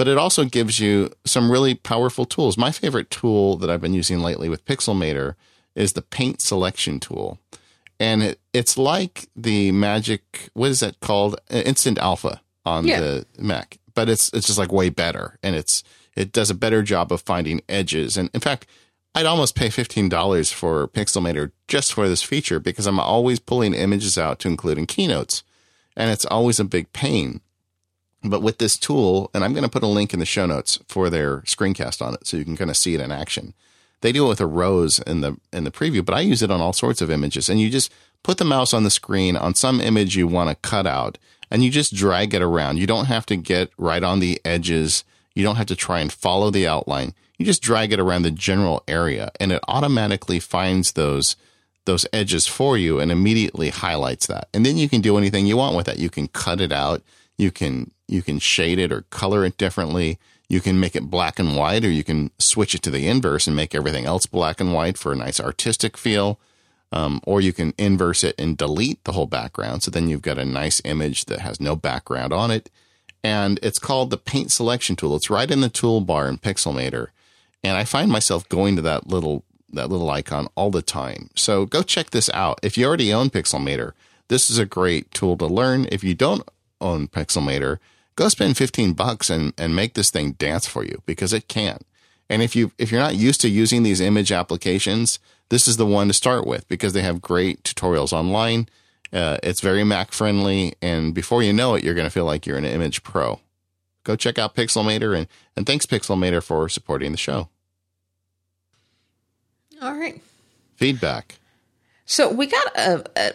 [0.00, 2.56] but it also gives you some really powerful tools.
[2.56, 5.34] My favorite tool that I've been using lately with Pixelmator
[5.74, 7.38] is the paint selection tool.
[7.98, 11.38] And it, it's like the magic, what is that called?
[11.50, 13.00] Instant Alpha on Yeah.
[13.00, 15.38] the Mac, but it's, it's just like way better.
[15.42, 15.82] And it's,
[16.16, 18.16] it does a better job of finding edges.
[18.16, 18.66] And in fact,
[19.14, 24.16] I'd almost pay $15 for Pixelmator just for this feature because I'm always pulling images
[24.18, 25.42] out to include in keynotes.
[25.96, 27.40] And it's always a big pain.
[28.22, 30.78] But with this tool, and I'm going to put a link in the show notes
[30.86, 33.54] for their screencast on it, so you can kind of see it in action.
[34.02, 36.50] They do it with a rose in the in the preview, but I use it
[36.50, 37.48] on all sorts of images.
[37.48, 37.90] And you just
[38.22, 41.18] put the mouse on the screen on some image you want to cut out,
[41.50, 42.78] and you just drag it around.
[42.78, 45.04] You don't have to get right on the edges.
[45.34, 47.14] You don't have to try and follow the outline.
[47.38, 51.36] You just drag it around the general area, and it automatically finds those
[51.86, 54.48] those edges for you and immediately highlights that.
[54.52, 55.98] And then you can do anything you want with it.
[55.98, 57.02] You can cut it out.
[57.38, 60.18] You can you can shade it or color it differently.
[60.48, 63.46] You can make it black and white, or you can switch it to the inverse
[63.46, 66.38] and make everything else black and white for a nice artistic feel.
[66.92, 69.84] Um, or you can inverse it and delete the whole background.
[69.84, 72.68] So then you've got a nice image that has no background on it.
[73.22, 75.14] And it's called the paint selection tool.
[75.14, 77.08] It's right in the toolbar in Pixelmator.
[77.62, 81.30] And I find myself going to that little that little icon all the time.
[81.36, 82.58] So go check this out.
[82.62, 83.92] If you already own Pixelmator,
[84.28, 85.86] this is a great tool to learn.
[85.92, 86.48] If you don't
[86.80, 87.78] own Pixelmator,
[88.16, 91.78] go spend 15 bucks and, and make this thing dance for you because it can.
[92.28, 95.18] And if you if you're not used to using these image applications,
[95.50, 98.68] this is the one to start with because they have great tutorials online.
[99.12, 102.46] Uh, it's very Mac friendly, and before you know it, you're going to feel like
[102.46, 103.40] you're an image pro.
[104.04, 107.48] Go check out Pixelmator, and and thanks Pixelmator for supporting the show.
[109.82, 110.20] All right.
[110.76, 111.38] Feedback.
[112.06, 113.32] So we got a, a,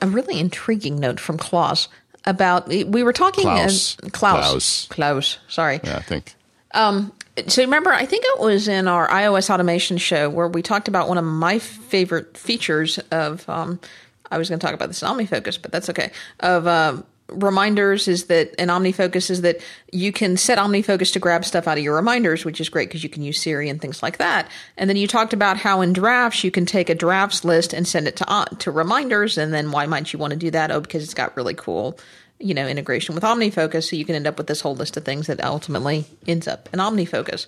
[0.00, 1.88] a really intriguing note from Klaus
[2.24, 3.96] about we were talking Klaus.
[4.02, 4.86] uh, Klaus Klaus.
[4.90, 6.34] Klaus sorry Yeah, I think
[6.72, 7.12] Um,
[7.46, 11.08] so remember, I think it was in our iOS automation show where we talked about
[11.08, 13.48] one of my favorite features of.
[13.48, 13.80] Um,
[14.30, 16.10] I was going to talk about this in OmniFocus, but that's okay.
[16.40, 19.60] Of uh, reminders is that in OmniFocus is that
[19.92, 23.02] you can set OmniFocus to grab stuff out of your reminders, which is great because
[23.02, 24.48] you can use Siri and things like that.
[24.76, 27.86] And then you talked about how in drafts you can take a drafts list and
[27.86, 29.38] send it to uh, to reminders.
[29.38, 30.70] And then why might you want to do that?
[30.70, 31.98] Oh, because it's got really cool
[32.42, 35.04] you know integration with OmniFocus, so you can end up with this whole list of
[35.04, 37.46] things that ultimately ends up in OmniFocus.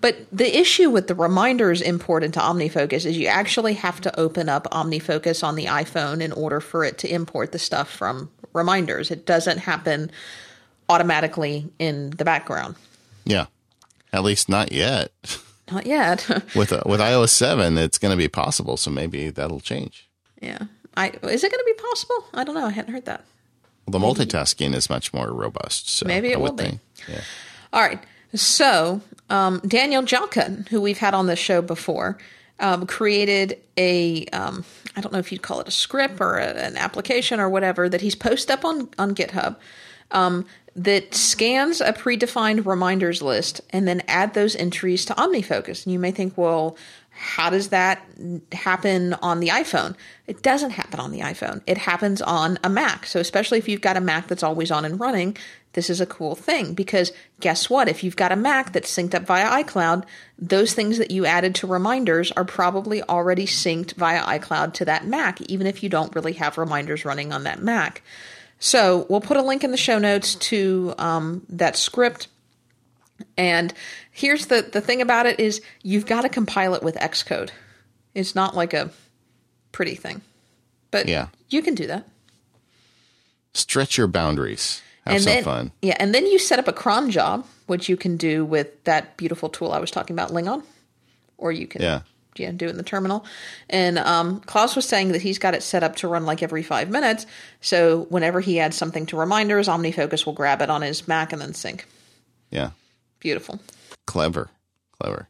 [0.00, 4.48] But the issue with the reminders import into OmniFocus is you actually have to open
[4.48, 9.10] up OmniFocus on the iPhone in order for it to import the stuff from reminders.
[9.10, 10.10] It doesn't happen
[10.88, 12.76] automatically in the background.
[13.24, 13.46] Yeah,
[14.12, 15.12] at least not yet.
[15.70, 16.26] Not yet.
[16.56, 18.76] with uh, with iOS seven, it's going to be possible.
[18.76, 20.08] So maybe that'll change.
[20.42, 20.64] Yeah.
[20.96, 22.24] I, is it going to be possible?
[22.34, 22.66] I don't know.
[22.66, 23.24] I hadn't heard that.
[23.90, 25.88] The multitasking is much more robust.
[25.88, 26.64] So Maybe it will be.
[26.64, 26.80] think.
[27.08, 27.20] Yeah.
[27.72, 28.02] All right.
[28.34, 32.18] So um, Daniel Jalkut, who we've had on this show before,
[32.58, 34.64] um, created a um,
[34.96, 37.88] I don't know if you'd call it a script or a, an application or whatever
[37.88, 39.56] that he's posted up on on GitHub
[40.10, 40.44] um,
[40.76, 45.84] that scans a predefined reminders list and then add those entries to OmniFocus.
[45.84, 46.76] And you may think, well,
[47.20, 48.02] how does that
[48.50, 49.94] happen on the iPhone?
[50.26, 51.60] It doesn't happen on the iPhone.
[51.66, 53.04] It happens on a Mac.
[53.04, 55.36] So, especially if you've got a Mac that's always on and running,
[55.74, 57.90] this is a cool thing because guess what?
[57.90, 60.04] If you've got a Mac that's synced up via iCloud,
[60.38, 65.06] those things that you added to reminders are probably already synced via iCloud to that
[65.06, 68.02] Mac, even if you don't really have reminders running on that Mac.
[68.60, 72.28] So, we'll put a link in the show notes to um, that script.
[73.36, 73.72] And
[74.10, 77.50] here's the, the thing about it is you've got to compile it with Xcode.
[78.14, 78.90] It's not like a
[79.72, 80.22] pretty thing.
[80.90, 81.28] But Yeah.
[81.48, 82.06] you can do that.
[83.54, 84.82] Stretch your boundaries.
[85.06, 85.72] Have and some then, fun.
[85.82, 89.16] Yeah, and then you set up a cron job, which you can do with that
[89.16, 90.62] beautiful tool I was talking about, Lingon.
[91.38, 92.02] Or you can Yeah.
[92.36, 93.24] yeah, do it in the terminal.
[93.68, 96.62] And um, Klaus was saying that he's got it set up to run like every
[96.62, 97.26] five minutes.
[97.60, 101.40] So whenever he adds something to reminders, OmniFocus will grab it on his Mac and
[101.40, 101.86] then sync.
[102.50, 102.70] Yeah.
[103.20, 103.60] Beautiful.
[104.06, 104.50] Clever.
[105.00, 105.28] Clever.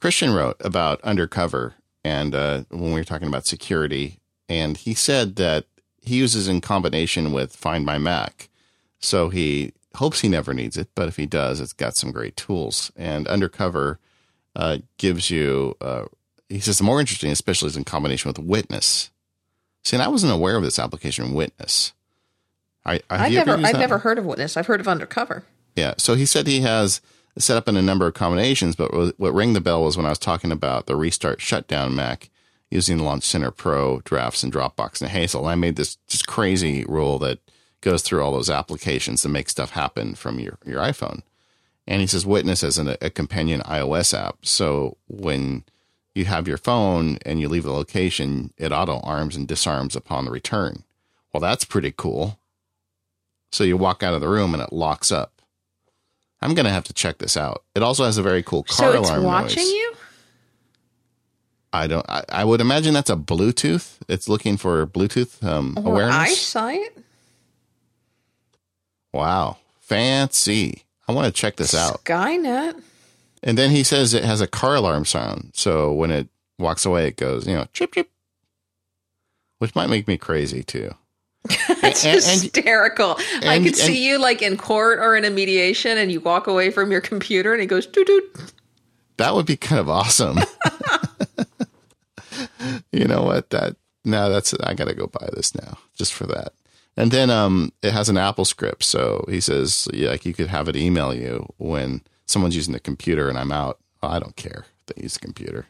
[0.00, 1.74] Christian wrote about undercover
[2.04, 4.18] and uh, when we were talking about security,
[4.48, 5.64] and he said that
[6.02, 8.50] he uses in combination with Find My Mac.
[8.98, 12.36] So he hopes he never needs it, but if he does, it's got some great
[12.36, 12.92] tools.
[12.96, 13.98] And undercover
[14.54, 16.04] uh, gives you, uh,
[16.48, 19.10] he says, the more interesting, especially is in combination with Witness.
[19.82, 21.94] See, and I wasn't aware of this application, Witness.
[22.84, 23.78] I, have I've never I've that?
[23.78, 24.58] never heard of Witness.
[24.58, 25.44] I've heard of Undercover.
[25.74, 25.94] Yeah.
[25.98, 27.00] So he said he has
[27.36, 30.10] set up in a number of combinations, but what rang the bell was when I
[30.10, 32.30] was talking about the restart shutdown Mac
[32.70, 35.46] using Launch Center Pro, Drafts, and Dropbox and Hazel.
[35.46, 37.38] I made this just crazy rule that
[37.80, 41.22] goes through all those applications to make stuff happen from your, your iPhone.
[41.86, 44.46] And he says Witness as an, a companion iOS app.
[44.46, 45.64] So when
[46.14, 50.24] you have your phone and you leave the location, it auto arms and disarms upon
[50.24, 50.84] the return.
[51.32, 52.38] Well, that's pretty cool.
[53.52, 55.33] So you walk out of the room and it locks up.
[56.44, 57.64] I'm going to have to check this out.
[57.74, 58.96] It also has a very cool car alarm.
[58.96, 59.72] so it's alarm watching noise.
[59.72, 59.94] you?
[61.72, 62.06] I don't.
[62.08, 63.96] I, I would imagine that's a Bluetooth.
[64.08, 66.14] It's looking for Bluetooth um, Or awareness.
[66.14, 66.96] eyesight?
[69.12, 70.82] Wow, fancy!
[71.08, 72.04] I want to check this out.
[72.04, 72.80] Skynet?
[73.42, 75.50] And then he says it has a car alarm sound.
[75.54, 78.10] So when it walks away, it goes, you know, chip chip,
[79.58, 80.94] which might make me crazy too.
[81.86, 83.16] It's And- and- hysterical.
[83.42, 86.46] I and- could see you like in court or in a mediation and you walk
[86.46, 88.52] away from your computer and it goes doot doot.
[89.18, 90.38] That would be kind of awesome.
[92.92, 93.50] you know what?
[93.50, 96.52] That now that's I got to go buy this now just for that.
[96.96, 100.48] And then um, it has an Apple script, so he says yeah, like you could
[100.48, 103.78] have it email you when someone's using the computer and I'm out.
[104.02, 104.64] Well, I don't care.
[104.86, 105.66] They use the computer,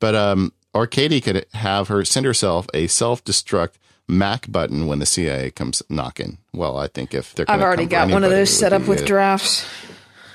[0.00, 3.74] but um, or Katie could have her send herself a self destruct
[4.08, 6.38] Mac button when the CIA comes knocking.
[6.52, 9.06] Well, I think if they're I've already got one of those set up with it.
[9.06, 9.66] drafts.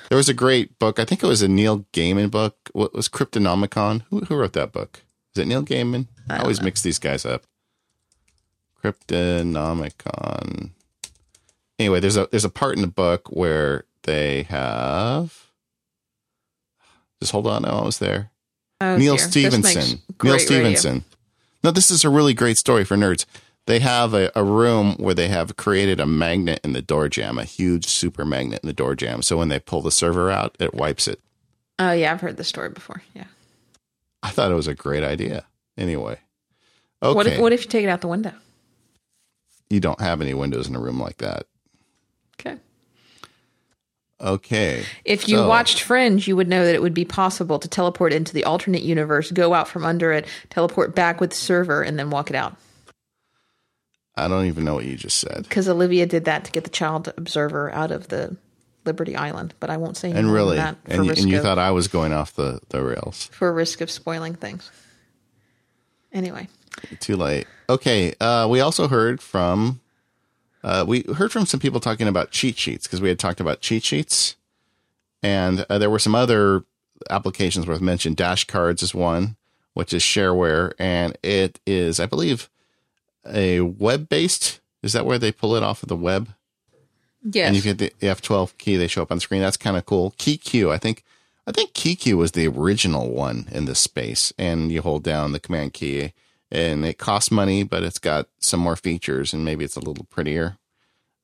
[0.10, 1.00] There was a great book.
[1.00, 2.70] I think it was a Neil Gaiman book.
[2.74, 4.04] What was Cryptonomicon?
[4.10, 5.02] Who, who wrote that book?
[5.36, 6.08] Is it Neil Gaiman?
[6.30, 7.44] I, always mix these guys up.
[8.84, 10.72] Cryptonomicon.
[11.80, 15.48] Anyway, there's a there's a part in the book where they have.
[17.20, 18.32] Just hold on, oh, I'm almost there.
[18.80, 19.26] Oh, Neal dear.
[19.28, 20.02] Stephenson.
[20.24, 20.46] Neal radio.
[20.46, 21.06] Stephenson.
[21.64, 23.26] No, this is a really great story for nerds.
[23.68, 27.38] They have a, a room where they have created a magnet in the door jamb,
[27.38, 29.22] a huge super magnet in the door jamb.
[29.22, 31.20] So when they pull the server out, it wipes it.
[31.78, 33.04] Oh yeah, I've heard this story before.
[33.14, 33.26] Yeah.
[34.24, 35.46] I thought it was a great idea.
[35.78, 36.18] Anyway,
[37.04, 38.32] okay, What if what if you take it out the window?
[39.70, 41.46] you don't have any windows in a room like that.
[42.40, 42.58] Okay.
[44.22, 44.86] Okay.
[45.04, 48.14] If you So- watched Fringe, you would know that it would be possible to teleport
[48.14, 52.00] into the alternate universe, go out from under it, teleport back with the server, and
[52.00, 52.56] then walk it out.
[54.18, 55.44] I don't even know what you just said.
[55.44, 58.36] Because Olivia did that to get the child observer out of the
[58.86, 61.30] Liberty Island, but I won't say any And really, that for and, you- risk and
[61.32, 63.30] you of, thought I was going off the, the rails.
[63.34, 64.72] for risk of spoiling things.
[66.14, 66.48] Anyway,
[67.00, 67.48] Too late.
[67.70, 68.14] Okay.
[68.20, 69.82] Uh, we also heard from
[70.64, 73.62] uh, we heard from some people talking about cheat sheets because we had talked about
[73.62, 74.36] cheat sheets,
[75.22, 76.64] and uh, there were some other
[77.10, 78.16] applications worth mentioning.
[78.16, 79.36] Dash cards is one,
[79.74, 82.50] which is shareware, and it is, I believe,
[83.32, 84.60] a web based.
[84.84, 86.30] Is that where they pull it off of the web?
[87.24, 88.78] yes, and you get the F12 key.
[88.78, 89.42] They show up on the screen.
[89.42, 90.12] That's kind of cool.
[90.18, 91.04] KeyCue, I think.
[91.46, 95.40] I think KeyCue was the original one in this space, and you hold down the
[95.40, 96.14] command key,
[96.52, 100.06] and it costs money, but it's got some more features, and maybe it's a little
[100.06, 100.58] prettier.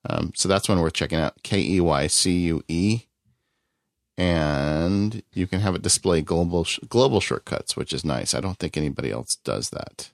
[0.08, 1.42] Um, so that's one worth checking out.
[1.42, 3.02] K E Y C U E,
[4.16, 8.34] and you can have it display global sh- global shortcuts, which is nice.
[8.34, 10.10] I don't think anybody else does that.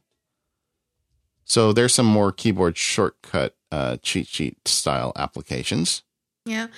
[1.50, 6.04] So there's some more keyboard shortcut uh, cheat sheet style applications.
[6.46, 6.62] Yeah.
[6.62, 6.70] And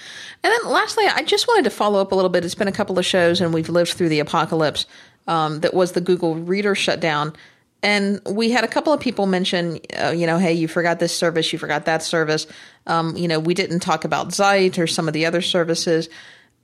[0.42, 2.42] then lastly, I just wanted to follow up a little bit.
[2.42, 4.86] It's been a couple of shows and we've lived through the apocalypse
[5.26, 7.34] um, that was the Google Reader shutdown.
[7.82, 11.14] And we had a couple of people mention, uh, you know, hey, you forgot this
[11.14, 12.46] service, you forgot that service.
[12.86, 16.08] Um, you know, we didn't talk about Zeit or some of the other services.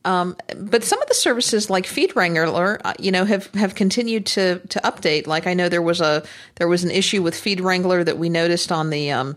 [0.09, 4.24] Um, but some of the services like Feed Wrangler, uh, you know, have, have continued
[4.26, 5.26] to to update.
[5.26, 6.22] Like I know there was a
[6.55, 9.36] there was an issue with Feed Wrangler that we noticed on the um,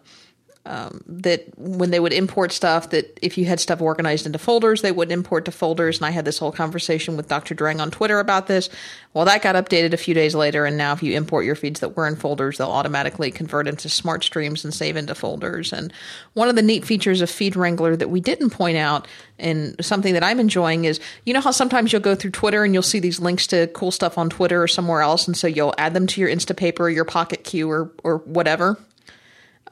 [0.64, 4.84] Um, that when they would import stuff that if you had stuff organized into folders
[4.84, 5.98] they wouldn't import to folders.
[5.98, 8.70] And i had this whole conversation with dr drang on twitter about this.
[9.16, 10.66] Well that got updated a few days later.
[10.66, 13.90] And now if you import your feeds that were in folders they'll automatically convert into
[13.90, 15.74] smart streams and save into folders.
[15.74, 15.92] And
[16.34, 19.08] one of the neat features of feed wrangler that we didn't point out
[19.40, 22.76] and something that i'm enjoying is you know how sometimes you'll go through twitter and
[22.76, 25.28] you'll see these links to cool stuff on twitter or somewhere else.
[25.28, 28.78] And so you'll add them to your instapaper or your pocket queue or, or whatever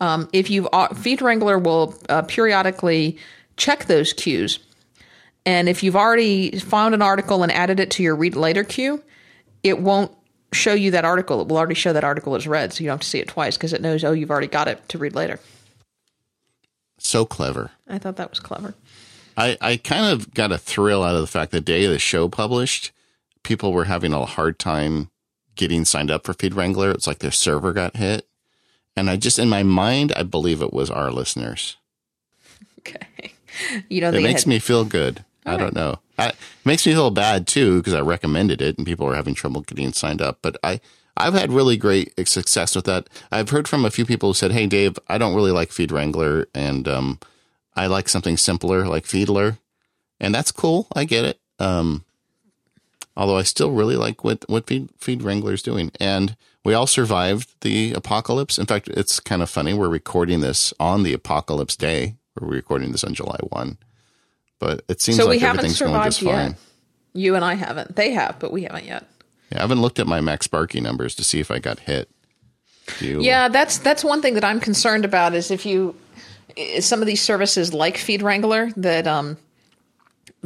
[0.02, 3.18] if you've uh, feed wrangler will uh, periodically
[3.58, 4.60] check those queues
[5.46, 9.04] and if you've already found an article and added it to your read later queue
[9.64, 10.12] it won't
[10.52, 12.96] show you that article it will already show that article as read so you don't
[12.96, 15.16] have to see it twice because it knows oh you've already got it to read
[15.16, 15.40] later
[16.98, 17.72] So clever.
[17.88, 18.74] i thought that was clever
[19.40, 22.28] I, I kind of got a thrill out of the fact the day the show
[22.28, 22.92] published,
[23.42, 25.10] people were having a hard time
[25.56, 26.92] getting signed up for Feed Wrangler.
[26.92, 28.28] It's like their server got hit.
[29.00, 31.78] And I just, in my mind, I believe it was our listeners.
[32.80, 33.34] okay
[33.90, 35.24] you know It makes had, me feel good.
[35.46, 36.00] I don't know.
[36.18, 36.36] I, it
[36.66, 39.94] makes me feel bad too because I recommended it and people were having trouble getting
[39.94, 40.40] signed up.
[40.42, 40.80] But I,
[41.18, 43.10] I've had really great success with that.
[43.32, 45.92] I've heard from a few people who said, "Hey, Dave, I don't really like Feed
[45.92, 47.20] Wrangler, and um,
[47.76, 49.58] I like something simpler like Feedler,"
[50.20, 50.88] and that's cool.
[50.96, 51.40] I get it.
[51.58, 52.04] Um,
[53.18, 56.88] although I still really like what what Feed, Feed Wrangler is doing, and we all
[56.88, 58.58] survived the apocalypse.
[58.58, 59.74] In fact, it's kind of funny.
[59.74, 62.16] We're recording this on the apocalypse day.
[62.40, 63.78] We're recording this on July one,
[64.60, 66.52] but it seems so like we haven't everything's going just survived fine.
[66.52, 66.60] yet
[67.14, 69.04] you and i haven't they have but we haven't yet
[69.52, 72.08] Yeah, I haven't looked at my MacSparky numbers to see if I got hit.
[73.00, 73.22] You?
[73.22, 75.96] Yeah, that's that's one thing that I'm concerned about is if you
[76.80, 79.38] some of these services like Feed Wrangler that um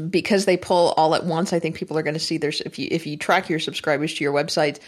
[0.10, 2.80] because they pull all at once, I think people are going to see there's if
[2.80, 4.80] you if you track your subscribers to your website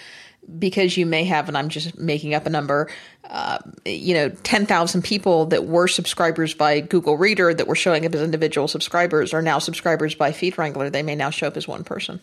[0.58, 2.90] because you may have and I'm just making up a number
[3.30, 8.14] uh, you know 10,000 people that were subscribers by Google Reader that were showing up
[8.14, 11.68] as individual subscribers are now subscribers by Feed Wrangler they may now show up as
[11.68, 12.20] one person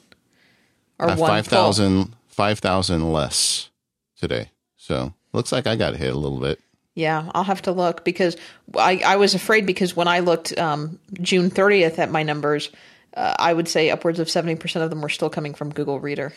[0.98, 3.70] or Uh, one 5,000 5,000 less
[4.18, 4.50] today.
[4.76, 6.58] So looks like I got hit a little bit.
[6.94, 8.36] Yeah, I'll have to look because
[8.76, 12.70] I, I was afraid because when I looked um, June 30th at my numbers,
[13.14, 16.32] uh, I would say upwards of 70% of them were still coming from Google Reader.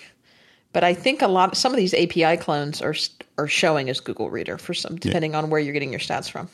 [0.75, 2.93] But I think a lot, some of these API clones are
[3.37, 6.49] are showing as Google Reader for some, depending on where you're getting your stats from.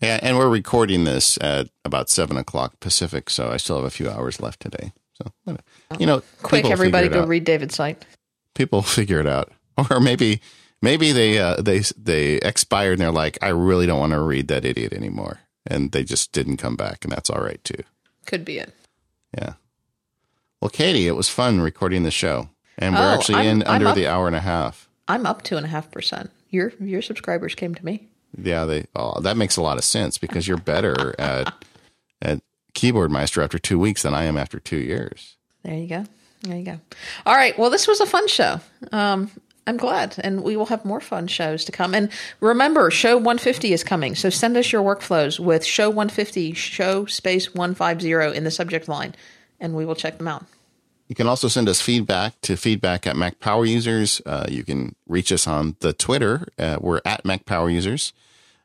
[0.00, 3.90] Yeah, and we're recording this at about seven o'clock Pacific, so I still have a
[3.90, 4.92] few hours left today.
[5.12, 5.58] So
[5.98, 7.28] you know, Quick, everybody, go out.
[7.28, 8.06] read David's site.
[8.54, 9.52] People figure it out,
[9.90, 10.40] or maybe
[10.80, 14.48] maybe they uh, they they expired and they're like, I really don't want to read
[14.48, 17.82] that idiot anymore, and they just didn't come back, and that's all right too.
[18.24, 18.72] Could be it.
[19.36, 19.54] Yeah.
[20.62, 22.48] Well, Katie, it was fun recording the show,
[22.78, 24.88] and we're Oh, actually I'm- in I'm under up- the hour and a half.
[25.06, 26.30] I'm up two and a half percent.
[26.50, 28.08] Your your subscribers came to me.
[28.40, 28.86] Yeah, they.
[28.94, 31.52] Oh, that makes a lot of sense because you're better at
[32.22, 32.40] at
[32.74, 35.36] Keyboard Maestro after two weeks than I am after two years.
[35.62, 36.04] There you go.
[36.42, 36.80] There you go.
[37.26, 37.58] All right.
[37.58, 38.60] Well, this was a fun show.
[38.92, 39.30] Um,
[39.66, 40.14] I'm glad.
[40.20, 41.94] And we will have more fun shows to come.
[41.94, 42.10] And
[42.40, 44.14] remember, show 150 is coming.
[44.14, 49.14] So send us your workflows with show 150, show space 150 in the subject line,
[49.58, 50.44] and we will check them out.
[51.08, 54.20] You can also send us feedback to feedback at Mac Power Users.
[54.26, 56.48] Uh, you can reach us on the Twitter.
[56.58, 58.12] Uh, we're at Mac Power Users.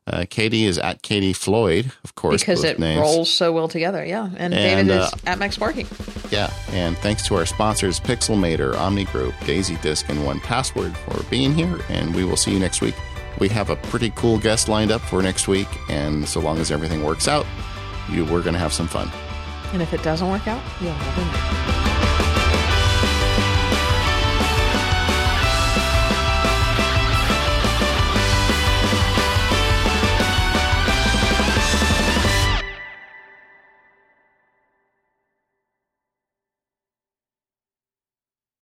[0.06, 3.00] Uh, Katie is at Katie Floyd, of course, because it names.
[3.00, 4.04] rolls so well together.
[4.04, 5.88] Yeah, and, And, David uh, is at MacSparky.
[6.30, 11.24] Yeah, and thanks to our sponsors, Pixelmator, Omni Group, Daisy Disk, and One Password for
[11.30, 11.80] being here.
[11.88, 12.96] And we will see you next week.
[13.40, 16.70] We have a pretty cool guest lined up for next week, and so long as
[16.70, 17.46] everything works out,
[18.10, 19.10] you, we're going to have some fun.
[19.72, 21.93] And if it doesn't work out, you'll never know.